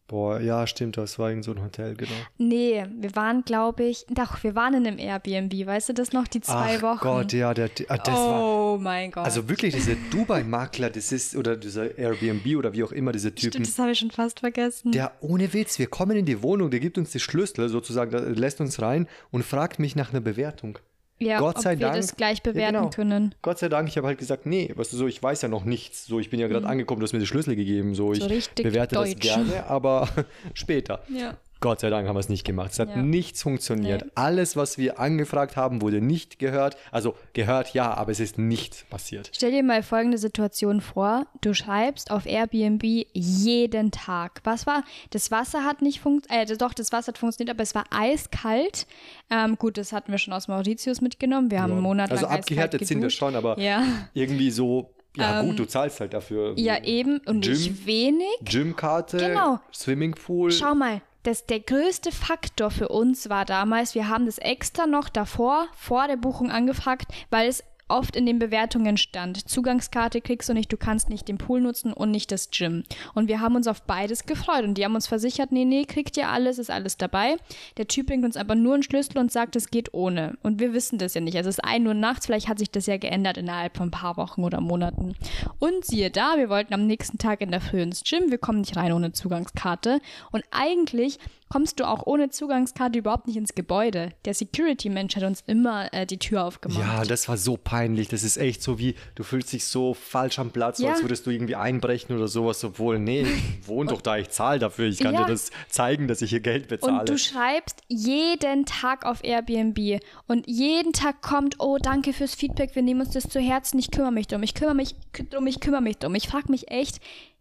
Boah, 0.07 0.39
ja, 0.39 0.67
stimmt, 0.67 0.99
das 0.99 1.19
war 1.19 1.31
in 1.31 1.43
so 1.43 1.53
ein 1.53 1.63
Hotel, 1.63 1.95
genau. 1.95 2.13
Nee, 2.37 2.85
wir 3.01 3.17
waren, 3.17 3.43
glaube 3.43 3.85
ich, 3.85 4.05
doch, 4.11 4.43
wir 4.43 4.55
waren 4.55 4.75
in 4.75 4.87
einem 4.87 4.99
Airbnb, 4.99 5.67
weißt 5.67 5.89
du 5.89 5.93
das 5.95 6.13
noch, 6.13 6.29
die 6.29 6.43
zwei 6.43 6.77
Ach 6.77 6.83
Wochen? 6.83 6.99
Gott, 7.01 7.33
ja, 7.33 7.55
der, 7.55 7.71
ah, 7.89 7.97
das 7.97 8.15
war. 8.15 8.43
oh 8.43 8.79
mein 8.79 9.11
Gott. 9.11 9.25
Also 9.25 9.49
wirklich, 9.49 9.75
diese 9.75 9.97
Dubai-Makler, 10.11 10.91
das 10.91 11.11
ist, 11.11 11.35
oder 11.37 11.57
dieser 11.57 11.97
Airbnb 11.97 12.57
oder 12.59 12.75
wie 12.75 12.85
auch 12.85 12.93
immer, 12.93 13.13
diese 13.13 13.35
Typen, 13.35 13.53
Stimmt, 13.53 13.69
das 13.69 13.79
habe 13.79 13.93
ich 13.93 13.99
schon 13.99 14.11
fast 14.11 14.41
vergessen. 14.41 14.93
der 14.93 15.13
ohne 15.21 15.53
Witz, 15.55 15.79
wir 15.79 15.87
kommen 15.87 16.19
in 16.19 16.27
die 16.27 16.43
Wohnung, 16.43 16.71
der 16.71 16.81
gibt 16.81 16.99
uns 16.99 17.11
die 17.11 17.21
Schlüssel 17.21 17.71
sozusagen, 17.71 18.11
der 18.11 18.21
lässt 18.21 18.61
uns 18.61 18.83
rein 18.83 19.09
und 19.31 19.43
fragt 19.43 19.79
mich 19.79 19.97
nach 19.97 20.11
einer 20.11 20.21
Bewertung. 20.21 20.79
Ja, 21.19 21.39
Gott 21.39 21.57
ob 21.57 21.63
sei 21.63 21.71
wir 21.79 21.87
Dank. 21.87 21.97
das 21.97 22.17
gleich 22.17 22.39
Ja, 22.45 22.53
bewerten 22.53 22.75
genau. 22.77 22.91
können. 22.91 23.35
Gott 23.43 23.59
sei 23.59 23.69
Dank, 23.69 23.89
ich 23.89 23.97
habe 23.97 24.07
halt 24.07 24.19
gesagt, 24.19 24.47
nee, 24.47 24.73
weißt 24.75 24.93
du 24.93 24.97
so, 24.97 25.07
ich 25.07 25.23
weiß 25.23 25.43
ja 25.43 25.49
noch 25.49 25.65
nichts. 25.65 26.07
So, 26.07 26.19
ich 26.21 26.31
bin 26.31 26.41
ja 26.41 26.49
gerade 26.49 26.67
angekommen, 26.67 27.01
du 27.01 27.05
hast 27.05 27.13
mir 27.13 27.19
die 27.21 27.27
Schlüssel 27.27 27.57
gegeben. 27.57 27.95
So, 27.95 28.13
ich 28.13 28.19
Mhm. 28.21 28.23
So 28.25 28.29
richtig 28.29 28.65
bewerte 28.65 28.95
das 28.97 29.11
deutsch. 29.11 29.21
gerne, 29.23 29.67
aber 29.67 30.09
später. 30.55 31.01
Ja. 31.09 31.37
Gott 31.65 31.81
sei 31.81 31.89
Dank 31.89 32.07
haben 32.07 32.15
wir 32.15 32.21
es 32.21 32.29
nicht 32.29 32.45
gemacht. 32.45 32.73
Es 32.73 32.79
hat 32.79 32.91
Ja. 32.91 32.97
nichts 32.99 33.43
funktioniert. 33.43 34.05
Nee. 34.05 34.11
Alles, 34.17 34.55
was 34.55 34.77
wir 34.77 35.01
angefragt 35.01 35.57
haben, 35.57 35.81
wurde 35.81 36.03
nicht 36.03 36.39
gehört. 36.39 36.77
Also 36.93 37.15
gehört 37.33 37.73
ja, 37.73 37.95
aber 37.95 38.13
es 38.13 38.21
ist 38.21 38.37
nichts 38.37 38.85
passiert. 38.91 39.31
Stell 39.35 39.51
dir 39.51 39.63
mal 39.63 39.83
folgende 39.83 40.19
Situation 40.19 40.83
vor. 40.83 41.27
Du 41.41 41.55
schreibst 41.55 42.11
auf 42.11 42.27
Airbnb 42.27 42.83
jeden 43.15 43.91
Tag. 43.93 44.41
Was 44.45 44.67
war? 44.67 44.85
Das 45.09 45.31
Wasser 45.31 45.65
hat 45.65 45.81
nicht 45.81 46.01
funktioniert. 46.01 46.51
Äh, 46.51 46.57
doch, 46.59 46.75
das 46.75 46.93
Wasser 46.93 47.09
hat 47.13 47.19
funktioniert, 47.19 47.57
aber 47.57 47.63
es 47.63 47.75
war 47.75 47.85
eiskalt. 47.91 48.87
Ähm, 49.31 49.57
gut, 49.57 49.79
das 49.79 49.93
hatten 49.93 50.13
wir 50.13 50.19
schon 50.19 50.35
aus 50.35 50.49
Mauritius 50.49 51.01
mitgenommen. 51.01 51.51
Wir 51.51 51.63
haben 51.63 51.73
einen 51.73 51.81
Monat 51.81 52.11
also 52.11 52.27
abgehärtet 52.27 52.87
sind 52.87 53.01
wir 53.01 53.09
schon, 53.11 53.35
aber 53.37 53.59
Ja. 53.59 53.85
irgendwie 54.13 54.51
so, 54.51 54.95
ja 55.17 55.41
gut, 55.41 55.59
du 55.59 55.65
zahlst 55.65 56.01
halt 56.01 56.13
dafür. 56.13 56.53
Ja, 56.59 56.83
eben. 56.85 57.21
Und 57.27 57.41
Gym. 57.43 57.53
nicht 57.53 57.87
wenig. 57.87 58.27
Gymkarte, 58.45 59.17
Genau. 59.17 59.61
Swimmingpool. 59.73 60.51
Schau 60.53 60.75
mal, 60.75 61.01
das, 61.25 61.47
der 61.47 61.61
größte 61.61 62.13
Faktor 62.13 62.71
für 62.71 62.89
uns 62.89 63.29
war 63.29 63.45
damals, 63.45 63.95
wir 63.95 64.09
haben 64.09 64.27
das 64.27 64.39
extra 64.39 64.87
noch 64.87 65.09
davor, 65.09 65.67
vor 65.77 66.07
der 66.07 66.17
Buchung 66.17 66.51
angefragt, 66.51 67.07
weil 67.31 67.49
es 67.49 67.65
oft 67.95 68.17
in 68.17 68.27
den 68.27 68.39
Bewertungen 68.39 68.97
stand. 68.97 69.49
Zugangskarte 69.49 70.21
kriegst 70.21 70.49
du 70.49 70.53
nicht, 70.53 70.73
du 70.73 70.77
kannst 70.77 71.09
nicht 71.09 71.29
den 71.29 71.39
Pool 71.39 71.61
nutzen 71.61 71.93
und 71.93 72.11
nicht 72.11 72.33
das 72.33 72.51
Gym. 72.51 72.83
Und 73.15 73.29
wir 73.29 73.41
haben 73.41 73.55
uns 73.55 73.69
auf 73.69 73.83
beides 73.83 74.27
gefreut 74.27 74.65
und 74.65 74.75
die 74.75 74.85
haben 74.85 74.97
uns 74.97 75.07
versichert, 75.07 75.53
nee, 75.53 75.65
nee, 75.65 75.85
kriegt 75.85 76.17
ihr 76.17 76.29
alles, 76.29 76.59
ist 76.59 76.71
alles 76.71 76.97
dabei. 76.97 77.37
Der 77.77 77.87
Typ 77.87 78.09
bringt 78.09 78.25
uns 78.25 78.37
aber 78.37 78.57
nur 78.57 78.75
einen 78.75 78.83
Schlüssel 78.83 79.19
und 79.19 79.31
sagt, 79.31 79.55
es 79.55 79.71
geht 79.71 79.95
ohne. 79.95 80.37
Und 80.43 80.59
wir 80.59 80.75
wissen 80.75 80.99
das 80.99 81.15
ja 81.15 81.21
nicht. 81.21 81.37
Also 81.37 81.49
es 81.51 81.59
ist 81.59 81.65
ein 81.65 81.87
Uhr 81.87 81.95
nachts, 81.95 82.27
vielleicht 82.27 82.49
hat 82.49 82.59
sich 82.59 82.71
das 82.71 82.87
ja 82.87 82.97
geändert 82.97 83.37
innerhalb 83.37 83.77
von 83.77 83.89
ein 83.89 83.93
paar 83.93 84.17
Wochen 84.17 84.43
oder 84.43 84.61
Monaten. 84.61 85.15
Und 85.61 85.85
siehe 85.85 86.11
da, 86.11 86.35
wir 86.37 86.49
wollten 86.49 86.75
am 86.75 86.87
nächsten 86.87 87.19
Tag 87.19 87.41
in 87.41 87.53
der 87.53 87.61
Früh 87.61 87.81
ins 87.81 88.03
Gym, 88.03 88.31
wir 88.31 88.39
kommen 88.39 88.61
nicht 88.61 88.77
rein 88.77 88.93
ohne 88.93 89.13
Zugangskarte. 89.13 90.01
Und 90.33 90.45
eigentlich 90.51 91.19
kommst 91.55 91.79
du 91.79 91.87
auch 91.87 92.05
ohne 92.05 92.31
Zugangskarte 92.31 92.99
überhaupt 92.99 93.29
nicht 93.29 93.37
ins 93.37 93.55
Gebäude. 93.55 94.09
Der 94.25 94.35
Security-Mensch 94.35 95.15
hat 95.15 95.23
uns 95.23 95.45
immer 95.47 95.89
äh, 95.95 96.05
die 96.05 96.19
Tür 96.19 96.43
aufgemacht. 96.45 96.81
Ja, 96.81 97.05
das 97.05 97.29
war 97.29 97.37
so 97.37 97.57
peinlich. 97.57 98.09
Das 98.09 98.25
ist 98.25 98.39
echt 98.39 98.61
so 98.61 98.81
wie, 98.81 98.97
du 99.15 99.23
fühlst 99.23 99.53
dich 99.53 99.65
so 99.65 99.95
falsch 99.95 100.41
am 100.41 100.51
Platz, 100.51 100.81
Ja. 100.81 100.91
als 100.91 101.03
würdest 101.03 101.27
du 101.27 101.31
irgendwie 101.31 101.55
einbrechen 101.55 102.17
oder 102.17 102.27
sowas, 102.27 102.65
obwohl, 102.65 102.99
nee, 102.99 103.21
ich 103.61 103.69
wohne 103.69 103.91
doch 103.91 104.01
da, 104.03 104.17
ich 104.17 104.31
zahle 104.31 104.59
dafür. 104.59 104.89
Ich 104.89 104.99
kann 104.99 105.15
Ja. 105.15 105.23
dir 105.27 105.31
das 105.31 105.53
zeigen, 105.69 106.09
dass 106.09 106.23
ich 106.23 106.31
hier 106.31 106.41
Geld 106.41 106.67
bezahle. 106.67 106.99
Und 106.99 107.09
du 107.09 107.17
schreibst 107.19 107.83
jeden 107.87 108.67
Tag 108.67 109.07
auf 109.07 109.23
Airbnb 109.23 110.01
und 110.27 110.49
jeden 110.49 110.93
Tag 110.93 111.23
kommt, 111.23 111.61
oh, 111.61 111.79
danke 111.81 112.13
fürs 112.13 112.35
Feedback, 112.35 112.75
wir 112.75 112.83
nehmen 112.83 113.03
uns 113.03 113.11
das 113.11 113.29
zu 113.29 113.39
Herzen, 113.39 113.79
ich 113.79 113.93
kümmere 113.93 114.11
mich 114.11 114.27
drum, 114.27 114.43
ich 114.43 114.55
kümmere 114.55 114.75
mich 114.75 114.97
drum, 115.31 115.47
ich 115.47 115.61
kümmere 115.61 115.83
mich 115.83 115.99
drum. 115.99 116.17
Ich 116.17 116.27
frage 116.27 116.51
mich 116.51 116.73
echt, 116.73 116.99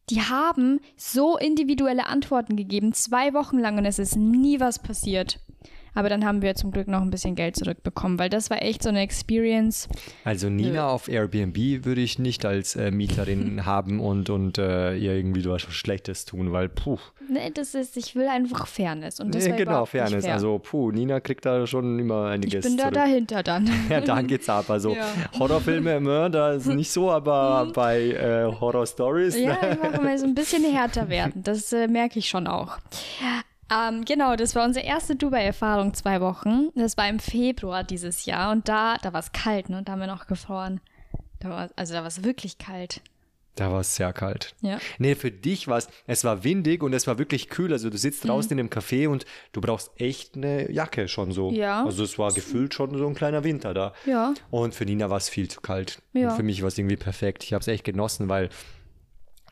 die 0.09 0.21
haben 0.21 0.79
so 0.97 1.37
individuelle 1.37 2.07
Antworten 2.07 2.55
gegeben, 2.55 2.93
zwei 2.93 3.33
Wochen 3.33 3.59
lang 3.59 3.77
und 3.77 3.85
es 3.85 3.99
ist 3.99 4.15
nie 4.15 4.59
was 4.59 4.79
passiert. 4.79 5.39
Aber 5.95 6.09
dann 6.09 6.25
haben 6.25 6.41
wir 6.41 6.55
zum 6.55 6.71
Glück 6.71 6.87
noch 6.87 7.01
ein 7.01 7.09
bisschen 7.09 7.35
Geld 7.35 7.55
zurückbekommen, 7.55 8.17
weil 8.19 8.29
das 8.29 8.49
war 8.49 8.61
echt 8.61 8.83
so 8.83 8.89
eine 8.89 9.01
Experience. 9.01 9.87
also 10.23 10.49
Nina 10.49 10.87
auf 10.87 11.07
Airbnb 11.07 11.57
würde 11.85 12.01
ich 12.01 12.19
nicht 12.19 12.45
als 12.45 12.75
äh, 12.75 12.91
Mieterin 12.91 13.65
haben 13.65 13.99
und, 13.99 14.29
und 14.29 14.57
äh, 14.57 14.95
ihr 14.95 15.13
irgendwie 15.13 15.45
was 15.45 15.61
Schlechtes 15.63 16.25
tun, 16.25 16.51
weil 16.51 16.69
puh. 16.69 16.97
Nee, 17.29 17.51
das 17.53 17.73
ist, 17.75 17.95
ich 17.97 18.15
will 18.15 18.27
einfach 18.27 18.67
Fairness. 18.67 19.19
Und 19.19 19.33
das 19.33 19.45
Nee, 19.47 19.55
genau, 19.57 19.85
Fairness. 19.85 20.25
fair. 20.25 20.33
Also 20.33 20.59
puh, 20.59 20.91
Nina 20.91 21.19
kriegt 21.19 21.45
da 21.45 21.65
schon 21.67 21.97
immer 21.99 22.27
ich 22.27 22.33
einiges 22.33 22.65
bin 22.65 22.75
da 22.77 22.83
zurück. 22.83 22.95
dahinter 22.95 23.43
dann. 23.43 23.69
Ja, 23.89 24.01
dann 24.01 24.27
geht's 24.27 24.49
ab. 24.49 24.69
Also 24.69 24.95
Ja. 24.95 25.07
Horrorfilme, 25.39 26.01
ne, 26.01 26.29
da 26.31 26.53
ist 26.53 26.65
nicht 26.67 26.91
so, 26.91 27.11
aber 27.11 27.71
bei 27.73 28.01
äh, 28.11 28.45
Horror-Stories, 28.59 29.37
Ja, 29.39 29.59
einfach 29.59 30.01
mal 30.01 30.17
so 30.17 30.25
ein 30.25 30.33
bisschen 30.35 30.63
härter 30.63 31.09
werden. 31.09 31.43
Das 31.43 31.71
äh, 31.73 31.87
merke 31.87 32.19
ich 32.19 32.27
schon 32.29 32.47
auch. 32.47 32.77
Ähm, 33.73 34.05
genau, 34.05 34.35
das 34.35 34.55
war 34.55 34.65
unsere 34.65 34.85
erste 34.85 35.15
Dubai-Erfahrung, 35.15 35.93
zwei 35.93 36.21
Wochen. 36.21 36.69
Das 36.75 36.97
war 36.97 37.07
im 37.09 37.19
Februar 37.19 37.83
dieses 37.83 38.25
Jahr 38.25 38.51
und 38.51 38.67
da, 38.67 38.97
da 39.01 39.13
war 39.13 39.19
es 39.21 39.31
kalt, 39.31 39.69
ne? 39.69 39.81
Da 39.83 39.93
haben 39.93 39.99
wir 39.99 40.07
noch 40.07 40.27
gefroren. 40.27 40.81
Da 41.39 41.49
war, 41.49 41.69
also 41.75 41.93
da 41.93 42.01
war 42.01 42.07
es 42.07 42.23
wirklich 42.23 42.57
kalt. 42.57 43.01
Da 43.55 43.71
war 43.71 43.81
es 43.81 43.95
sehr 43.95 44.13
kalt. 44.13 44.55
Ja. 44.61 44.79
Nee, 44.97 45.13
für 45.13 45.29
dich 45.29 45.67
war 45.67 45.77
es, 45.77 45.87
es 46.07 46.23
war 46.23 46.43
windig 46.43 46.81
und 46.81 46.91
es 46.93 47.05
war 47.05 47.19
wirklich 47.19 47.49
kühl. 47.49 47.71
Also 47.71 47.89
du 47.89 47.93
Mhm. 47.95 47.99
sitzt 47.99 48.27
draußen 48.27 48.49
in 48.51 48.57
dem 48.57 48.69
Café 48.69 49.07
und 49.07 49.25
du 49.51 49.61
brauchst 49.61 49.91
echt 49.97 50.35
eine 50.35 50.71
Jacke 50.71 51.07
schon 51.07 51.31
so. 51.31 51.51
Ja. 51.51 51.85
Also 51.85 52.03
es 52.03 52.17
war 52.17 52.31
gefühlt 52.33 52.73
schon 52.73 52.97
so 52.97 53.07
ein 53.07 53.13
kleiner 53.13 53.43
Winter 53.43 53.75
da. 53.75 53.93
Ja. 54.07 54.33
Und 54.49 54.73
für 54.73 54.85
Nina 54.85 55.11
war 55.11 55.17
es 55.17 55.29
viel 55.29 55.49
zu 55.49 55.61
kalt. 55.61 56.01
Ja. 56.13 56.29
Und 56.31 56.35
für 56.35 56.41
mich 56.43 56.61
war 56.63 56.69
es 56.69 56.77
irgendwie 56.79 56.97
perfekt. 56.97 57.43
Ich 57.43 57.53
habe 57.53 57.61
es 57.61 57.67
echt 57.67 57.83
genossen, 57.83 58.27
weil 58.27 58.49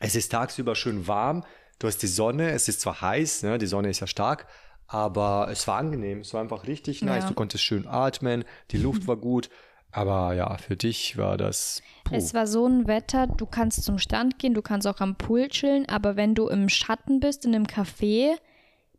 es 0.00 0.16
ist 0.16 0.32
tagsüber 0.32 0.74
schön 0.74 1.06
warm. 1.06 1.44
Du 1.82 1.88
hast 1.88 2.00
die 2.00 2.06
Sonne, 2.06 2.52
es 2.52 2.68
ist 2.68 2.80
zwar 2.80 3.00
heiß, 3.00 3.42
ne? 3.42 3.58
die 3.58 3.66
Sonne 3.66 3.90
ist 3.90 3.98
ja 3.98 4.06
stark, 4.06 4.46
aber 4.86 5.48
es 5.50 5.66
war 5.66 5.78
angenehm. 5.78 6.20
Es 6.20 6.32
war 6.32 6.40
einfach 6.40 6.68
richtig 6.68 7.02
nice. 7.02 7.24
Ja. 7.24 7.30
Du 7.30 7.34
konntest 7.34 7.64
schön 7.64 7.88
atmen, 7.88 8.44
die 8.70 8.76
Luft 8.76 9.08
war 9.08 9.16
gut. 9.16 9.50
Aber 9.90 10.32
ja, 10.32 10.56
für 10.58 10.76
dich 10.76 11.18
war 11.18 11.36
das. 11.36 11.82
Puh. 12.04 12.14
Es 12.14 12.34
war 12.34 12.46
so 12.46 12.68
ein 12.68 12.86
Wetter, 12.86 13.26
du 13.26 13.46
kannst 13.46 13.82
zum 13.82 13.98
Strand 13.98 14.38
gehen, 14.38 14.54
du 14.54 14.62
kannst 14.62 14.86
auch 14.86 15.00
am 15.00 15.16
Pool 15.16 15.48
chillen, 15.48 15.88
aber 15.88 16.14
wenn 16.14 16.36
du 16.36 16.46
im 16.46 16.68
Schatten 16.68 17.18
bist, 17.18 17.44
in 17.46 17.52
einem 17.52 17.66
Café 17.66 18.36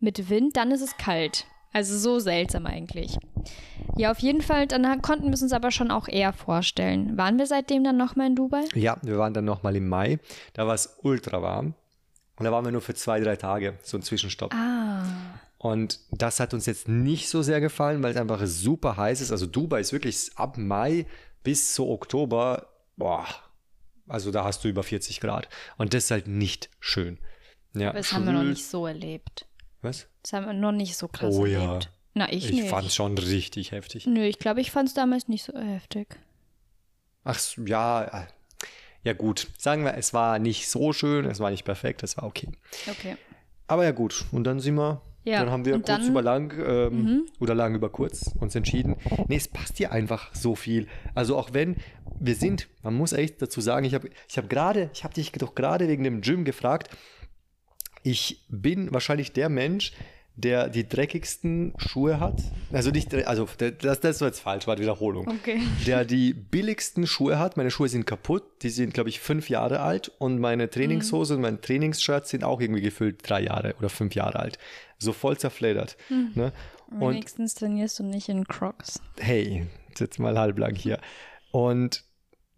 mit 0.01 0.29
Wind, 0.29 0.57
dann 0.57 0.71
ist 0.71 0.81
es 0.81 0.97
kalt. 0.97 1.45
Also 1.71 1.97
so 1.97 2.19
seltsam 2.19 2.65
eigentlich. 2.65 3.17
Ja, 3.95 4.11
auf 4.11 4.19
jeden 4.19 4.41
Fall, 4.41 4.67
dann 4.67 5.01
konnten 5.01 5.27
wir 5.27 5.33
es 5.35 5.41
uns 5.41 5.53
aber 5.53 5.71
schon 5.71 5.89
auch 5.89 6.09
eher 6.09 6.33
vorstellen. 6.33 7.17
Waren 7.17 7.39
wir 7.39 7.45
seitdem 7.45 7.85
dann 7.85 7.95
nochmal 7.95 8.27
in 8.27 8.35
Dubai? 8.35 8.65
Ja, 8.75 8.97
wir 9.03 9.17
waren 9.17 9.33
dann 9.33 9.45
nochmal 9.45 9.77
im 9.77 9.87
Mai. 9.87 10.19
Da 10.51 10.67
war 10.67 10.73
es 10.73 10.97
ultra 11.01 11.41
warm. 11.41 11.75
Und 12.37 12.45
da 12.45 12.51
waren 12.51 12.65
wir 12.65 12.71
nur 12.71 12.81
für 12.81 12.95
zwei, 12.95 13.19
drei 13.19 13.35
Tage, 13.35 13.77
so 13.83 13.97
ein 13.97 14.01
Zwischenstopp. 14.03 14.53
Ah. 14.53 15.05
Und 15.57 15.99
das 16.11 16.39
hat 16.39 16.53
uns 16.53 16.65
jetzt 16.65 16.87
nicht 16.87 17.29
so 17.29 17.41
sehr 17.41 17.61
gefallen, 17.61 18.03
weil 18.03 18.11
es 18.11 18.17
einfach 18.17 18.41
super 18.45 18.97
heiß 18.97 19.21
ist. 19.21 19.31
Also 19.31 19.45
Dubai 19.45 19.79
ist 19.79 19.93
wirklich 19.93 20.31
ab 20.35 20.57
Mai 20.57 21.05
bis 21.43 21.75
so 21.75 21.89
Oktober, 21.89 22.67
boah, 22.97 23.25
also 24.07 24.31
da 24.31 24.43
hast 24.43 24.63
du 24.63 24.67
über 24.67 24.83
40 24.83 25.19
Grad. 25.21 25.47
Und 25.77 25.93
das 25.93 26.05
ist 26.05 26.11
halt 26.11 26.27
nicht 26.27 26.69
schön. 26.79 27.17
Ja, 27.75 27.93
Das 27.93 28.13
haben 28.13 28.25
wir 28.25 28.33
noch 28.33 28.43
nicht 28.43 28.65
so 28.65 28.85
erlebt. 28.85 29.45
Was? 29.81 30.07
Das 30.21 30.33
haben 30.33 30.45
wir 30.45 30.53
noch 30.53 30.71
nicht 30.71 30.97
so 30.97 31.07
krass 31.07 31.33
Oh 31.35 31.45
ja. 31.45 31.61
erlebt. 31.61 31.91
Na, 32.13 32.31
ich, 32.31 32.45
Ich 32.45 32.51
nicht. 32.51 32.69
fand 32.69 32.87
es 32.87 32.95
schon 32.95 33.17
richtig 33.17 33.71
heftig. 33.71 34.05
Nö, 34.05 34.23
ich 34.23 34.37
glaube, 34.39 34.61
ich 34.61 34.69
fand 34.71 34.89
es 34.89 34.93
damals 34.93 35.27
nicht 35.27 35.43
so 35.43 35.53
heftig. 35.57 36.19
Ach 37.23 37.39
ja, 37.65 38.27
ja 39.03 39.13
gut. 39.13 39.47
Sagen 39.57 39.83
wir, 39.83 39.95
es 39.97 40.13
war 40.13 40.39
nicht 40.39 40.69
so 40.69 40.93
schön, 40.93 41.25
es 41.25 41.39
war 41.39 41.51
nicht 41.51 41.63
perfekt, 41.65 42.03
es 42.03 42.17
war 42.17 42.23
okay. 42.25 42.49
Okay. 42.89 43.15
Aber 43.67 43.83
ja 43.85 43.91
gut, 43.91 44.25
und 44.31 44.43
dann 44.45 44.59
sind 44.59 44.75
wir 44.75 45.01
Ja, 45.25 45.39
Dann 45.39 45.51
haben 45.51 45.63
wir 45.63 45.75
kurz 45.75 45.85
dann- 45.87 46.01
Mhm. 46.03 46.09
über 46.09 46.21
lang 46.21 46.53
ähm, 46.67 47.25
oder 47.39 47.55
lang 47.55 47.75
über 47.75 47.89
kurz 47.89 48.31
uns 48.41 48.55
entschieden. 48.55 48.97
Nee, 49.29 49.37
es 49.37 49.47
passt 49.47 49.77
hier 49.77 49.93
einfach 49.93 50.35
so 50.35 50.53
viel. 50.53 50.87
Also 51.15 51.37
auch 51.37 51.53
wenn 51.53 51.77
wir 52.19 52.35
sind, 52.35 52.67
man 52.81 52.93
muss 52.93 53.13
echt 53.13 53.41
dazu 53.41 53.61
sagen, 53.61 53.85
ich 53.85 53.93
habe 53.93 54.09
ich 54.27 54.37
hab 54.37 54.49
gerade, 54.49 54.89
ich 54.93 55.05
habe 55.05 55.13
dich 55.13 55.31
doch 55.31 55.55
gerade 55.55 55.87
wegen 55.87 56.03
dem 56.03 56.19
Gym 56.19 56.43
gefragt, 56.43 56.89
ich 58.03 58.43
bin 58.49 58.93
wahrscheinlich 58.93 59.31
der 59.31 59.47
Mensch, 59.47 59.93
der 60.35 60.67
die 60.69 60.87
dreckigsten 60.87 61.73
Schuhe 61.77 62.19
hat. 62.19 62.41
Also 62.71 62.89
nicht, 62.89 63.13
also 63.13 63.47
das, 63.57 63.99
das 63.99 64.15
ist 64.15 64.21
jetzt 64.21 64.39
falsch, 64.39 64.65
war 64.65 64.79
Wiederholung. 64.79 65.27
Okay. 65.27 65.61
Der 65.85 66.05
die 66.05 66.33
billigsten 66.33 67.05
Schuhe 67.05 67.37
hat. 67.37 67.55
Meine 67.55 67.69
Schuhe 67.69 67.87
sind 67.87 68.07
kaputt. 68.07 68.43
Die 68.63 68.69
sind, 68.69 68.93
glaube 68.95 69.09
ich, 69.09 69.19
fünf 69.19 69.49
Jahre 69.49 69.81
alt. 69.81 70.11
Und 70.17 70.39
meine 70.39 70.69
Trainingshose 70.69 71.35
und 71.35 71.41
mein 71.41 71.61
Trainingsshirt 71.61 72.27
sind 72.27 72.43
auch 72.43 72.61
irgendwie 72.61 72.81
gefüllt 72.81 73.19
drei 73.21 73.43
Jahre 73.43 73.75
oder 73.77 73.89
fünf 73.89 74.15
Jahre 74.15 74.39
alt. 74.39 74.57
So 74.97 75.13
voll 75.13 75.37
zerfledert. 75.37 75.97
Ne? 76.09 76.51
Und 76.89 77.11
Wenigstens 77.11 77.53
trainierst 77.53 77.99
du 77.99 78.03
nicht 78.03 78.29
in 78.29 78.47
Crocs. 78.47 79.01
hey, 79.19 79.67
jetzt 79.99 80.17
mal 80.19 80.37
halblang 80.37 80.75
hier. 80.75 80.99
Und 81.51 82.03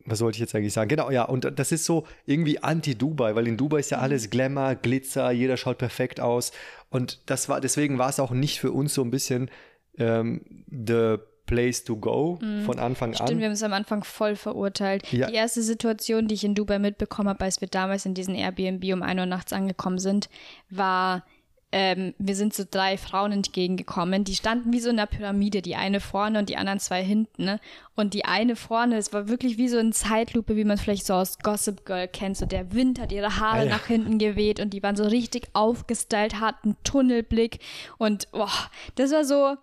was 0.05 0.21
wollte 0.21 0.35
ich 0.35 0.39
jetzt 0.39 0.55
eigentlich 0.55 0.73
sagen? 0.73 0.89
Genau, 0.89 1.09
ja, 1.09 1.23
und 1.23 1.51
das 1.57 1.71
ist 1.71 1.85
so 1.85 2.05
irgendwie 2.25 2.61
anti-Dubai, 2.61 3.35
weil 3.35 3.47
in 3.47 3.57
Dubai 3.57 3.79
ist 3.79 3.91
ja 3.91 3.99
alles 3.99 4.29
Glamour, 4.29 4.75
Glitzer, 4.75 5.31
jeder 5.31 5.57
schaut 5.57 5.77
perfekt 5.77 6.19
aus. 6.19 6.51
Und 6.89 7.19
das 7.25 7.49
war, 7.49 7.59
deswegen 7.59 7.97
war 7.97 8.09
es 8.09 8.19
auch 8.19 8.31
nicht 8.31 8.59
für 8.59 8.71
uns 8.71 8.93
so 8.93 9.01
ein 9.01 9.11
bisschen 9.11 9.49
ähm, 9.97 10.41
the 10.69 11.17
place 11.45 11.83
to 11.83 11.95
go 11.95 12.39
von 12.65 12.79
Anfang 12.79 13.13
Stimmt, 13.13 13.29
an. 13.29 13.37
wir 13.39 13.45
haben 13.45 13.53
es 13.53 13.63
am 13.63 13.73
Anfang 13.73 14.03
voll 14.03 14.35
verurteilt. 14.35 15.11
Ja. 15.11 15.27
Die 15.27 15.35
erste 15.35 15.61
Situation, 15.61 16.27
die 16.27 16.35
ich 16.35 16.43
in 16.43 16.55
Dubai 16.55 16.79
mitbekommen 16.79 17.29
habe, 17.29 17.43
als 17.43 17.61
wir 17.61 17.67
damals 17.67 18.05
in 18.05 18.13
diesen 18.13 18.35
Airbnb 18.35 18.83
um 18.93 19.03
1 19.03 19.19
Uhr 19.19 19.25
nachts 19.25 19.53
angekommen 19.53 19.99
sind, 19.99 20.29
war, 20.69 21.23
ähm, 21.71 22.13
wir 22.17 22.35
sind 22.35 22.53
so 22.53 22.63
drei 22.69 22.97
Frauen 22.97 23.31
entgegengekommen. 23.33 24.23
Die 24.23 24.35
standen 24.35 24.71
wie 24.71 24.79
so 24.79 24.89
in 24.89 24.97
einer 24.97 25.07
Pyramide, 25.07 25.61
die 25.61 25.75
eine 25.75 25.99
vorne 25.99 26.39
und 26.39 26.47
die 26.49 26.55
anderen 26.57 26.79
zwei 26.79 27.03
hinten. 27.03 27.43
Ne? 27.45 27.59
Und 27.95 28.13
die 28.13 28.23
eine 28.23 28.55
vorne, 28.55 28.95
es 28.97 29.11
war 29.11 29.27
wirklich 29.27 29.57
wie 29.57 29.67
so 29.67 29.77
in 29.77 29.91
Zeitlupe, 29.91 30.55
wie 30.55 30.63
man 30.63 30.77
vielleicht 30.77 31.05
so 31.05 31.15
aus 31.15 31.39
Gossip 31.39 31.85
Girl 31.85 32.07
kennt. 32.07 32.37
So 32.37 32.45
der 32.45 32.71
Wind 32.73 32.99
hat 33.01 33.11
ihre 33.11 33.39
Haare 33.39 33.59
Ah, 33.59 33.63
ja. 33.63 33.69
nach 33.71 33.87
hinten 33.87 34.19
geweht 34.19 34.59
und 34.61 34.69
die 34.73 34.81
waren 34.83 34.95
so 34.95 35.03
richtig 35.05 35.47
aufgestylt, 35.53 36.39
hatten 36.39 36.77
Tunnelblick. 36.83 37.59
Und 37.97 38.31
boah, 38.31 38.49
das 38.95 39.11
war 39.11 39.25
so 39.25 39.55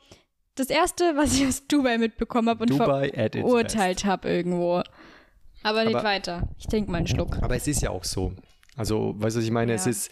das 0.57 0.69
Erste, 0.69 1.12
was 1.17 1.35
ich 1.35 1.47
aus 1.47 1.67
Dubai 1.67 1.97
mitbekommen 1.97 2.49
habe 2.51 2.65
und 2.65 2.71
Dubai 2.71 3.11
verurteilt 3.33 4.05
habe 4.05 4.29
irgendwo. 4.29 4.83
Aber 5.62 5.85
nicht 5.85 5.95
Aber- 5.95 6.05
weiter. 6.05 6.49
Ich 6.59 6.67
trinke 6.67 6.91
mal 6.91 6.99
einen 6.99 7.07
Schluck. 7.07 7.38
Aber 7.41 7.55
es 7.57 7.67
ist 7.69 7.81
ja 7.81 7.88
auch 7.91 8.05
so. 8.05 8.33
Also, 8.77 9.15
weißt 9.17 9.37
du, 9.37 9.38
was 9.38 9.45
ich 9.47 9.51
meine? 9.51 9.73
Es 9.75 9.85
Ja. 9.87 9.93
ist, 9.93 10.11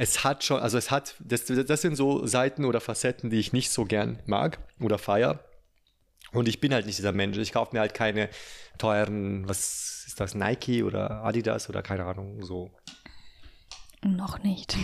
es 0.00 0.24
hat 0.24 0.42
schon, 0.44 0.60
also 0.60 0.78
es 0.78 0.90
hat, 0.90 1.14
das, 1.18 1.44
das 1.44 1.82
sind 1.82 1.94
so 1.94 2.26
Seiten 2.26 2.64
oder 2.64 2.80
Facetten, 2.80 3.28
die 3.28 3.38
ich 3.38 3.52
nicht 3.52 3.70
so 3.70 3.84
gern 3.84 4.18
mag 4.24 4.58
oder 4.80 4.96
feier. 4.96 5.44
Und 6.32 6.48
ich 6.48 6.58
bin 6.58 6.72
halt 6.72 6.86
nicht 6.86 6.96
dieser 6.96 7.12
Mensch. 7.12 7.36
Ich 7.36 7.52
kaufe 7.52 7.76
mir 7.76 7.80
halt 7.80 7.92
keine 7.92 8.30
teuren, 8.78 9.46
was 9.46 10.04
ist 10.06 10.18
das, 10.18 10.34
Nike 10.34 10.84
oder 10.84 11.22
Adidas 11.22 11.68
oder 11.68 11.82
keine 11.82 12.06
Ahnung, 12.06 12.42
so. 12.42 12.70
Noch 14.02 14.42
nicht. 14.42 14.74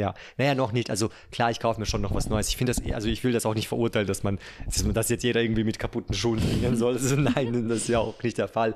Ja, 0.00 0.14
naja, 0.38 0.54
noch 0.54 0.72
nicht. 0.72 0.90
Also 0.90 1.10
klar, 1.30 1.50
ich 1.50 1.60
kaufe 1.60 1.78
mir 1.78 1.86
schon 1.86 2.00
noch 2.00 2.14
was 2.14 2.28
Neues. 2.28 2.48
Ich 2.48 2.56
finde 2.56 2.72
das, 2.72 2.82
eh- 2.84 2.94
also 2.94 3.08
ich 3.08 3.22
will 3.22 3.32
das 3.32 3.44
auch 3.46 3.54
nicht 3.54 3.68
verurteilen, 3.68 4.06
dass 4.06 4.22
man, 4.22 4.38
dass 4.66 4.82
man- 4.84 4.94
dass 4.94 5.08
jetzt 5.10 5.22
jeder 5.22 5.42
irgendwie 5.42 5.64
mit 5.64 5.78
kaputten 5.78 6.14
Schuhen 6.14 6.40
trainieren 6.40 6.76
soll. 6.76 6.94
Also 6.94 7.16
nein, 7.16 7.52
das 7.68 7.78
ist 7.82 7.88
ja 7.88 7.98
auch 7.98 8.22
nicht 8.22 8.38
der 8.38 8.48
Fall. 8.48 8.74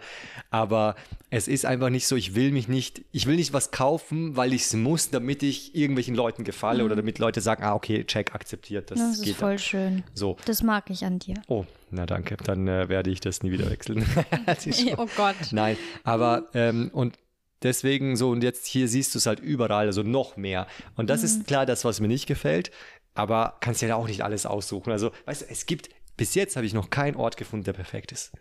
Aber 0.50 0.94
es 1.30 1.48
ist 1.48 1.64
einfach 1.66 1.90
nicht 1.90 2.06
so, 2.06 2.16
ich 2.16 2.34
will 2.34 2.52
mich 2.52 2.68
nicht, 2.68 3.02
ich 3.12 3.26
will 3.26 3.36
nicht 3.36 3.52
was 3.52 3.70
kaufen, 3.70 4.36
weil 4.36 4.52
ich 4.52 4.62
es 4.62 4.74
muss, 4.74 5.10
damit 5.10 5.42
ich 5.42 5.74
irgendwelchen 5.74 6.14
Leuten 6.14 6.44
gefalle 6.44 6.84
oder 6.84 6.94
damit 6.96 7.18
Leute 7.18 7.40
sagen, 7.40 7.64
ah, 7.64 7.74
okay, 7.74 8.04
check, 8.04 8.34
akzeptiert, 8.34 8.90
das, 8.90 8.98
Mhm. 8.98 9.02
Das 9.04 9.18
ist 9.18 9.24
geht. 9.24 9.36
voll 9.36 9.58
schön. 9.58 10.02
So. 10.14 10.36
Das 10.44 10.62
mag 10.62 10.90
ich 10.90 11.04
an 11.04 11.18
dir. 11.18 11.34
Oh, 11.48 11.64
na 11.90 12.06
danke. 12.06 12.36
Dann 12.36 12.68
äh, 12.68 12.88
werde 12.88 13.10
ich 13.10 13.20
das 13.20 13.42
nie 13.42 13.50
wieder 13.50 13.70
wechseln. 13.70 14.04
Das 14.46 14.66
ist 14.66 14.84
Oh 14.98 15.08
Gott. 15.16 15.34
Nein, 15.52 15.76
aber 16.04 16.48
ähm, 16.54 16.90
und 16.92 17.16
deswegen 17.64 18.16
so, 18.16 18.30
und 18.30 18.42
jetzt 18.44 18.66
hier 18.66 18.86
siehst 18.88 19.14
du 19.14 19.18
es 19.18 19.26
halt 19.26 19.40
überall, 19.40 19.86
also 19.86 20.02
noch 20.02 20.36
mehr. 20.36 20.66
Und 20.96 21.10
das 21.10 21.20
Mhm. 21.20 21.26
ist 21.26 21.46
klar 21.46 21.66
das, 21.66 21.84
was 21.84 22.00
mir 22.00 22.08
nicht 22.08 22.26
gefällt, 22.26 22.70
aber 23.14 23.56
kannst 23.60 23.82
ja 23.82 23.96
auch 23.96 24.06
nicht 24.06 24.22
alles 24.22 24.46
aussuchen. 24.46 24.92
Also, 24.92 25.10
weißt 25.24 25.42
du, 25.42 25.46
es 25.48 25.66
gibt, 25.66 25.88
bis 26.16 26.34
jetzt 26.34 26.54
habe 26.56 26.66
ich 26.66 26.74
noch 26.74 26.90
keinen 26.90 27.16
Ort 27.16 27.36
gefunden, 27.36 27.64
der 27.64 27.72
perfekt 27.72 28.12
ist. 28.12 28.32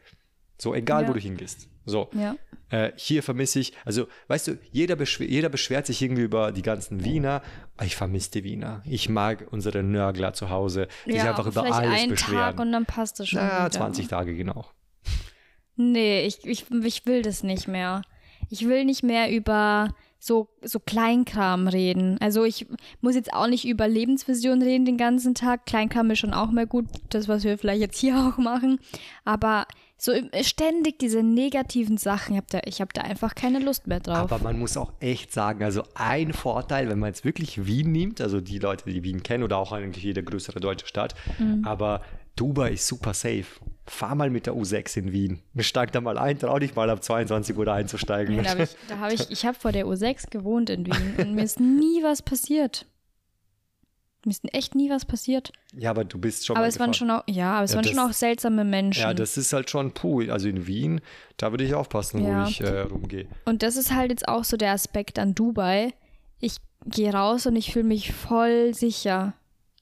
So, 0.60 0.76
egal 0.76 1.04
wo 1.04 1.08
Ja. 1.08 1.14
du 1.14 1.20
hingehst. 1.20 1.68
So. 1.86 2.10
Ja. 2.14 2.36
Äh, 2.70 2.92
hier 2.96 3.22
vermisse 3.24 3.60
ich, 3.60 3.74
also 3.86 4.08
weißt 4.28 4.48
du, 4.48 4.58
jeder, 4.72 4.96
beschw 4.96 5.26
jeder 5.26 5.50
beschwert 5.50 5.86
sich 5.86 6.02
irgendwie 6.02 6.22
über 6.22 6.52
die 6.52 6.62
ganzen 6.62 7.04
Wiener. 7.04 7.42
Ich 7.84 7.96
vermisse 7.96 8.32
die 8.32 8.44
Wiener. 8.46 8.82
Ich 8.86 9.10
mag 9.10 9.48
unsere 9.52 9.84
Nörgler 9.84 10.34
zu 10.34 10.50
Hause, 10.50 10.88
die 11.06 11.14
sich 11.14 11.24
einfach 11.24 11.46
über 11.48 11.64
alles 11.64 11.76
einen 11.76 12.12
beschweren. 12.12 12.38
Tag 12.56 12.60
und 12.60 12.72
dann 12.72 12.86
passt 12.86 13.20
es 13.20 13.30
schon 13.30 13.40
wieder. 13.42 13.70
20 13.70 14.08
Tage, 14.08 14.36
genau. 14.36 14.66
Nee, 15.76 16.26
ich, 16.26 16.46
ich, 16.46 16.66
ich 16.72 17.06
will 17.06 17.22
das 17.24 17.44
nicht 17.44 17.68
mehr. 17.68 18.04
Ich 18.54 18.68
will 18.68 18.86
nicht 18.86 19.02
mehr 19.02 19.32
über 19.36 19.90
so, 20.20 20.48
so 20.62 20.80
Kleinkram 20.80 21.68
reden. 21.68 22.18
Also 22.22 22.44
ich 22.46 22.68
muss 23.02 23.16
jetzt 23.16 23.34
auch 23.34 23.48
nicht 23.48 23.66
über 23.68 23.88
Lebensvision 23.88 24.62
reden 24.62 24.86
den 24.86 24.98
ganzen 24.98 25.34
Tag. 25.34 25.66
Kleinkram 25.66 26.12
ist 26.12 26.20
schon 26.20 26.34
auch 26.36 26.52
mal 26.52 26.68
gut, 26.68 26.86
das, 27.10 27.28
was 27.28 27.44
wir 27.44 27.58
vielleicht 27.58 27.82
jetzt 27.82 27.98
hier 28.00 28.16
auch 28.30 28.38
machen. 28.38 28.80
Aber 29.26 29.66
so 29.98 30.12
ständig 30.42 31.00
diese 31.00 31.24
negativen 31.24 31.98
Sachen, 31.98 32.34
ich 32.34 32.38
habe 32.38 32.48
da, 32.52 32.60
ich 32.66 32.80
hab 32.80 32.94
da 32.94 33.02
einfach 33.02 33.34
keine 33.36 33.58
Lust 33.60 33.88
mehr 33.88 34.00
drauf. 34.02 34.32
Aber 34.32 34.38
man 34.44 34.60
muss 34.60 34.78
auch 34.78 34.94
echt 35.00 35.34
sagen, 35.34 35.64
also 35.64 35.82
ein 35.96 36.32
Vorteil, 36.32 36.90
wenn 36.90 37.00
man 37.00 37.08
jetzt 37.08 37.26
wirklich 37.26 37.66
Wien 37.66 37.92
nimmt, 37.92 38.22
also 38.22 38.40
die 38.40 38.60
Leute, 38.60 38.90
die 38.90 39.04
Wien 39.04 39.24
kennen 39.24 39.44
oder 39.44 39.58
auch 39.58 39.72
eigentlich 39.72 40.04
jede 40.04 40.24
größere 40.24 40.60
deutsche 40.60 40.86
Stadt, 40.88 41.16
Mhm. 41.40 41.66
aber 41.66 42.02
Dubai 42.36 42.74
ist 42.74 42.88
super 42.88 43.14
safe. 43.14 43.46
Fahr 43.86 44.16
mal 44.16 44.30
mit 44.30 44.46
der 44.46 44.54
U6 44.54 44.98
in 44.98 45.12
Wien. 45.12 45.42
Steig 45.60 45.92
da 45.92 46.00
mal 46.02 46.18
ein, 46.18 46.40
trau 46.40 46.58
dich 46.58 46.74
mal 46.76 46.90
ab 46.90 47.04
22 47.04 47.58
Uhr 47.58 47.66
da 47.66 47.74
einzusteigen. 47.74 48.48
Hab 48.48 48.60
ich, 48.60 48.70
da 48.88 48.98
habe 49.00 49.14
ich, 49.14 49.30
ich 49.30 49.46
habe 49.46 49.58
vor 49.60 49.72
der 49.74 49.86
U6 49.86 50.30
gewohnt 50.30 50.70
in 50.70 50.86
Wien 50.86 51.16
und 51.18 51.34
mir 51.36 51.44
ist 51.44 51.60
nie 51.60 52.02
was 52.02 52.22
passiert. 52.22 52.86
Mir 54.26 54.32
ist 54.32 54.54
echt 54.54 54.74
nie 54.74 54.90
was 54.90 55.04
passiert. 55.04 55.52
Ja, 55.74 55.90
aber 55.90 56.06
du 56.06 56.18
bist 56.18 56.46
schon 56.46 56.56
Aber 56.56 56.64
mal 56.64 56.70
es 56.70 56.80
waren 56.80 56.92
gefahren. 56.92 57.10
schon 57.10 57.12
auch, 57.12 57.24
ja, 57.28 57.56
aber 57.56 57.66
es 57.66 57.72
Ja, 57.72 57.76
waren 57.76 57.84
das- 57.84 57.92
schon 57.94 58.00
auch 58.10 58.14
seltsame 58.14 58.64
Menschen. 58.64 59.02
Ja, 59.02 59.14
das 59.14 59.36
ist 59.36 59.52
halt 59.52 59.70
schon 59.70 59.92
puh. 59.92 60.22
Also 60.32 60.48
in 60.48 60.66
Wien, 60.66 61.02
da 61.36 61.52
würde 61.52 61.66
ich 61.66 61.74
aufpassen, 61.74 62.24
Ja. 62.26 62.46
wo 62.46 62.50
ich 62.50 62.62
äh, 62.62 62.80
rumgehe. 62.82 63.28
Und 63.44 63.64
das 63.64 63.76
ist 63.76 63.94
halt 63.94 64.12
jetzt 64.12 64.30
auch 64.30 64.46
so 64.46 64.56
der 64.56 64.72
Aspekt 64.72 65.20
an 65.20 65.36
Dubai. 65.36 65.94
Ich 66.40 66.56
gehe 66.86 67.12
raus 67.14 67.46
und 67.48 67.58
ich 67.58 67.74
fühle 67.74 67.84
mich 67.86 68.14
voll 68.14 68.74
sicher. 68.74 69.34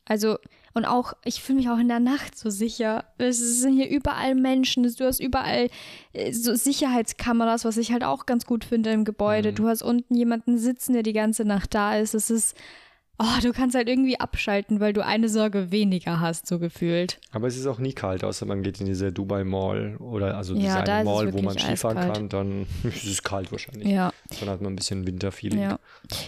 Also, 0.06 0.38
und 0.74 0.86
auch, 0.86 1.14
ich 1.26 1.42
fühle 1.42 1.58
mich 1.58 1.70
auch 1.70 1.78
in 1.78 1.88
der 1.88 2.00
Nacht 2.00 2.38
so 2.38 2.50
sicher. 2.50 3.06
Es 3.18 3.40
sind 3.40 3.74
hier 3.74 3.90
überall 3.90 4.36
Menschen, 4.36 4.84
du 4.84 5.06
hast 5.06 5.20
überall 5.20 5.70
äh, 6.14 6.32
so 6.32 6.56
Sicherheitskameras, 6.56 7.66
was 7.66 7.78
ich 7.78 7.92
halt 7.92 8.04
auch 8.04 8.26
ganz 8.26 8.46
gut 8.46 8.64
finde 8.64 8.92
im 8.92 9.04
Gebäude. 9.04 9.54
Du 9.54 9.68
hast 9.68 9.82
unten 9.82 10.16
jemanden 10.16 10.58
sitzen, 10.58 10.94
der 10.94 11.04
die 11.04 11.14
ganze 11.14 11.44
Nacht 11.44 11.74
da 11.74 11.98
ist. 11.98 12.14
Es 12.14 12.30
ist, 12.30 12.56
oh, 13.22 13.42
du 13.42 13.52
kannst 13.54 13.76
halt 13.76 13.88
irgendwie 13.88 14.20
abschalten, 14.20 14.80
weil 14.80 14.94
du 14.94 15.06
eine 15.06 15.30
Sorge 15.30 15.72
weniger 15.72 16.20
hast, 16.20 16.48
so 16.48 16.60
gefühlt. 16.60 17.20
Aber 17.32 17.48
es 17.48 17.58
ist 17.58 17.68
auch 17.68 17.80
nie 17.80 17.94
kalt, 17.94 18.24
außer 18.24 18.46
man 18.46 18.64
geht 18.64 18.80
in 18.80 18.86
diese 18.88 19.12
Dubai 19.12 19.44
Mall 19.44 19.96
oder 19.98 20.36
also 20.38 20.54
Ja, 20.56 20.60
diese 20.60 20.84
da 20.84 20.96
eine 20.98 21.10
Mall, 21.10 21.34
wo 21.34 21.42
man 21.42 21.58
Skifahren 21.58 21.98
eiskalt. 21.98 22.18
kann, 22.18 22.30
dann 22.30 22.68
ist 22.84 23.06
es 23.06 23.24
kalt 23.24 23.52
wahrscheinlich. 23.52 23.88
Ja. 23.88 24.12
Dann 24.40 24.50
hat 24.50 24.62
man 24.62 24.74
ein 24.74 24.76
bisschen 24.76 25.06
Winterfeeling. 25.06 25.62
Ja. 25.62 25.80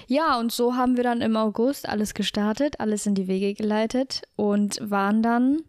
ja, 0.08 0.40
und 0.40 0.52
so 0.52 0.76
haben 0.76 0.96
wir 0.98 1.04
dann 1.04 1.22
im 1.22 1.36
August 1.36 1.88
alles 1.90 2.14
gestartet, 2.14 2.80
alles 2.80 3.06
in 3.06 3.16
die 3.16 3.28
Wege 3.28 3.54
geleitet 3.54 4.22
und 4.36 4.80
waren 4.82 5.24
dann 5.24 5.62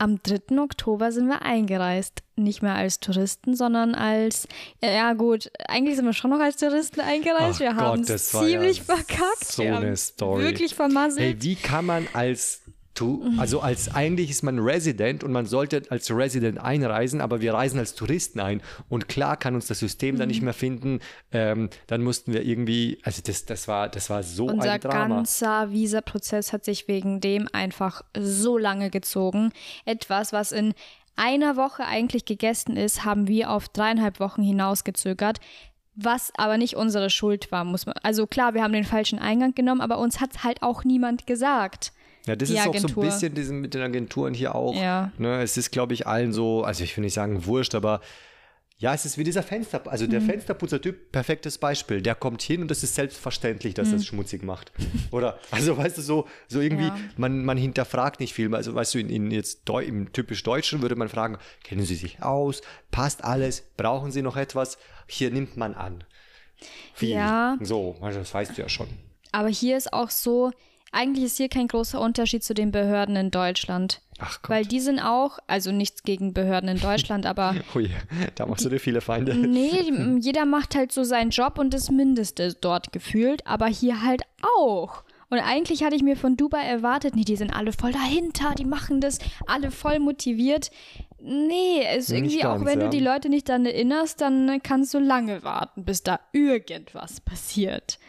am 0.00 0.22
3. 0.22 0.58
Oktober 0.58 1.12
sind 1.12 1.28
wir 1.28 1.42
eingereist. 1.42 2.22
Nicht 2.36 2.62
mehr 2.62 2.74
als 2.74 3.00
Touristen, 3.00 3.54
sondern 3.54 3.94
als, 3.94 4.48
ja, 4.82 5.12
gut, 5.12 5.50
eigentlich 5.68 5.96
sind 5.96 6.06
wir 6.06 6.14
schon 6.14 6.30
noch 6.30 6.40
als 6.40 6.56
Touristen 6.56 7.00
eingereist. 7.00 7.56
Ach 7.56 7.60
wir 7.60 7.76
haben 7.76 8.00
Gott, 8.00 8.10
es 8.10 8.30
das 8.30 8.42
ziemlich 8.42 8.78
ja 8.78 8.84
verkackt. 8.84 9.44
so 9.44 9.62
wir 9.62 9.76
eine 9.76 9.86
haben 9.88 9.96
Story. 9.96 10.44
Wirklich 10.44 10.74
vermasselt. 10.74 11.20
Hey, 11.20 11.36
wie 11.42 11.54
kann 11.54 11.84
man 11.84 12.08
als 12.14 12.62
Tu- 12.94 13.22
also 13.38 13.60
als 13.60 13.94
eigentlich 13.94 14.30
ist 14.30 14.42
man 14.42 14.58
Resident 14.58 15.22
und 15.24 15.30
man 15.32 15.46
sollte 15.46 15.82
als 15.90 16.10
Resident 16.10 16.58
einreisen, 16.58 17.20
aber 17.20 17.40
wir 17.40 17.54
reisen 17.54 17.78
als 17.78 17.94
Touristen 17.94 18.40
ein. 18.40 18.60
Und 18.88 19.08
klar 19.08 19.36
kann 19.36 19.54
uns 19.54 19.68
das 19.68 19.78
System 19.78 20.16
dann 20.18 20.26
Mhm. 20.26 20.30
nicht 20.32 20.42
mehr 20.42 20.52
finden. 20.54 20.98
Ähm, 21.30 21.70
dann 21.86 22.02
mussten 22.02 22.32
wir 22.32 22.42
irgendwie, 22.44 22.98
also 23.04 23.22
das, 23.24 23.46
das 23.46 23.68
war, 23.68 23.88
das 23.88 24.10
war 24.10 24.22
so 24.24 24.46
Unser 24.46 24.72
ein 24.72 24.80
Drama. 24.80 25.14
ganzer 25.16 25.70
Visa-Prozess 25.70 26.52
hat 26.52 26.64
sich 26.64 26.88
wegen 26.88 27.20
dem 27.20 27.48
einfach 27.52 28.02
so 28.18 28.58
lange 28.58 28.90
gezogen. 28.90 29.52
Etwas, 29.84 30.32
was 30.32 30.50
in 30.52 30.74
einer 31.16 31.56
Woche 31.56 31.84
eigentlich 31.86 32.24
gegessen 32.24 32.76
ist, 32.76 33.04
haben 33.04 33.28
wir 33.28 33.50
auf 33.50 33.68
dreieinhalb 33.68 34.18
Wochen 34.20 34.42
hinausgezögert. 34.42 35.38
Was 35.94 36.32
aber 36.36 36.56
nicht 36.56 36.76
unsere 36.76 37.10
Schuld 37.10 37.52
war, 37.52 37.64
muss 37.64 37.84
man. 37.86 37.94
Also 38.02 38.26
klar, 38.26 38.54
wir 38.54 38.62
haben 38.62 38.72
den 38.72 38.84
falschen 38.84 39.18
Eingang 39.18 39.54
genommen, 39.54 39.80
aber 39.80 39.98
uns 39.98 40.20
hat 40.20 40.44
halt 40.44 40.62
auch 40.62 40.84
niemand 40.84 41.26
gesagt. 41.26 41.92
Ja, 42.30 42.36
das 42.36 42.48
die 42.48 42.54
ist 42.54 42.66
auch 42.66 42.76
so 42.76 42.86
ein 42.88 42.94
bisschen 42.94 43.34
diesen, 43.34 43.60
mit 43.60 43.74
den 43.74 43.82
Agenturen 43.82 44.34
hier 44.34 44.54
auch. 44.54 44.74
Ja. 44.80 45.10
Ne, 45.18 45.42
es 45.42 45.56
ist, 45.56 45.72
glaube 45.72 45.94
ich, 45.94 46.06
allen 46.06 46.32
so, 46.32 46.62
also 46.62 46.84
ich 46.84 46.96
will 46.96 47.02
nicht 47.02 47.14
sagen 47.14 47.44
wurscht, 47.46 47.74
aber 47.74 48.00
Ja, 48.78 48.94
es 48.94 49.04
ist 49.04 49.18
wie 49.18 49.24
dieser 49.24 49.42
Fenster, 49.42 49.82
also 49.86 50.06
der 50.06 50.22
Fensterputzer-Typ, 50.22 51.12
perfektes 51.12 51.58
Beispiel. 51.58 52.00
Der 52.00 52.14
kommt 52.14 52.40
hin 52.40 52.62
und 52.62 52.70
es 52.70 52.82
ist 52.82 52.94
selbstverständlich, 52.94 53.74
dass 53.74 53.88
er 53.90 53.96
es 53.96 54.06
schmutzig 54.06 54.42
macht. 54.42 54.72
Oder, 55.10 55.38
also 55.50 55.76
weißt 55.76 55.98
du, 55.98 56.02
so, 56.02 56.26
so 56.48 56.60
irgendwie, 56.60 56.86
Ja. 56.86 56.96
man, 57.18 57.44
man 57.44 57.58
hinterfragt 57.58 58.20
nicht 58.20 58.32
viel. 58.32 58.54
Also 58.54 58.74
weißt 58.74 58.94
du, 58.94 58.98
in, 59.00 59.10
in 59.10 59.30
jetzt 59.32 59.68
Deu 59.68 59.82
im 59.84 60.12
typisch 60.14 60.42
Deutschen 60.44 60.80
würde 60.80 60.96
man 60.96 61.10
fragen, 61.10 61.36
kennen 61.62 61.84
Sie 61.84 61.94
sich 61.94 62.22
aus? 62.22 62.62
Passt 62.90 63.22
alles? 63.22 63.64
Brauchen 63.76 64.12
Sie 64.12 64.22
noch 64.22 64.36
etwas? 64.38 64.78
Hier 65.08 65.30
nimmt 65.30 65.58
man 65.58 65.74
an. 65.74 66.04
Viel. 66.94 67.10
Ja. 67.16 67.58
So, 67.60 67.96
also 68.00 68.20
das 68.20 68.32
weißt 68.32 68.56
du 68.56 68.62
ja 68.62 68.68
schon. 68.70 68.88
Aber 69.32 69.48
hier 69.48 69.76
ist 69.76 69.92
auch 69.92 70.08
so, 70.10 70.52
eigentlich 70.92 71.26
ist 71.26 71.36
hier 71.36 71.48
kein 71.48 71.68
großer 71.68 72.00
Unterschied 72.00 72.42
zu 72.42 72.54
den 72.54 72.72
Behörden 72.72 73.16
in 73.16 73.30
Deutschland. 73.30 74.00
Ach 74.18 74.42
Gott. 74.42 74.50
Weil 74.50 74.64
die 74.66 74.80
sind 74.80 75.00
auch, 75.00 75.38
also 75.46 75.72
nichts 75.72 76.02
gegen 76.02 76.34
Behörden 76.34 76.68
in 76.68 76.80
Deutschland, 76.80 77.26
aber 77.26 77.54
Ui, 77.74 77.90
da 78.34 78.46
machst 78.46 78.64
du 78.64 78.68
dir 78.68 78.80
viele 78.80 79.00
Feinde. 79.00 79.34
nee, 79.34 79.90
jeder 80.20 80.44
macht 80.44 80.74
halt 80.74 80.92
so 80.92 81.04
seinen 81.04 81.30
Job 81.30 81.58
und 81.58 81.72
das 81.72 81.90
Mindeste 81.90 82.54
dort 82.54 82.92
gefühlt, 82.92 83.46
aber 83.46 83.66
hier 83.66 84.02
halt 84.02 84.22
auch. 84.58 85.04
Und 85.30 85.38
eigentlich 85.38 85.84
hatte 85.84 85.94
ich 85.94 86.02
mir 86.02 86.16
von 86.16 86.36
Dubai 86.36 86.64
erwartet, 86.64 87.14
nee, 87.14 87.22
die 87.22 87.36
sind 87.36 87.54
alle 87.54 87.72
voll 87.72 87.92
dahinter, 87.92 88.54
die 88.58 88.64
machen 88.64 89.00
das, 89.00 89.20
alle 89.46 89.70
voll 89.70 90.00
motiviert. 90.00 90.72
Nee, 91.22 91.84
es 91.88 92.08
ist 92.08 92.16
irgendwie 92.16 92.44
auch, 92.44 92.56
ganz, 92.56 92.66
wenn 92.66 92.80
ja. 92.80 92.86
du 92.86 92.90
die 92.90 93.04
Leute 93.04 93.28
nicht 93.28 93.48
daran 93.48 93.64
erinnerst, 93.64 94.20
dann 94.20 94.60
kannst 94.62 94.92
du 94.92 94.98
lange 94.98 95.44
warten, 95.44 95.84
bis 95.84 96.02
da 96.02 96.18
irgendwas 96.32 97.20
passiert. 97.20 98.00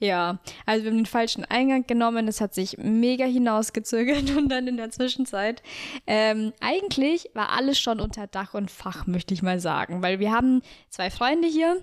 Ja, 0.00 0.38
also 0.66 0.84
wir 0.84 0.90
haben 0.90 0.98
den 0.98 1.06
falschen 1.06 1.44
Eingang 1.44 1.86
genommen, 1.86 2.26
es 2.26 2.40
hat 2.40 2.54
sich 2.54 2.78
mega 2.78 3.26
hinausgezögert 3.26 4.30
und 4.36 4.48
dann 4.48 4.66
in 4.66 4.76
der 4.78 4.90
Zwischenzeit. 4.90 5.62
Ähm, 6.06 6.52
eigentlich 6.60 7.28
war 7.34 7.50
alles 7.50 7.78
schon 7.78 8.00
unter 8.00 8.26
Dach 8.26 8.54
und 8.54 8.70
Fach, 8.70 9.06
möchte 9.06 9.34
ich 9.34 9.42
mal 9.42 9.60
sagen, 9.60 10.02
weil 10.02 10.18
wir 10.18 10.32
haben 10.32 10.62
zwei 10.88 11.10
Freunde 11.10 11.46
hier, 11.48 11.76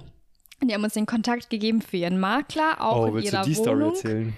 die 0.64 0.74
haben 0.74 0.84
uns 0.84 0.96
den 0.96 1.06
Kontakt 1.06 1.52
gegeben 1.52 1.82
für 1.82 1.98
ihren 1.98 2.20
Makler, 2.20 2.82
auch 2.82 3.04
Oh, 3.04 3.06
in 3.06 3.14
willst 3.14 3.32
du 3.32 3.36
ihrer 3.38 3.46
die 3.46 3.54
Story 3.54 3.76
Wohnung. 3.76 3.90
erzählen? 3.94 4.34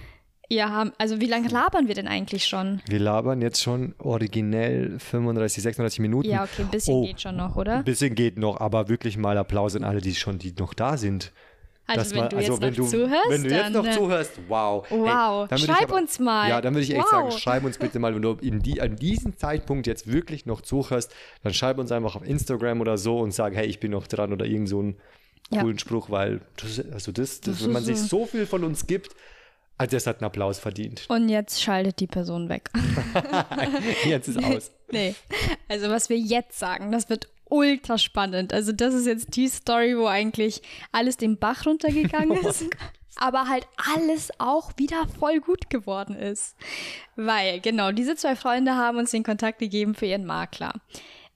Ja, 0.52 0.90
also 0.98 1.20
wie 1.20 1.26
lange 1.26 1.46
labern 1.48 1.86
wir 1.86 1.94
denn 1.94 2.08
eigentlich 2.08 2.44
schon? 2.46 2.82
Wir 2.88 2.98
labern 2.98 3.40
jetzt 3.40 3.62
schon 3.62 3.94
originell 3.98 4.98
35, 4.98 5.62
36 5.62 6.00
Minuten. 6.00 6.28
Ja, 6.28 6.42
okay, 6.42 6.62
ein 6.62 6.68
bisschen 6.70 6.94
Oh, 6.96 7.06
geht 7.06 7.20
schon 7.20 7.36
noch, 7.36 7.54
oder? 7.56 7.76
Ein 7.76 7.84
bisschen 7.84 8.16
geht 8.16 8.36
noch, 8.36 8.60
aber 8.60 8.88
wirklich 8.88 9.16
mal 9.16 9.38
Applaus 9.38 9.76
an 9.76 9.84
alle, 9.84 10.00
die 10.00 10.14
schon, 10.14 10.38
die 10.38 10.52
noch 10.58 10.74
da 10.74 10.96
sind. 10.96 11.32
Also 11.98 12.10
wenn 12.14 12.20
man- 12.20 12.28
du 12.30 12.36
jetzt 12.38 12.60
wenn 12.60 12.74
noch 12.74 12.88
zuhörst, 12.88 13.28
Wenn 13.30 13.42
du 13.42 13.50
jetzt 13.50 13.72
noch 13.72 13.86
äh, 13.86 13.90
zuhörst, 13.92 14.32
wow. 14.48 14.86
Wow, 14.90 15.48
ich 15.52 15.64
schreib 15.64 15.92
uns 15.92 16.18
mal. 16.18 16.48
Ja, 16.48 16.60
dann 16.60 16.74
würde 16.74 16.84
ich 16.84 16.90
echt 16.90 17.00
Wow. 17.02 17.10
sagen, 17.10 17.30
schreib 17.32 17.64
uns 17.64 17.78
bitte 17.78 17.98
mal, 17.98 18.14
wenn 18.14 18.22
du 18.22 18.32
in 18.40 18.60
die, 18.60 18.80
an 18.80 18.96
diesem 18.96 19.36
Zeitpunkt 19.36 19.86
jetzt 19.86 20.10
wirklich 20.10 20.46
noch 20.46 20.60
zuhörst, 20.60 21.12
dann 21.42 21.52
schreib 21.54 21.78
uns 21.78 21.92
einfach 21.92 22.16
auf 22.16 22.24
Instagram 22.26 22.80
oder 22.80 22.98
so 22.98 23.18
und 23.18 23.32
sag, 23.32 23.54
hey, 23.54 23.66
ich 23.66 23.80
bin 23.80 23.90
noch 23.92 24.06
dran 24.06 24.32
oder 24.32 24.46
irgend 24.46 24.68
so 24.68 24.80
einen 24.80 24.96
Ja. 25.50 25.62
coolen 25.62 25.78
Spruch, 25.78 26.10
weil 26.10 26.40
das, 26.62 26.78
also 26.92 27.12
das, 27.12 27.40
das, 27.40 27.56
Das 27.58 27.64
wenn 27.64 27.72
man 27.72 27.82
ist 27.82 27.86
sich 27.88 27.98
so- 27.98 28.20
so 28.20 28.26
viel 28.26 28.46
von 28.46 28.62
uns 28.64 28.86
gibt, 28.86 29.14
also 29.78 29.96
das 29.96 30.06
hat 30.06 30.18
einen 30.18 30.26
Applaus 30.26 30.58
verdient. 30.58 31.04
Und 31.08 31.28
jetzt 31.28 31.62
schaltet 31.62 32.00
die 32.00 32.06
Person 32.06 32.48
weg. 32.48 32.70
Jetzt 34.04 34.28
ist 34.28 34.42
aus. 34.42 34.70
Nee. 34.92 35.14
Also 35.68 35.88
was 35.88 36.08
wir 36.08 36.18
jetzt 36.18 36.58
sagen, 36.58 36.92
das 36.92 37.08
wird 37.08 37.28
ultra 37.50 37.98
spannend. 37.98 38.52
Also 38.52 38.72
das 38.72 38.94
ist 38.94 39.06
jetzt 39.06 39.36
die 39.36 39.48
Story, 39.48 39.96
wo 39.96 40.06
eigentlich 40.06 40.62
alles 40.92 41.16
den 41.16 41.38
Bach 41.38 41.66
runtergegangen 41.66 42.36
ist. 42.46 42.64
Aber 43.16 43.48
halt 43.48 43.66
alles 43.94 44.30
auch 44.38 44.70
wieder 44.76 45.06
voll 45.18 45.40
gut 45.40 45.68
geworden 45.68 46.14
ist. 46.14 46.56
Weil, 47.16 47.60
genau, 47.60 47.92
diese 47.92 48.16
zwei 48.16 48.34
Freunde 48.34 48.76
haben 48.76 48.98
uns 48.98 49.10
den 49.10 49.24
Kontakt 49.24 49.58
gegeben 49.58 49.94
für 49.94 50.06
ihren 50.06 50.24
Makler. 50.24 50.72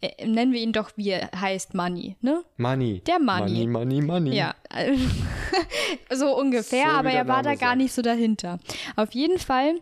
Äh, 0.00 0.26
nennen 0.26 0.52
wir 0.52 0.60
ihn 0.60 0.72
doch, 0.72 0.90
wie 0.96 1.10
er 1.10 1.30
heißt, 1.38 1.74
Money, 1.74 2.16
ne? 2.20 2.42
Money. 2.56 3.02
Der 3.06 3.18
Money. 3.18 3.66
Money, 3.66 3.66
money, 3.66 4.00
money. 4.02 4.36
Ja, 4.36 4.54
so 6.10 6.36
ungefähr, 6.38 6.90
So 6.90 6.96
aber 6.96 7.10
er 7.10 7.26
war 7.28 7.42
da 7.42 7.50
Name 7.50 7.60
gar 7.60 7.76
nicht 7.76 7.92
so 7.92 8.02
dahinter. 8.02 8.58
Auf 8.96 9.14
jeden 9.14 9.38
Fall 9.38 9.80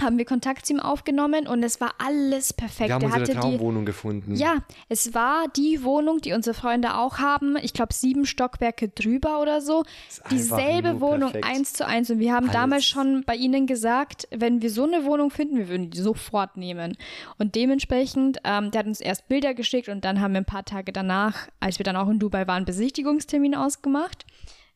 haben 0.00 0.18
wir 0.18 0.26
Kontakt 0.26 0.66
zu 0.66 0.74
ihm 0.74 0.80
aufgenommen 0.80 1.46
und 1.46 1.62
es 1.62 1.80
war 1.80 1.94
alles 1.98 2.52
perfekt. 2.52 2.88
Wir 2.88 2.94
haben 2.94 3.02
er 3.02 3.06
unsere 3.06 3.22
hatte 3.22 3.32
die, 3.32 3.38
Traumwohnung 3.38 3.86
gefunden. 3.86 4.34
ja, 4.34 4.58
es 4.88 5.14
war 5.14 5.48
die 5.48 5.82
Wohnung, 5.82 6.20
die 6.20 6.34
unsere 6.34 6.52
Freunde 6.52 6.96
auch 6.96 7.18
haben. 7.18 7.56
Ich 7.62 7.72
glaube, 7.72 7.94
sieben 7.94 8.26
Stockwerke 8.26 8.88
drüber 8.88 9.40
oder 9.40 9.62
so. 9.62 9.84
Dieselbe 10.30 11.00
Wohnung, 11.00 11.32
perfekt. 11.32 11.46
eins 11.46 11.72
zu 11.72 11.86
eins. 11.86 12.10
Und 12.10 12.18
wir 12.18 12.34
haben 12.34 12.46
Alles. 12.46 12.54
damals 12.54 12.84
schon 12.84 13.24
bei 13.24 13.36
ihnen 13.36 13.66
gesagt, 13.66 14.28
wenn 14.30 14.60
wir 14.60 14.70
so 14.70 14.84
eine 14.84 15.04
Wohnung 15.04 15.30
finden, 15.30 15.56
wir 15.56 15.68
würden 15.68 15.90
die 15.90 15.98
sofort 15.98 16.58
nehmen. 16.58 16.96
Und 17.38 17.54
dementsprechend, 17.54 18.38
ähm, 18.44 18.70
der 18.70 18.80
hat 18.80 18.86
uns 18.86 19.00
erst 19.00 19.28
Bilder 19.28 19.54
geschickt 19.54 19.88
und 19.88 20.04
dann 20.04 20.20
haben 20.20 20.34
wir 20.34 20.42
ein 20.42 20.44
paar 20.44 20.64
Tage 20.64 20.92
danach, 20.92 21.48
als 21.60 21.78
wir 21.78 21.84
dann 21.84 21.96
auch 21.96 22.08
in 22.08 22.18
Dubai 22.18 22.46
waren, 22.46 22.66
Besichtigungstermin 22.66 23.54
ausgemacht. 23.54 24.26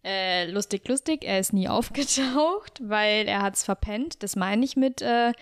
Äh, 0.02 0.50
lustig, 0.50 0.88
lustig, 0.88 1.24
er 1.24 1.40
ist 1.40 1.52
nie 1.52 1.68
aufgetaucht, 1.78 2.80
weil 2.82 3.28
er 3.28 3.42
hat 3.42 3.56
es 3.56 3.64
verpennt. 3.64 4.22
Das 4.22 4.36
meine 4.36 4.64
ich 4.64 4.76
mit 4.76 5.02
äh, 5.02 5.32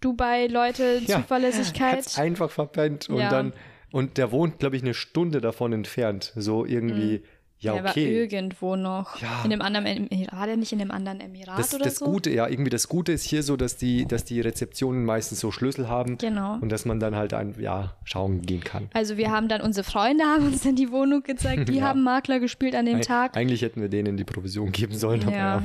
Dubai-Leute, 0.00 1.00
Ja, 1.06 1.20
Zuverlässigkeit. 1.22 1.98
Hat's 1.98 2.18
einfach 2.18 2.50
verpennt 2.50 3.08
und 3.08 3.18
Ja. 3.18 3.30
dann 3.30 3.52
und 3.90 4.18
der 4.18 4.32
wohnt, 4.32 4.58
glaube 4.58 4.74
ich, 4.76 4.82
eine 4.82 4.92
Stunde 4.92 5.40
davon 5.40 5.72
entfernt. 5.72 6.32
So 6.34 6.66
irgendwie, 6.66 7.22
ja, 7.64 7.74
Der 7.74 7.84
war 7.84 7.90
okay. 7.90 8.20
irgendwo 8.22 8.76
noch. 8.76 9.20
Ja. 9.20 9.42
In 9.44 9.50
dem 9.50 9.60
anderen 9.62 9.86
Emirat, 9.86 10.32
war 10.32 10.46
der 10.46 10.56
nicht 10.56 10.72
in 10.72 10.78
dem 10.78 10.90
anderen 10.90 11.20
Emirat 11.20 11.58
Das, 11.58 11.74
oder 11.74 11.84
das 11.84 11.96
so? 11.96 12.04
Gute, 12.06 12.30
ja, 12.30 12.46
irgendwie 12.48 12.70
das 12.70 12.88
Gute 12.88 13.12
ist 13.12 13.24
hier 13.24 13.42
so, 13.42 13.56
dass 13.56 13.76
die, 13.76 14.06
dass 14.06 14.24
die 14.24 14.40
Rezeptionen 14.40 15.04
meistens 15.04 15.40
so 15.40 15.50
Schlüssel 15.50 15.88
haben 15.88 16.18
Genau. 16.18 16.58
und 16.60 16.70
dass 16.70 16.84
man 16.84 17.00
dann 17.00 17.16
halt 17.16 17.34
ein, 17.34 17.54
ja, 17.60 17.94
schauen 18.04 18.42
gehen 18.42 18.62
kann. 18.62 18.88
Also 18.94 19.16
wir 19.16 19.30
haben 19.30 19.48
dann, 19.48 19.60
unsere 19.60 19.84
Freunde 19.84 20.24
haben 20.24 20.46
uns 20.46 20.62
dann 20.62 20.76
die 20.76 20.90
Wohnung 20.92 21.22
gezeigt, 21.22 21.68
die 21.68 21.76
Ja. 21.78 21.88
haben 21.88 22.02
Makler 22.02 22.38
gespielt 22.40 22.74
an 22.74 22.86
dem 22.86 22.98
Eig- 22.98 23.06
Tag, 23.06 23.36
Eigentlich 23.36 23.62
hätten 23.62 23.80
wir 23.80 23.88
denen 23.88 24.16
die 24.16 24.24
Provision 24.24 24.70
geben 24.72 24.94
sollen, 24.94 25.22
aber 25.24 25.36
Ja. 25.36 25.62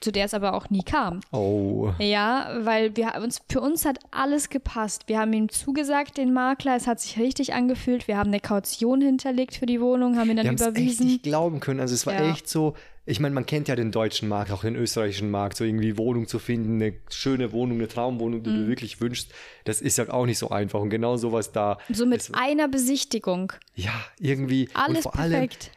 Zu 0.00 0.10
der 0.12 0.24
es 0.24 0.34
aber 0.34 0.54
auch 0.54 0.70
nie 0.70 0.82
kam. 0.82 1.20
Oh. 1.32 1.90
Ja, 1.98 2.58
weil 2.62 2.96
wir 2.96 3.12
uns, 3.22 3.40
für 3.48 3.60
uns 3.60 3.84
hat 3.84 3.98
alles 4.10 4.48
gepasst. 4.48 5.04
Wir 5.06 5.18
haben 5.20 5.32
ihm 5.32 5.48
zugesagt, 5.48 6.16
den 6.16 6.32
Makler, 6.32 6.76
es 6.76 6.86
hat 6.86 7.00
sich 7.00 7.18
richtig 7.18 7.54
angefühlt. 7.54 8.08
Wir 8.08 8.16
haben 8.16 8.28
eine 8.28 8.40
Kaution 8.40 9.00
hinterlegt 9.00 9.56
für 9.56 9.66
die 9.66 9.80
Wohnung, 9.80 10.16
haben 10.18 10.30
ihn 10.30 10.36
dann 10.36 10.46
Wir 10.46 10.52
es 10.54 10.60
echt 10.60 10.70
überwiesen. 10.70 11.06
nicht 11.06 11.22
glauben 11.22 11.60
können. 11.60 11.80
Also 11.80 11.94
es 11.94 12.06
war 12.06 12.14
Ja. 12.14 12.30
echt 12.32 12.48
so, 12.48 12.74
ich 13.06 13.18
meine, 13.20 13.34
man 13.34 13.46
kennt 13.46 13.68
ja 13.68 13.76
den 13.76 13.90
deutschen 13.92 14.28
Markt, 14.28 14.50
auch 14.52 14.62
den 14.62 14.76
österreichischen 14.76 15.30
Markt, 15.30 15.56
so 15.56 15.64
irgendwie 15.64 15.96
Wohnung 15.98 16.26
zu 16.28 16.38
finden, 16.38 16.80
eine 16.82 16.94
schöne 17.10 17.52
Wohnung, 17.52 17.78
eine 17.78 17.88
Traumwohnung, 17.88 18.42
die 18.42 18.50
Mhm. 18.50 18.56
du 18.62 18.68
wirklich 18.68 19.00
wünschst, 19.00 19.32
das 19.64 19.80
ist 19.80 19.98
ja 19.98 20.08
auch 20.10 20.26
nicht 20.26 20.38
so 20.38 20.50
einfach. 20.50 20.80
Und 20.80 20.90
genau 20.90 21.16
sowas 21.16 21.52
da. 21.52 21.78
So 21.92 22.06
mit 22.06 22.20
es- 22.22 22.34
einer 22.34 22.68
Besichtigung. 22.68 23.52
Ja, 23.74 23.92
irgendwie. 24.20 24.68
Alles 24.74 24.98
und 25.06 25.12
vor 25.12 25.16
allem, 25.18 25.32
perfekt. 25.32 25.70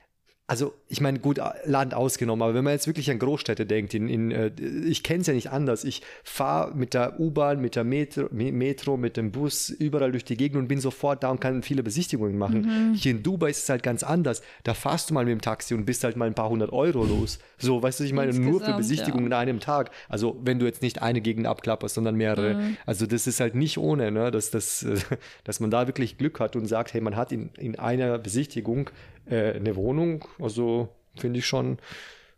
also 0.47 0.73
ich 0.87 1.01
meine, 1.01 1.19
gut, 1.19 1.39
Land 1.65 1.95
ausgenommen, 1.95 2.43
aber 2.43 2.53
wenn 2.53 2.63
man 2.63 2.73
jetzt 2.73 2.85
wirklich 2.85 3.09
an 3.09 3.17
Großstädte 3.17 3.65
denkt, 3.65 3.95
in, 3.95 4.07
in, 4.07 4.31
äh, 4.31 4.51
ich 4.85 5.01
kenne 5.01 5.21
es 5.21 5.27
ja 5.27 5.33
nicht 5.33 5.49
anders. 5.49 5.83
Ich 5.83 6.03
fahre 6.23 6.75
mit 6.75 6.93
der 6.93 7.19
U-Bahn, 7.19 7.59
mit 7.59 7.75
der 7.75 7.83
Metro, 7.83 8.27
Me- 8.31 8.51
Metro, 8.51 8.95
mit 8.95 9.17
dem 9.17 9.31
Bus 9.31 9.69
überall 9.69 10.11
durch 10.11 10.25
die 10.25 10.37
Gegend 10.37 10.57
und 10.57 10.67
bin 10.67 10.79
sofort 10.79 11.23
da 11.23 11.31
und 11.31 11.41
kann 11.41 11.63
viele 11.63 11.81
Besichtigungen 11.81 12.37
machen. 12.37 12.91
Mhm. 12.91 12.93
Hier 12.93 13.11
in 13.11 13.23
Dubai 13.23 13.49
ist 13.49 13.63
es 13.63 13.69
halt 13.69 13.81
ganz 13.81 14.03
anders. 14.03 14.43
Da 14.63 14.75
fahrst 14.75 15.09
du 15.09 15.15
mal 15.15 15.25
mit 15.25 15.31
dem 15.31 15.41
Taxi 15.41 15.73
und 15.73 15.85
bist 15.85 16.03
halt 16.03 16.17
mal 16.17 16.25
ein 16.27 16.35
paar 16.35 16.49
hundert 16.49 16.71
Euro 16.71 17.03
los. 17.03 17.39
So, 17.57 17.81
weißt 17.81 18.01
du, 18.01 18.03
ich 18.03 18.13
meine, 18.13 18.31
nur 18.33 18.43
für 18.43 18.49
Insgesamt, 18.57 18.77
Besichtigungen 18.77 19.31
ja. 19.31 19.37
an 19.37 19.41
einem 19.47 19.59
Tag. 19.59 19.89
Also 20.07 20.39
wenn 20.43 20.59
du 20.59 20.65
jetzt 20.65 20.83
nicht 20.83 21.01
eine 21.01 21.21
Gegend 21.21 21.47
abklapperst, 21.47 21.95
sondern 21.95 22.15
mehrere. 22.15 22.55
Mhm. 22.55 22.77
Also 22.85 23.07
das 23.07 23.25
ist 23.25 23.39
halt 23.39 23.55
nicht 23.55 23.79
ohne, 23.79 24.11
ne? 24.11 24.29
dass, 24.29 24.51
das, 24.51 24.83
äh, 24.83 24.97
dass 25.45 25.59
man 25.59 25.71
da 25.71 25.87
wirklich 25.87 26.19
Glück 26.19 26.39
hat 26.39 26.55
und 26.55 26.67
sagt, 26.67 26.93
hey, 26.93 27.01
man 27.01 27.15
hat 27.15 27.31
in, 27.31 27.49
in 27.57 27.79
einer 27.79 28.19
Besichtigung 28.19 28.89
äh, 29.27 29.53
eine 29.53 29.75
Wohnung. 29.75 30.25
Also 30.39 30.84
finde 31.19 31.39
ich 31.39 31.45
schon, 31.45 31.77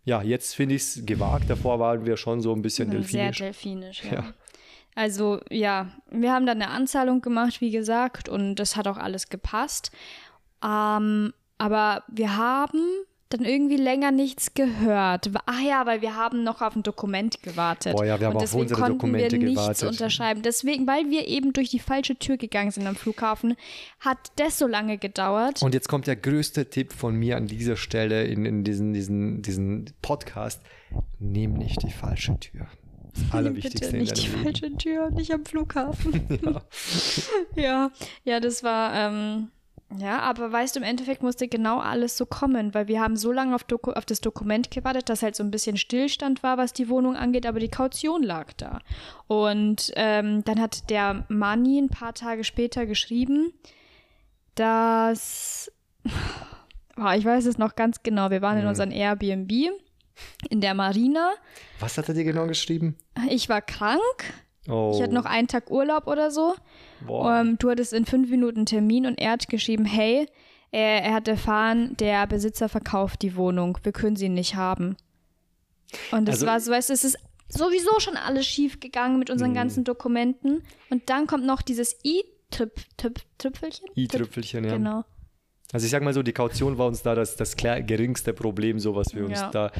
ja, 0.05 0.21
jetzt 0.21 0.55
finde 0.55 0.75
ich 0.75 0.83
es 0.83 1.05
gewagt. 1.05 1.49
Davor 1.49 1.79
waren 1.79 2.05
wir 2.05 2.17
schon 2.17 2.41
so 2.41 2.53
ein 2.53 2.61
bisschen 2.61 2.89
Sehr 2.89 2.99
delfinisch. 2.99 3.37
delfinisch, 3.37 4.03
ja. 4.03 4.13
Ja. 4.13 4.33
Also 4.95 5.41
ja, 5.51 5.91
wir 6.09 6.33
haben 6.33 6.45
dann 6.47 6.61
eine 6.61 6.71
Anzahlung 6.71 7.21
gemacht, 7.21 7.61
wie 7.61 7.69
gesagt, 7.69 8.29
und 8.29 8.55
das 8.55 8.75
hat 8.75 8.87
auch 8.87 8.97
alles 8.97 9.29
gepasst. 9.29 9.91
Ähm, 10.63 11.33
aber 11.59 12.03
wir 12.07 12.35
haben 12.35 12.81
dann 13.29 13.43
irgendwie 13.43 13.77
länger 13.77 14.11
nichts 14.11 14.53
gehört. 14.53 15.29
Ach 15.45 15.61
ja, 15.61 15.85
weil 15.85 16.01
wir 16.01 16.15
haben 16.15 16.43
noch 16.43 16.61
auf 16.61 16.75
ein 16.75 16.83
Dokument 16.83 17.41
gewartet. 17.43 17.93
Boah, 17.95 18.05
ja, 18.05 18.19
wir 18.19 18.27
haben 18.27 18.33
und 18.33 18.37
auf 18.37 18.43
deswegen 18.43 18.61
unsere 18.61 18.79
konnten 18.79 18.97
Dokumente 18.99 19.39
wir 19.39 19.47
nichts 19.47 19.61
gewartet. 19.61 19.89
unterschreiben. 19.89 20.41
Deswegen, 20.41 20.87
weil 20.87 21.09
wir 21.09 21.27
eben 21.27 21.53
durch 21.53 21.69
die 21.69 21.79
falsche 21.79 22.15
Tür 22.15 22.37
gegangen 22.37 22.71
sind 22.71 22.87
am 22.87 22.95
Flughafen, 22.95 23.55
hat 23.99 24.17
das 24.37 24.57
so 24.57 24.67
lange 24.67 24.97
gedauert. 24.97 25.61
Und 25.61 25.73
jetzt 25.73 25.89
kommt 25.89 26.07
der 26.07 26.15
größte 26.15 26.69
Tipp 26.69 26.93
von 26.93 27.15
mir 27.15 27.37
an 27.37 27.47
dieser 27.47 27.75
Stelle 27.75 28.23
in, 28.25 28.45
in 28.45 28.63
diesen, 28.63 28.93
diesen, 28.93 29.41
diesen 29.41 29.89
Podcast. 30.01 30.61
Nimm 31.19 31.53
nicht 31.53 31.83
die 31.83 31.91
falsche 31.91 32.39
Tür. 32.39 32.67
Allerwichtigste 33.31 33.87
Bitte 33.87 33.97
nicht 33.97 34.17
die 34.17 34.27
falsche 34.27 34.77
Tür, 34.77 35.09
nicht 35.11 35.33
am 35.33 35.45
Flughafen. 35.45 36.39
ja, 37.55 37.91
ja, 38.23 38.39
das 38.39 38.63
war, 38.63 38.93
ähm, 38.93 39.49
ja, 39.95 40.19
aber 40.19 40.51
weißt 40.51 40.75
du, 40.75 40.79
im 40.81 40.85
Endeffekt 40.85 41.23
musste 41.23 41.47
genau 41.47 41.79
alles 41.79 42.17
so 42.17 42.25
kommen, 42.25 42.73
weil 42.73 42.87
wir 42.87 42.99
haben 43.01 43.15
so 43.15 43.31
lange 43.31 43.55
auf, 43.55 43.63
Doku 43.63 43.91
auf 43.91 44.05
das 44.05 44.19
Dokument 44.19 44.69
gewartet, 44.69 45.07
dass 45.09 45.23
halt 45.23 45.35
so 45.35 45.43
ein 45.43 45.51
bisschen 45.51 45.77
Stillstand 45.77 46.43
war, 46.43 46.57
was 46.57 46.73
die 46.73 46.89
Wohnung 46.89 47.15
angeht, 47.15 47.45
aber 47.45 47.59
die 47.59 47.69
Kaution 47.69 48.21
lag 48.21 48.51
da. 48.53 48.79
Und 49.27 49.91
ähm, 49.95 50.43
dann 50.43 50.59
hat 50.59 50.89
der 50.89 51.23
Mani 51.29 51.79
ein 51.79 51.89
paar 51.89 52.13
Tage 52.13 52.43
später 52.43 52.85
geschrieben, 52.85 53.53
dass 54.55 55.71
boah, 56.95 57.13
ich 57.15 57.25
weiß 57.25 57.45
es 57.45 57.57
noch 57.57 57.75
ganz 57.75 58.03
genau. 58.03 58.29
Wir 58.29 58.41
waren 58.41 58.57
in 58.57 58.63
Mhm. 58.63 58.69
unserem 58.69 58.91
Airbnb 58.91 59.51
in 60.49 60.61
der 60.61 60.73
Marina. 60.73 61.33
Was 61.79 61.97
hat 61.97 62.07
er 62.09 62.15
dir 62.15 62.23
genau 62.23 62.47
geschrieben? 62.47 62.97
Ich 63.29 63.49
war 63.49 63.61
krank. 63.61 64.01
Oh, 64.67 64.91
Ich 64.95 65.01
hatte 65.01 65.13
noch 65.13 65.25
einen 65.25 65.47
Tag 65.47 65.69
Urlaub 65.69 66.07
oder 66.07 66.31
so. 66.31 66.55
Boah. 67.05 67.39
Ähm, 67.41 67.57
du 67.59 67.69
hattest 67.69 67.93
in 67.93 68.05
fünf 68.05 68.29
Minuten 68.29 68.65
Termin 68.65 69.05
und 69.05 69.19
er 69.19 69.31
hat 69.31 69.47
geschrieben, 69.49 69.85
hey, 69.85 70.25
er, 70.71 71.03
er 71.03 71.13
hat 71.13 71.27
erfahren, 71.27 71.95
der 71.97 72.27
Besitzer 72.27 72.67
verkauft 72.69 73.21
die 73.21 73.35
Wohnung. 73.35 73.77
Wir 73.83 73.91
können 73.91 74.15
sie 74.15 74.29
nicht 74.29 74.55
haben. 74.55 74.97
Und 76.11 76.25
das 76.27 76.35
Also- 76.35 76.45
war 76.47 76.59
so, 76.59 76.71
weißt 76.71 76.89
du, 76.89 76.93
es 76.93 77.03
ist 77.05 77.17
sowieso 77.49 77.99
schon 77.99 78.17
alles 78.17 78.45
schief 78.45 78.79
gegangen 78.81 79.19
mit 79.19 79.29
unseren 79.29 79.53
ganzen 79.53 79.83
Dokumenten. 79.85 80.63
Und 80.89 81.09
dann 81.09 81.27
kommt 81.27 81.45
noch 81.45 81.61
dieses 81.61 81.95
I-Trüpfelchen. 82.03 83.87
I-Trüpfelchen, 83.95 84.63
ja. 84.65 84.73
Genau. 84.77 85.03
Also 85.71 85.85
ich 85.85 85.91
sag 85.91 86.03
mal 86.03 86.13
so, 86.13 86.23
die 86.23 86.33
Kaution 86.33 86.77
war 86.77 86.87
uns 86.87 87.03
da 87.03 87.13
das, 87.15 87.35
das 87.35 87.55
geringste 87.55 88.33
Problem, 88.33 88.79
so 88.79 88.95
was 88.95 89.13
wir 89.13 89.25
uns 89.25 89.39
Ja. 89.39 89.49
da. 89.51 89.71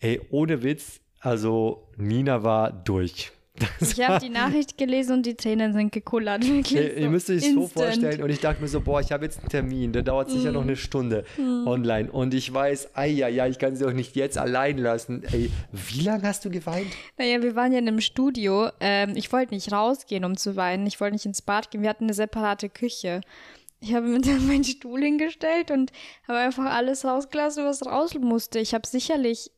Ey, 0.00 0.20
ohne 0.30 0.62
Witz, 0.62 1.00
also 1.20 1.88
Nina 1.96 2.42
war 2.42 2.70
durch. 2.72 3.32
Ich 3.80 4.00
habe 4.06 4.20
die 4.24 4.28
Nachricht 4.30 4.76
gelesen 4.78 5.12
und 5.14 5.26
die 5.26 5.34
Tränen 5.34 5.72
sind 5.72 5.92
gekullert. 5.92 6.46
Wirklich 6.46 6.76
Ey, 6.76 7.02
ihr 7.02 7.10
müsst 7.10 7.28
euch 7.30 7.42
das 7.42 7.52
so 7.52 7.66
vorstellen 7.66 8.22
und 8.22 8.30
ich 8.30 8.40
dachte 8.40 8.60
mir 8.62 8.68
so, 8.68 8.80
boah, 8.80 9.00
ich 9.00 9.12
habe 9.12 9.24
jetzt 9.24 9.40
einen 9.40 9.48
Termin, 9.48 9.92
der 9.92 10.02
dauert 10.02 10.30
sicher 10.30 10.48
Mhm. 10.48 10.54
noch 10.54 10.62
eine 10.62 10.76
Stunde 10.76 11.24
online 11.38 12.10
und 12.10 12.34
ich 12.34 12.52
weiß, 12.52 12.90
ei, 12.94 13.08
ja, 13.08 13.28
ja, 13.28 13.46
ich 13.46 13.58
kann 13.58 13.74
sie 13.76 13.84
doch 13.84 13.92
nicht 13.92 14.16
jetzt 14.16 14.38
allein 14.38 14.78
lassen. 14.78 15.22
Ey, 15.32 15.50
wie 15.72 16.00
lange 16.02 16.22
hast 16.22 16.44
du 16.44 16.50
geweint? 16.50 16.88
Naja, 17.16 17.42
wir 17.42 17.54
waren 17.56 17.72
ja 17.72 17.78
in 17.78 17.88
einem 17.88 18.00
Studio. 18.00 18.68
Ähm, 18.80 19.12
ich 19.16 19.32
wollte 19.32 19.54
nicht 19.54 19.72
rausgehen, 19.72 20.24
um 20.24 20.36
zu 20.36 20.56
weinen. 20.56 20.86
Ich 20.86 21.00
wollte 21.00 21.14
nicht 21.14 21.26
ins 21.26 21.42
Bad 21.42 21.70
gehen. 21.70 21.82
Wir 21.82 21.90
hatten 21.90 22.04
eine 22.04 22.14
separate 22.14 22.68
Küche. 22.68 23.20
Ich 23.80 23.94
habe 23.94 24.06
mir 24.06 24.20
dann 24.20 24.46
meinen 24.46 24.64
Stuhl 24.64 25.00
hingestellt 25.02 25.70
und 25.70 25.92
habe 26.26 26.38
einfach 26.38 26.66
alles 26.72 27.04
rausgelassen, 27.04 27.64
was 27.64 27.84
raus 27.86 28.14
musste. 28.20 28.58
Ich 28.58 28.74
habe 28.74 28.86
sicherlich, 28.86 29.50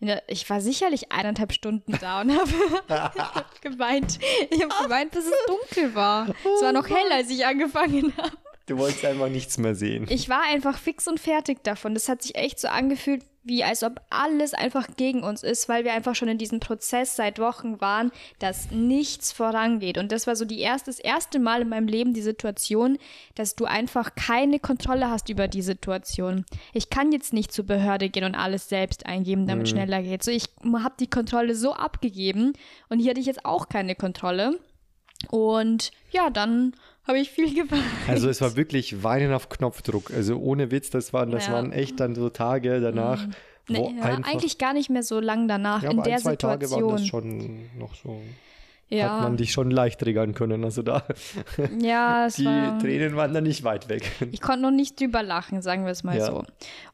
der, 0.00 0.22
ich 0.28 0.48
war 0.50 0.60
sicherlich 0.60 1.12
eineinhalb 1.12 1.52
Stunden 1.52 1.96
da 2.00 2.20
und 2.20 2.32
habe 2.36 2.50
hab 2.88 3.60
geweint. 3.62 4.18
Ich 4.50 4.62
habe 4.62 4.74
geweint, 4.84 5.12
bis 5.12 5.26
es 5.26 5.32
dunkel 5.46 5.94
war. 5.94 6.28
es 6.28 6.62
war 6.62 6.72
noch 6.72 6.88
hell, 6.88 7.12
als 7.12 7.30
ich 7.30 7.46
angefangen 7.46 8.12
habe. 8.16 8.36
Du 8.66 8.78
wolltest 8.78 9.04
einfach 9.04 9.28
nichts 9.28 9.58
mehr 9.58 9.74
sehen. 9.74 10.06
Ich 10.08 10.30
war 10.30 10.42
einfach 10.50 10.78
fix 10.78 11.06
und 11.06 11.20
fertig 11.20 11.62
davon. 11.64 11.92
Das 11.92 12.08
hat 12.08 12.22
sich 12.22 12.34
echt 12.34 12.58
so 12.58 12.68
angefühlt, 12.68 13.22
wie 13.42 13.62
als 13.62 13.82
ob 13.82 14.00
alles 14.08 14.54
einfach 14.54 14.88
gegen 14.96 15.22
uns 15.22 15.42
ist, 15.42 15.68
weil 15.68 15.84
wir 15.84 15.92
einfach 15.92 16.14
schon 16.14 16.28
in 16.28 16.38
diesem 16.38 16.60
Prozess 16.60 17.14
seit 17.14 17.38
Wochen 17.38 17.82
waren, 17.82 18.10
dass 18.38 18.70
nichts 18.70 19.32
vorangeht. 19.32 19.98
Und 19.98 20.12
das 20.12 20.26
war 20.26 20.34
so 20.34 20.46
die 20.46 20.60
erste, 20.60 20.90
das 20.90 20.98
erste 20.98 21.38
Mal 21.38 21.60
in 21.60 21.68
meinem 21.68 21.86
Leben 21.86 22.14
die 22.14 22.22
Situation, 22.22 22.96
dass 23.34 23.54
du 23.54 23.66
einfach 23.66 24.14
keine 24.14 24.58
Kontrolle 24.58 25.10
hast 25.10 25.28
über 25.28 25.46
die 25.46 25.60
Situation. 25.60 26.46
Ich 26.72 26.88
kann 26.88 27.12
jetzt 27.12 27.34
nicht 27.34 27.52
zur 27.52 27.66
Behörde 27.66 28.08
gehen 28.08 28.24
und 28.24 28.34
alles 28.34 28.70
selbst 28.70 29.04
eingeben, 29.04 29.46
damit 29.46 29.68
schneller 29.68 30.02
geht. 30.02 30.22
So, 30.22 30.30
ich 30.30 30.48
habe 30.64 30.94
die 30.98 31.10
Kontrolle 31.10 31.54
so 31.54 31.74
abgegeben 31.74 32.54
und 32.88 32.98
hier 32.98 33.10
hatte 33.10 33.20
ich 33.20 33.26
jetzt 33.26 33.44
auch 33.44 33.68
keine 33.68 33.94
Kontrolle. 33.94 34.58
Und 35.28 35.90
ja, 36.10 36.30
dann 36.30 36.74
habe 37.06 37.18
ich 37.18 37.30
viel 37.30 37.54
geweint. 37.54 37.82
Also 38.08 38.28
es 38.28 38.40
war 38.40 38.56
wirklich 38.56 39.02
Weinen 39.02 39.32
auf 39.32 39.48
Knopfdruck. 39.48 40.10
Also 40.12 40.36
ohne 40.38 40.70
Witz, 40.70 40.90
das 40.90 41.12
waren, 41.12 41.30
das 41.30 41.46
Ja. 41.46 41.52
waren 41.54 41.72
echt 41.72 42.00
dann 42.00 42.14
so 42.14 42.30
Tage 42.30 42.80
danach, 42.80 43.26
wo 43.68 43.72
Nee, 43.72 43.96
ja, 43.98 44.04
einfach. 44.04 44.30
eigentlich 44.32 44.58
gar 44.58 44.74
nicht 44.74 44.90
mehr 44.90 45.02
so 45.02 45.20
lang 45.20 45.48
danach 45.48 45.82
ja, 45.82 45.90
in 45.90 46.02
der 46.02 46.14
ein, 46.14 46.18
zwei 46.20 46.36
Tage 46.36 46.70
waren 46.70 46.80
Situation. 46.80 46.90
das 46.92 47.06
schon 47.06 47.78
noch 47.78 47.94
so. 47.94 48.20
Ja, 48.88 49.10
Hat 49.16 49.22
man 49.22 49.36
dich 49.36 49.52
schon 49.52 49.70
leicht 49.70 50.00
triggern 50.00 50.34
können. 50.34 50.62
Also 50.64 50.82
da, 50.82 51.04
ja, 51.80 52.28
die 52.36 52.44
war. 52.44 52.78
Tränen 52.78 53.16
waren 53.16 53.32
da 53.34 53.40
nicht 53.40 53.64
weit 53.64 53.88
weg. 53.88 54.10
Ich 54.30 54.40
konnte 54.40 54.62
noch 54.62 54.70
nicht 54.70 55.00
drüber 55.00 55.22
lachen, 55.22 55.62
sagen 55.62 55.84
wir 55.84 55.92
es 55.92 56.04
mal 56.04 56.16
Ja. 56.16 56.26
so. 56.26 56.44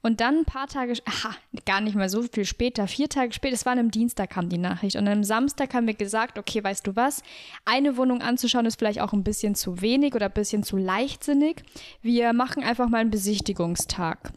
Und 0.02 0.20
dann 0.20 0.38
ein 0.38 0.44
paar 0.44 0.66
Tage, 0.66 0.94
aha, 1.04 1.34
gar 1.66 1.80
nicht 1.80 1.96
mal 1.96 2.08
so 2.08 2.22
viel 2.22 2.44
später, 2.44 2.86
vier 2.86 3.08
Tage 3.08 3.32
später, 3.32 3.54
es 3.54 3.66
war 3.66 3.72
einem 3.72 3.90
Dienstag 3.90 4.30
kam 4.30 4.48
die 4.48 4.58
Nachricht. 4.58 4.96
Und 4.96 5.08
am 5.08 5.24
Samstag 5.24 5.74
haben 5.74 5.86
wir 5.86 5.94
gesagt, 5.94 6.38
okay, 6.38 6.62
weißt 6.62 6.86
du 6.86 6.96
was, 6.96 7.22
eine 7.64 7.96
Wohnung 7.96 8.22
anzuschauen 8.22 8.66
ist 8.66 8.78
vielleicht 8.78 9.00
auch 9.00 9.12
ein 9.12 9.24
bisschen 9.24 9.54
zu 9.54 9.80
wenig 9.82 10.14
oder 10.14 10.26
ein 10.26 10.32
bisschen 10.32 10.62
zu 10.62 10.76
leichtsinnig. 10.76 11.62
Wir 12.02 12.32
machen 12.32 12.62
einfach 12.62 12.88
mal 12.88 12.98
einen 12.98 13.10
Besichtigungstag. 13.10 14.32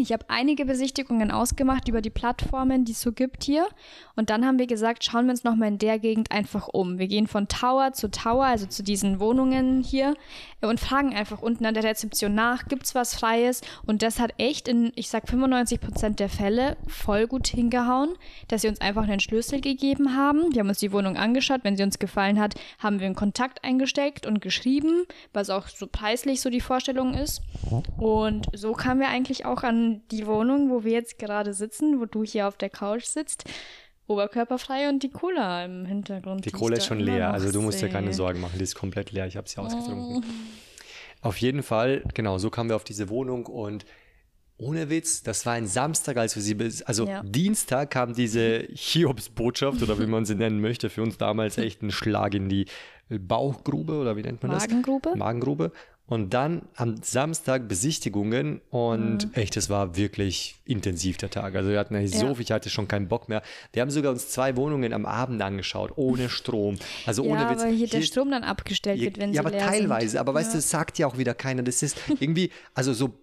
Ich 0.00 0.12
habe 0.12 0.24
einige 0.28 0.64
Besichtigungen 0.64 1.30
ausgemacht 1.30 1.86
über 1.86 2.00
die 2.00 2.08
Plattformen, 2.08 2.86
die 2.86 2.92
es 2.92 3.02
so 3.02 3.12
gibt 3.12 3.44
hier. 3.44 3.68
Und 4.16 4.30
dann 4.30 4.46
haben 4.46 4.58
wir 4.58 4.66
gesagt, 4.66 5.04
schauen 5.04 5.26
wir 5.26 5.32
uns 5.32 5.44
nochmal 5.44 5.68
in 5.68 5.78
der 5.78 5.98
Gegend 5.98 6.32
einfach 6.32 6.68
um. 6.68 6.98
Wir 6.98 7.06
gehen 7.06 7.26
von 7.26 7.48
Tower 7.48 7.92
zu 7.92 8.10
Tower, 8.10 8.46
also 8.46 8.64
zu 8.64 8.82
diesen 8.82 9.20
Wohnungen 9.20 9.82
hier, 9.82 10.14
und 10.68 10.80
fragen 10.80 11.14
einfach 11.14 11.40
unten 11.42 11.66
an 11.66 11.74
der 11.74 11.84
Rezeption 11.84 12.34
nach, 12.34 12.66
gibt 12.66 12.84
es 12.84 12.94
was 12.94 13.14
Freies? 13.14 13.60
Und 13.86 14.02
das 14.02 14.18
hat 14.20 14.34
echt 14.38 14.68
in, 14.68 14.92
ich 14.94 15.08
sag 15.08 15.28
95 15.28 15.80
Prozent 15.80 16.20
der 16.20 16.28
Fälle 16.28 16.76
voll 16.86 17.26
gut 17.26 17.46
hingehauen, 17.46 18.10
dass 18.48 18.62
sie 18.62 18.68
uns 18.68 18.80
einfach 18.80 19.04
einen 19.04 19.20
Schlüssel 19.20 19.60
gegeben 19.60 20.16
haben. 20.16 20.52
Wir 20.52 20.60
haben 20.60 20.68
uns 20.68 20.78
die 20.78 20.92
Wohnung 20.92 21.16
angeschaut. 21.16 21.60
Wenn 21.62 21.76
sie 21.76 21.82
uns 21.82 21.98
gefallen 21.98 22.38
hat, 22.38 22.54
haben 22.78 23.00
wir 23.00 23.06
einen 23.06 23.14
Kontakt 23.14 23.64
eingesteckt 23.64 24.26
und 24.26 24.40
geschrieben, 24.40 25.04
was 25.32 25.50
auch 25.50 25.68
so 25.68 25.86
preislich 25.86 26.40
so 26.40 26.50
die 26.50 26.60
Vorstellung 26.60 27.14
ist. 27.14 27.42
Und 27.96 28.48
so 28.52 28.72
kamen 28.72 29.00
wir 29.00 29.08
eigentlich 29.08 29.46
auch 29.46 29.62
an 29.62 30.02
die 30.10 30.26
Wohnung, 30.26 30.70
wo 30.70 30.84
wir 30.84 30.92
jetzt 30.92 31.18
gerade 31.18 31.54
sitzen, 31.54 32.00
wo 32.00 32.06
du 32.06 32.22
hier 32.24 32.48
auf 32.48 32.56
der 32.56 32.70
Couch 32.70 33.04
sitzt. 33.04 33.44
Oberkörperfrei 34.10 34.88
und 34.88 35.02
die 35.02 35.10
Cola 35.10 35.64
im 35.64 35.86
Hintergrund. 35.86 36.44
Die 36.44 36.50
da 36.50 36.58
ist 36.68 36.86
schon 36.86 37.00
leer, 37.00 37.32
also 37.32 37.50
du 37.52 37.62
musst 37.62 37.80
dir 37.80 37.88
keine. 37.88 38.12
Sorgen 38.12 38.40
machen, 38.40 38.54
die 38.58 38.64
ist 38.64 38.74
komplett 38.74 39.12
leer. 39.12 39.26
Ich 39.26 39.36
habe 39.36 39.48
sie 39.48 39.58
Oh. 39.60 39.64
ausgetrunken. 39.64 40.24
Auf 41.22 41.36
jeden 41.38 41.62
Fall, 41.62 42.02
genau, 42.14 42.38
so 42.38 42.50
kamen 42.50 42.70
wir 42.70 42.76
auf 42.76 42.84
diese 42.84 43.08
Wohnung 43.08 43.46
und 43.46 43.84
ohne 44.56 44.90
Witz, 44.90 45.22
das 45.22 45.46
war 45.46 45.54
ein 45.54 45.66
Samstag, 45.66 46.16
als 46.18 46.34
wir 46.36 46.42
sie, 46.42 46.56
also 46.84 47.06
Ja. 47.06 47.22
Dienstag 47.22 47.90
kam 47.90 48.14
diese 48.14 48.66
Hiobsbotschaft 48.74 49.82
oder 49.82 49.98
wie 49.98 50.06
man 50.06 50.24
sie 50.24 50.34
nennen 50.34 50.60
möchte, 50.60 50.90
für 50.90 51.02
uns 51.02 51.16
damals 51.16 51.56
echt 51.56 51.82
ein 51.82 51.90
Schlag 51.90 52.34
in 52.34 52.48
die 52.48 52.66
Bauchgrube 53.08 53.94
oder 53.94 54.16
wie 54.16 54.22
nennt 54.22 54.42
man 54.42 54.52
das? 54.52 54.62
Magengrube? 54.68 55.16
Magengrube. 55.16 55.72
Und 56.10 56.34
dann 56.34 56.62
am 56.74 56.96
Samstag 57.02 57.68
Besichtigungen 57.68 58.60
und 58.70 59.26
Mhm. 59.26 59.30
echt, 59.34 59.56
es 59.56 59.70
war 59.70 59.96
wirklich 59.96 60.56
intensiv 60.64 61.16
der 61.18 61.30
Tag. 61.30 61.54
Also 61.54 61.70
wir 61.70 61.78
hatten 61.78 61.94
eigentlich 61.94 62.18
so 62.18 62.26
Ja. 62.26 62.34
viel, 62.34 62.42
ich 62.42 62.50
hatte 62.50 62.68
schon 62.68 62.88
keinen 62.88 63.06
Bock 63.08 63.28
mehr. 63.28 63.42
Wir 63.72 63.80
haben 63.80 63.90
sogar 63.90 64.10
uns 64.12 64.28
zwei 64.28 64.56
Wohnungen 64.56 64.92
am 64.92 65.06
Abend 65.06 65.40
angeschaut, 65.40 65.92
ohne 65.94 66.28
Strom. 66.28 66.78
Also 67.06 67.22
ohne 67.22 67.42
ja, 67.42 67.50
Witz. 67.50 67.62
weil 67.62 67.74
hier 67.74 67.86
der 67.86 68.00
Hier- 68.00 68.06
Strom 68.08 68.30
dann 68.32 68.42
abgestellt 68.42 69.00
wird, 69.00 69.18
wenn 69.18 69.30
ja, 69.30 69.34
sie 69.34 69.38
aber 69.38 69.50
leer 69.52 69.66
teilweise. 69.66 70.08
sind. 70.10 70.18
Aber 70.20 70.34
weißt 70.34 70.52
du, 70.52 70.58
das 70.58 70.68
sagt 70.68 70.98
ja 70.98 71.06
auch 71.06 71.16
wieder 71.16 71.32
keiner. 71.32 71.62
Das 71.62 71.80
ist 71.82 71.96
irgendwie, 72.18 72.50
also 72.74 72.92
so 72.92 73.14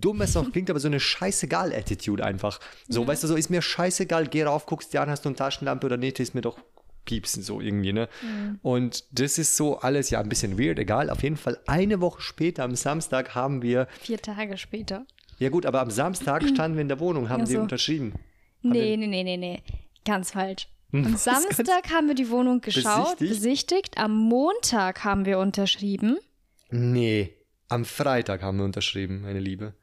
dumm 0.00 0.22
es 0.22 0.34
auch 0.34 0.50
klingt, 0.50 0.70
aber 0.70 0.80
so 0.80 0.88
eine 0.88 0.98
scheißegal-Attitude 0.98 2.24
einfach. 2.24 2.58
So, 2.88 3.06
weißt 3.06 3.22
du, 3.22 3.28
so 3.28 3.36
ist 3.36 3.50
mir 3.50 3.60
scheißegal, 3.62 4.26
geh 4.28 4.44
rauf, 4.44 4.64
guckst 4.66 4.94
dir 4.94 5.02
an, 5.02 5.10
hast 5.10 5.26
du 5.26 5.28
eine 5.28 5.36
Taschenlampe 5.36 5.84
oder 5.86 5.98
nicht, 5.98 6.18
ist 6.20 6.34
mir 6.34 6.40
doch 6.40 6.58
piepsen 7.10 7.42
so 7.42 7.60
irgendwie, 7.60 7.92
ne? 7.92 8.08
Und 8.62 9.04
das 9.18 9.36
ist 9.38 9.56
so 9.56 9.78
alles 9.80 10.10
ja 10.10 10.20
ein 10.20 10.28
bisschen 10.28 10.56
weird, 10.58 10.78
egal. 10.78 11.10
Auf 11.10 11.24
jeden 11.24 11.36
Fall 11.36 11.58
eine 11.66 12.00
Woche 12.00 12.22
später, 12.22 12.62
am 12.62 12.76
Samstag, 12.76 13.34
haben 13.34 13.62
wir, 13.62 13.88
Vier 14.00 14.18
Tage 14.22 14.56
später. 14.56 15.06
ja 15.38 15.48
gut, 15.48 15.66
aber 15.66 15.80
am 15.80 15.90
Samstag 15.90 16.44
standen 16.54 16.76
wir 16.76 16.82
in 16.82 16.88
der 16.88 17.00
Wohnung, 17.00 17.28
haben 17.28 17.46
sie 17.46 17.54
so. 17.54 17.60
unterschrieben. 17.60 18.14
Nee, 18.62 18.96
nee, 18.96 19.06
nee, 19.08 19.24
nee, 19.24 19.36
nee. 19.36 19.62
Ganz 20.04 20.30
falsch. 20.30 20.68
Am 20.92 21.12
Was? 21.14 21.24
Samstag 21.24 21.90
haben 21.92 22.06
wir 22.08 22.14
die 22.14 22.30
Wohnung 22.30 22.60
geschaut, 22.60 23.18
Besichtigt? 23.18 23.30
besichtigt. 23.42 23.98
Am 23.98 24.16
Montag 24.16 25.02
haben 25.04 25.24
wir 25.24 25.38
unterschrieben. 25.40 26.16
Nee, 26.70 27.34
am 27.68 27.84
Freitag 27.84 28.42
haben 28.42 28.58
wir 28.58 28.64
unterschrieben, 28.64 29.22
meine 29.22 29.40
Liebe. 29.40 29.74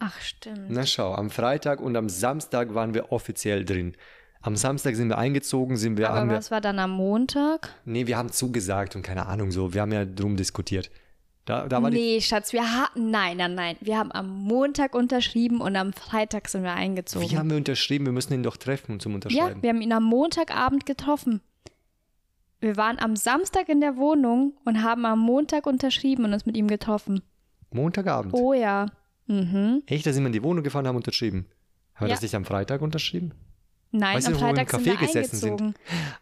Ach, 0.00 0.18
stimmt. 0.20 0.70
Na 0.70 0.86
schau, 0.86 1.14
am 1.14 1.30
Freitag 1.30 1.80
und 1.80 1.94
am 1.96 2.08
Samstag 2.08 2.74
waren 2.74 2.94
wir 2.94 3.12
offiziell 3.12 3.64
drin. 3.64 3.94
Am 4.42 4.56
Samstag 4.56 4.96
sind 4.96 5.08
wir 5.08 5.18
eingezogen, 5.18 5.76
sind 5.76 5.98
wir, 5.98 6.10
Aber 6.10 6.28
wir, 6.28 6.36
was 6.36 6.50
war 6.50 6.60
dann 6.62 6.78
am 6.78 6.92
Montag? 6.92 7.74
nee, 7.84 8.06
wir 8.06 8.16
haben 8.16 8.32
zugesagt 8.32 8.96
und 8.96 9.02
keine 9.02 9.26
Ahnung 9.26 9.50
so, 9.50 9.74
wir 9.74 9.82
haben 9.82 9.92
ja 9.92 10.04
drum 10.04 10.36
diskutiert. 10.36 10.90
Da, 11.44 11.66
da 11.68 11.80
Nee, 11.80 12.20
Schatz, 12.20 12.52
wir 12.52 12.62
hatten, 12.62 13.10
nein, 13.10 13.36
nein, 13.38 13.54
nein. 13.54 13.76
Wir 13.80 13.98
haben 13.98 14.12
am 14.12 14.28
Montag 14.28 14.94
unterschrieben 14.94 15.60
und 15.60 15.74
am 15.76 15.92
Freitag 15.92 16.48
sind 16.48 16.62
wir 16.62 16.72
eingezogen. 16.74 17.28
wie 17.28 17.36
haben 17.36 17.50
wir 17.50 17.56
unterschrieben? 17.56 18.04
Wir 18.06 18.12
müssen 18.12 18.32
ihn 18.34 18.42
doch 18.42 18.56
treffen 18.56 19.00
zum 19.00 19.12
ja, 19.12 19.16
Unterschreiben. 19.16 19.62
wir 19.62 19.70
haben 19.70 19.80
ihn 19.80 19.92
am 19.92 20.04
Montagabend 20.04 20.86
getroffen. 20.86 21.40
Wir 22.60 22.76
waren 22.76 22.98
am 22.98 23.16
Samstag 23.16 23.68
in 23.68 23.80
der 23.80 23.96
Wohnung 23.96 24.52
und 24.64 24.82
haben 24.82 25.06
am 25.06 25.18
Montag 25.18 25.66
unterschrieben 25.66 26.24
und 26.24 26.32
uns 26.34 26.46
mit 26.46 26.56
ihm 26.56 26.68
getroffen. 26.68 27.22
Montagabend. 27.72 28.34
Oh 28.34 28.52
ja. 28.52 28.86
Mhm. 29.26 29.82
Echt, 29.86 30.06
da 30.06 30.12
sind 30.12 30.22
wir 30.22 30.26
in 30.28 30.32
die 30.34 30.42
Wohnung 30.42 30.62
gefahren, 30.62 30.86
haben 30.86 30.96
unterschrieben. 30.96 31.46
Haben 31.94 32.06
wir 32.06 32.08
Ja. 32.08 32.14
das 32.14 32.22
nicht 32.22 32.34
am 32.34 32.44
Freitag 32.44 32.82
unterschrieben? 32.82 33.32
Nein, 33.92 34.16
Weißt 34.16 34.26
am 34.28 34.34
du, 34.34 34.38
Freitag 34.38 34.70
sind 34.70 34.84
wir 34.84 34.96
gesessen 34.96 35.36
sind? 35.36 35.60
eingezogen. 35.60 35.74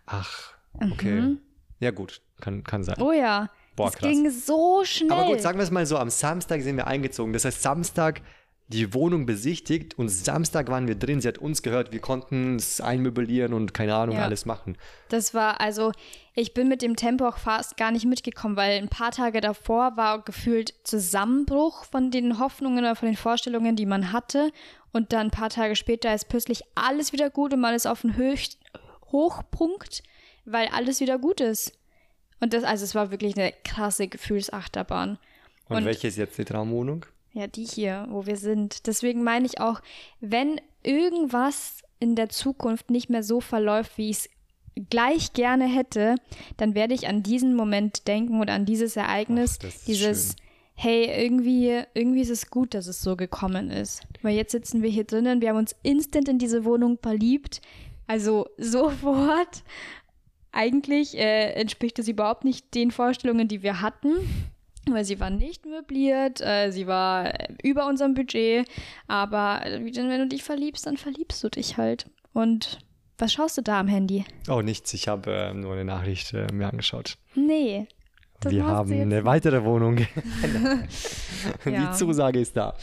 Ach, 0.06 0.54
okay. 0.80 1.36
Ja 1.80 1.90
gut, 1.90 2.20
kann, 2.40 2.64
kann 2.64 2.82
sein. 2.82 2.96
Oh 3.00 3.12
ja. 3.12 3.50
Boah, 3.76 3.86
das 3.90 3.96
krass. 3.96 4.10
ging 4.10 4.30
so 4.30 4.82
schnell. 4.84 5.12
Aber 5.12 5.26
gut, 5.26 5.40
sagen 5.40 5.58
wir 5.58 5.62
es 5.62 5.70
mal 5.70 5.86
so, 5.86 5.98
am 5.98 6.10
Samstag 6.10 6.62
sind 6.62 6.76
wir 6.76 6.86
eingezogen. 6.86 7.32
Das 7.32 7.44
heißt, 7.44 7.62
Samstag 7.62 8.22
die 8.70 8.92
Wohnung 8.92 9.24
besichtigt 9.24 9.98
und 9.98 10.08
Samstag 10.10 10.68
waren 10.68 10.86
wir 10.86 10.94
drin. 10.94 11.20
Sie 11.22 11.28
hat 11.28 11.38
uns 11.38 11.62
gehört, 11.62 11.90
wir 11.92 12.00
konnten 12.00 12.56
es 12.56 12.80
einmöblieren 12.82 13.54
und 13.54 13.72
keine 13.72 13.94
Ahnung, 13.94 14.16
Ja. 14.16 14.24
alles 14.24 14.44
machen. 14.44 14.76
Das 15.08 15.32
war, 15.32 15.60
also, 15.60 15.92
ich 16.34 16.52
bin 16.52 16.68
mit 16.68 16.82
dem 16.82 16.94
Tempo 16.94 17.26
auch 17.26 17.38
fast 17.38 17.78
gar 17.78 17.90
nicht 17.92 18.04
mitgekommen, 18.04 18.56
weil 18.56 18.76
ein 18.78 18.88
paar 18.90 19.10
Tage 19.10 19.40
davor 19.40 19.96
war 19.96 20.22
gefühlt 20.22 20.74
Zusammenbruch 20.84 21.84
von 21.86 22.10
den 22.10 22.38
Hoffnungen 22.38 22.80
oder 22.80 22.94
von 22.94 23.08
den 23.08 23.16
Vorstellungen, 23.16 23.74
die 23.74 23.86
man 23.86 24.12
hatte. 24.12 24.50
Und 24.92 25.12
dann 25.14 25.28
ein 25.28 25.30
paar 25.30 25.50
Tage 25.50 25.74
später 25.74 26.14
ist 26.14 26.28
plötzlich 26.28 26.62
alles 26.74 27.12
wieder 27.12 27.30
gut 27.30 27.54
und 27.54 27.60
man 27.60 27.74
ist 27.74 27.86
auf 27.86 28.04
einem 28.04 28.16
Höch 28.16 28.58
Hochpunkt, 29.12 30.02
weil 30.44 30.68
alles 30.68 31.00
wieder 31.00 31.18
gut 31.18 31.40
ist. 31.40 31.72
Und 32.40 32.52
das, 32.52 32.64
also 32.64 32.84
es 32.84 32.94
war 32.94 33.10
wirklich 33.10 33.36
eine 33.36 33.52
krasse 33.64 34.08
Gefühlsachterbahn. 34.08 35.18
Und, 35.68 35.76
Und- 35.78 35.84
welche 35.86 36.08
ist 36.08 36.16
jetzt 36.16 36.36
die 36.38 36.44
Traumwohnung? 36.44 37.04
Ja, 37.32 37.46
die 37.46 37.64
hier, 37.64 38.06
wo 38.10 38.26
wir 38.26 38.36
sind. 38.36 38.86
Deswegen 38.86 39.22
meine 39.22 39.46
ich 39.46 39.60
auch, 39.60 39.80
wenn 40.20 40.60
irgendwas 40.82 41.82
in 42.00 42.14
der 42.14 42.28
Zukunft 42.28 42.90
nicht 42.90 43.10
mehr 43.10 43.22
so 43.22 43.40
verläuft, 43.40 43.98
wie 43.98 44.10
ich 44.10 44.16
es 44.18 44.28
gleich 44.90 45.32
gerne 45.32 45.66
hätte, 45.66 46.14
dann 46.56 46.74
werde 46.74 46.94
ich 46.94 47.08
an 47.08 47.22
diesen 47.22 47.54
Moment 47.54 48.06
denken 48.06 48.40
oder 48.40 48.52
an 48.54 48.64
dieses 48.64 48.96
Ereignis, 48.96 49.58
Ach, 49.62 49.84
dieses, 49.86 50.28
schön. 50.28 50.36
hey, 50.74 51.24
irgendwie, 51.24 51.82
irgendwie 51.94 52.20
ist 52.20 52.30
es 52.30 52.50
gut, 52.50 52.74
dass 52.74 52.86
es 52.86 53.02
so 53.02 53.16
gekommen 53.16 53.70
ist. 53.70 54.02
Weil 54.22 54.36
jetzt 54.36 54.52
sitzen 54.52 54.82
wir 54.82 54.90
hier 54.90 55.04
drinnen, 55.04 55.40
wir 55.40 55.50
haben 55.50 55.56
uns 55.56 55.74
instant 55.82 56.28
in 56.28 56.38
diese 56.38 56.64
Wohnung 56.64 56.98
verliebt. 57.02 57.60
Also 58.06 58.46
sofort. 58.56 59.62
Eigentlich 60.50 61.16
äh, 61.16 61.52
entspricht 61.52 61.98
es 61.98 62.08
überhaupt 62.08 62.44
nicht 62.44 62.74
den 62.74 62.90
Vorstellungen, 62.90 63.48
die 63.48 63.62
wir 63.62 63.82
hatten 63.82 64.12
weil 64.92 65.04
sie 65.04 65.20
war 65.20 65.30
nicht 65.30 65.66
möbliert, 65.66 66.40
äh, 66.40 66.70
sie 66.70 66.86
war 66.86 67.32
über 67.62 67.86
unserem 67.86 68.14
Budget, 68.14 68.68
aber 69.06 69.64
äh, 69.64 69.80
wenn 69.82 70.20
du 70.20 70.28
dich 70.28 70.42
verliebst, 70.42 70.86
dann 70.86 70.96
verliebst 70.96 71.42
du 71.42 71.48
dich 71.48 71.76
halt. 71.76 72.06
Und 72.32 72.78
was 73.18 73.32
schaust 73.32 73.58
du 73.58 73.62
da 73.62 73.80
am 73.80 73.88
Handy? 73.88 74.24
Oh, 74.48 74.62
nichts. 74.62 74.94
Ich 74.94 75.08
habe 75.08 75.32
äh, 75.32 75.54
nur 75.54 75.72
eine 75.72 75.84
Nachricht 75.84 76.32
äh, 76.34 76.46
mir 76.52 76.68
angeschaut. 76.68 77.18
Nee. 77.34 77.88
Das 78.40 78.52
wir 78.52 78.64
haben 78.64 78.92
eine 78.92 79.24
weitere 79.24 79.64
Wohnung. 79.64 79.98
Ja. 81.64 81.70
Die 81.70 81.96
Zusage 81.96 82.40
ist 82.40 82.56
da. 82.56 82.74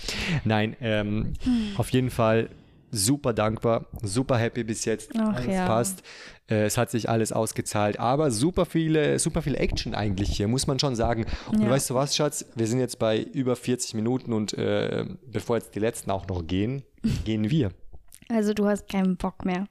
Nein, 0.46 0.78
ähm, 0.80 1.34
auf 1.78 1.90
jeden 1.90 2.10
Fall 2.10 2.50
super 2.96 3.34
dankbar, 3.34 3.86
super 4.02 4.38
happy 4.38 4.64
bis 4.64 4.86
jetzt. 4.86 5.12
Ach 5.18 5.36
alles 5.36 5.48
ja. 5.48 5.68
passt. 5.68 6.04
Äh, 6.50 6.66
es 6.66 6.78
hat 6.78 6.90
sich 6.92 7.10
alles 7.10 7.32
ausgezahlt, 7.32 8.00
aber 8.00 8.32
super 8.32 8.66
viele, 8.66 9.20
super 9.20 9.42
viel 9.42 9.56
Action 9.56 9.94
eigentlich 9.96 10.30
hier, 10.38 10.48
muss 10.48 10.68
man 10.68 10.80
schon 10.80 10.96
sagen. 10.96 11.26
Und 11.52 11.62
Ja. 11.64 11.70
weißt 11.70 11.90
du 11.90 11.96
was, 11.96 12.16
Schatz? 12.16 12.46
Wir 12.56 12.68
sind 12.68 12.80
jetzt 12.80 13.00
bei 13.00 13.20
über 13.22 13.56
40 13.56 13.94
Minuten 13.96 14.32
und 14.34 14.54
äh, 14.54 15.06
bevor 15.28 15.58
jetzt 15.58 15.76
die 15.76 15.80
letzten 15.80 16.12
auch 16.12 16.28
noch 16.28 16.46
gehen, 16.46 16.84
gehen 17.26 17.50
wir. 17.50 17.72
Also 18.30 18.54
du 18.54 18.68
hast 18.68 18.90
keinen 18.90 19.18
Bock 19.18 19.44
mehr. 19.46 19.66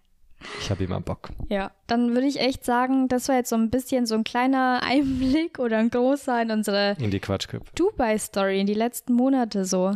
Ich 0.60 0.70
habe 0.70 0.84
immer 0.84 1.00
Bock. 1.00 1.30
Ja. 1.48 1.70
Dann 1.86 2.12
würde 2.12 2.26
ich 2.26 2.38
echt 2.38 2.64
sagen, 2.66 3.08
das 3.08 3.28
war 3.28 3.36
jetzt 3.36 3.48
so 3.48 3.56
ein 3.56 3.70
bisschen 3.70 4.04
so 4.04 4.14
ein 4.14 4.24
kleiner 4.24 4.80
Einblick 4.84 5.58
oder 5.58 5.78
ein 5.78 5.88
großer 5.90 6.42
in 6.42 6.50
unsere 6.50 6.96
In 6.98 7.10
die 7.10 7.20
Quatschköpfe. 7.20 7.70
Dubai-Story 7.74 8.60
in 8.60 8.66
die 8.66 8.74
letzten 8.74 9.14
Monate 9.14 9.64
so. 9.64 9.92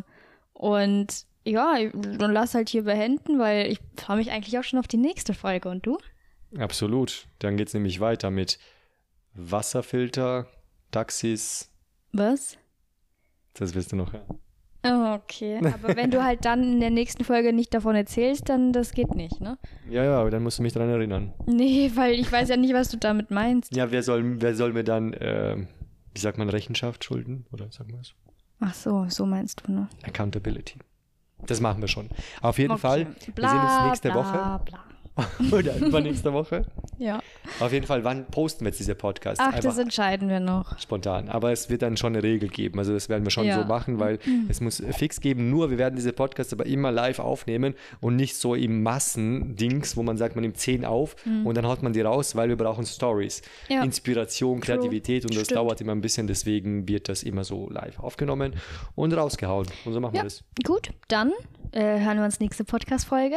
Und 0.55 1.27
ja, 1.45 1.77
dann 1.93 2.33
lass 2.33 2.55
halt 2.55 2.69
hier 2.69 2.85
beenden, 2.85 3.39
weil 3.39 3.71
ich 3.71 3.81
freue 3.97 4.17
mich 4.19 4.31
eigentlich 4.31 4.59
auch 4.59 4.65
schon 4.65 4.79
auf 4.79 4.89
die 4.89 4.97
nächste 4.97 5.35
Folge. 5.35 5.69
Und 5.69 5.87
du? 5.87 5.99
Absolut. 6.59 7.27
Dann 7.39 7.57
geht 7.57 7.69
es 7.69 7.75
nämlich 7.75 8.01
weiter 8.01 8.31
mit 8.31 8.59
Wasserfilter, 9.35 10.47
Taxis. 10.91 11.71
Was? 12.13 12.59
Das 13.55 13.75
wirst 13.75 13.93
du 13.93 13.97
noch 13.97 14.13
hören. 14.13 14.39
Oh, 14.85 15.15
okay. 15.15 15.59
Aber 15.59 15.97
wenn 15.97 16.11
du 16.11 16.23
halt 16.23 16.45
dann 16.45 16.63
in 16.63 16.81
der 16.81 16.91
nächsten 16.91 17.25
Folge 17.25 17.53
nicht 17.53 17.75
davon 17.75 17.97
erzählst, 17.97 18.49
dann 18.49 18.73
das 18.73 18.93
geht 18.93 19.15
nicht, 19.15 19.41
ne? 19.41 19.59
Ja, 19.91 20.05
ja, 20.05 20.21
aber 20.21 20.31
dann 20.31 20.43
musst 20.43 20.59
du 20.59 20.63
mich 20.63 20.73
daran 20.73 20.89
erinnern. 20.89 21.35
Nee, 21.47 21.91
weil 21.95 22.15
ich 22.15 22.31
weiß 22.31 22.49
ja 22.49 22.57
nicht, 22.57 22.75
was 22.75 22.89
du 22.89 22.97
damit 22.97 23.31
meinst. 23.31 23.75
Ja, 23.75 23.91
wer 23.91 24.03
soll, 24.03 24.41
wer 24.41 24.55
soll 24.55 24.73
mir 24.73 24.85
dann, 24.85 25.13
äh, 25.15 25.57
wie 26.15 26.21
sagt 26.21 26.39
man, 26.39 26.49
Rechenschaft 26.49 27.05
schulden? 27.05 27.47
Oder 27.53 27.71
sagen 27.73 27.93
wir 27.93 28.01
es? 28.01 28.15
Ach 28.61 28.75
so, 28.75 29.07
so 29.09 29.27
meinst 29.27 29.63
du, 29.67 29.73
ne? 29.73 29.89
Accountability. 30.05 30.79
Das 31.47 31.61
machen 31.61 31.81
wir 31.81 31.89
schon. 31.89 32.09
Auf 32.43 32.59
jeden 32.59 32.73
Okay. 32.73 32.81
Fall, 32.81 33.07
wir 33.35 33.49
sehen 33.49 33.61
uns 33.61 33.83
nächste 33.87 34.11
bla, 34.11 34.17
Woche 34.21 34.61
Bla. 34.65 34.81
oder 35.53 35.77
übernächste 35.77 36.33
Woche. 36.33 36.65
Ja. 36.99 37.21
Auf 37.61 37.73
jeden 37.73 37.87
Fall, 37.87 38.05
wann 38.05 38.27
posten 38.27 38.65
wir 38.65 38.69
jetzt 38.71 38.79
diese 38.81 38.95
Podcast? 38.95 39.41
Ach, 39.41 39.55
das 39.55 39.65
Einfach 39.67 39.79
entscheiden 39.83 40.29
wir 40.29 40.41
noch. 40.41 40.79
spontan. 40.79 41.29
Aber 41.29 41.53
es 41.53 41.69
wird 41.71 41.83
dann 41.83 41.97
schon 41.97 42.15
eine 42.15 42.23
Regel 42.23 42.49
geben. 42.49 42.79
Also 42.79 42.93
das 42.93 43.09
werden 43.09 43.25
wir 43.25 43.31
schon 43.31 43.47
Ja. 43.47 43.61
so 43.61 43.67
machen, 43.67 43.99
weil 44.01 44.19
es 44.49 44.61
muss 44.61 44.83
fix 44.93 45.21
geben. 45.21 45.51
Nur 45.51 45.71
wir 45.71 45.79
werden 45.79 45.97
diese 45.97 46.13
Podcasts 46.13 46.53
aber 46.53 46.67
immer 46.67 46.91
live 46.93 47.19
aufnehmen 47.19 47.75
und 48.01 48.17
nicht 48.17 48.37
so 48.37 48.55
im 48.55 48.83
Massendings, 48.83 49.97
wo 49.97 50.03
man 50.03 50.17
sagt, 50.17 50.35
man 50.37 50.43
nimmt 50.43 50.57
10 50.59 50.85
auf 50.85 51.17
und 51.45 51.57
dann 51.57 51.67
haut 51.67 51.83
man 51.83 51.93
die 51.93 52.01
raus, 52.01 52.37
weil 52.37 52.49
wir 52.49 52.57
brauchen 52.57 52.87
Stories, 52.87 53.43
Mhm. 53.69 53.75
Ja. 53.75 53.83
Inspiration, 53.85 54.61
True. 54.61 54.77
Kreativität 54.77 55.25
und 55.25 55.35
das 55.35 55.45
Stimmt. 55.45 55.59
dauert 55.59 55.81
immer 55.81 55.93
ein 55.93 56.01
bisschen. 56.01 56.27
Deswegen 56.27 56.89
wird 56.89 57.09
das 57.09 57.23
immer 57.23 57.45
so 57.45 57.69
live 57.71 57.99
aufgenommen 57.99 58.55
und 58.95 59.13
rausgehauen. 59.13 59.67
Und 59.85 59.93
so 59.93 60.01
machen 60.01 60.15
Ja, 60.15 60.23
wir 60.23 60.25
das. 60.25 60.45
gut. 60.65 60.91
Dann 61.09 61.33
äh, 61.73 62.01
hören 62.01 62.19
wir 62.19 62.25
uns 62.25 62.41
nächste 62.41 62.65
Podcast-Folge. 62.65 63.37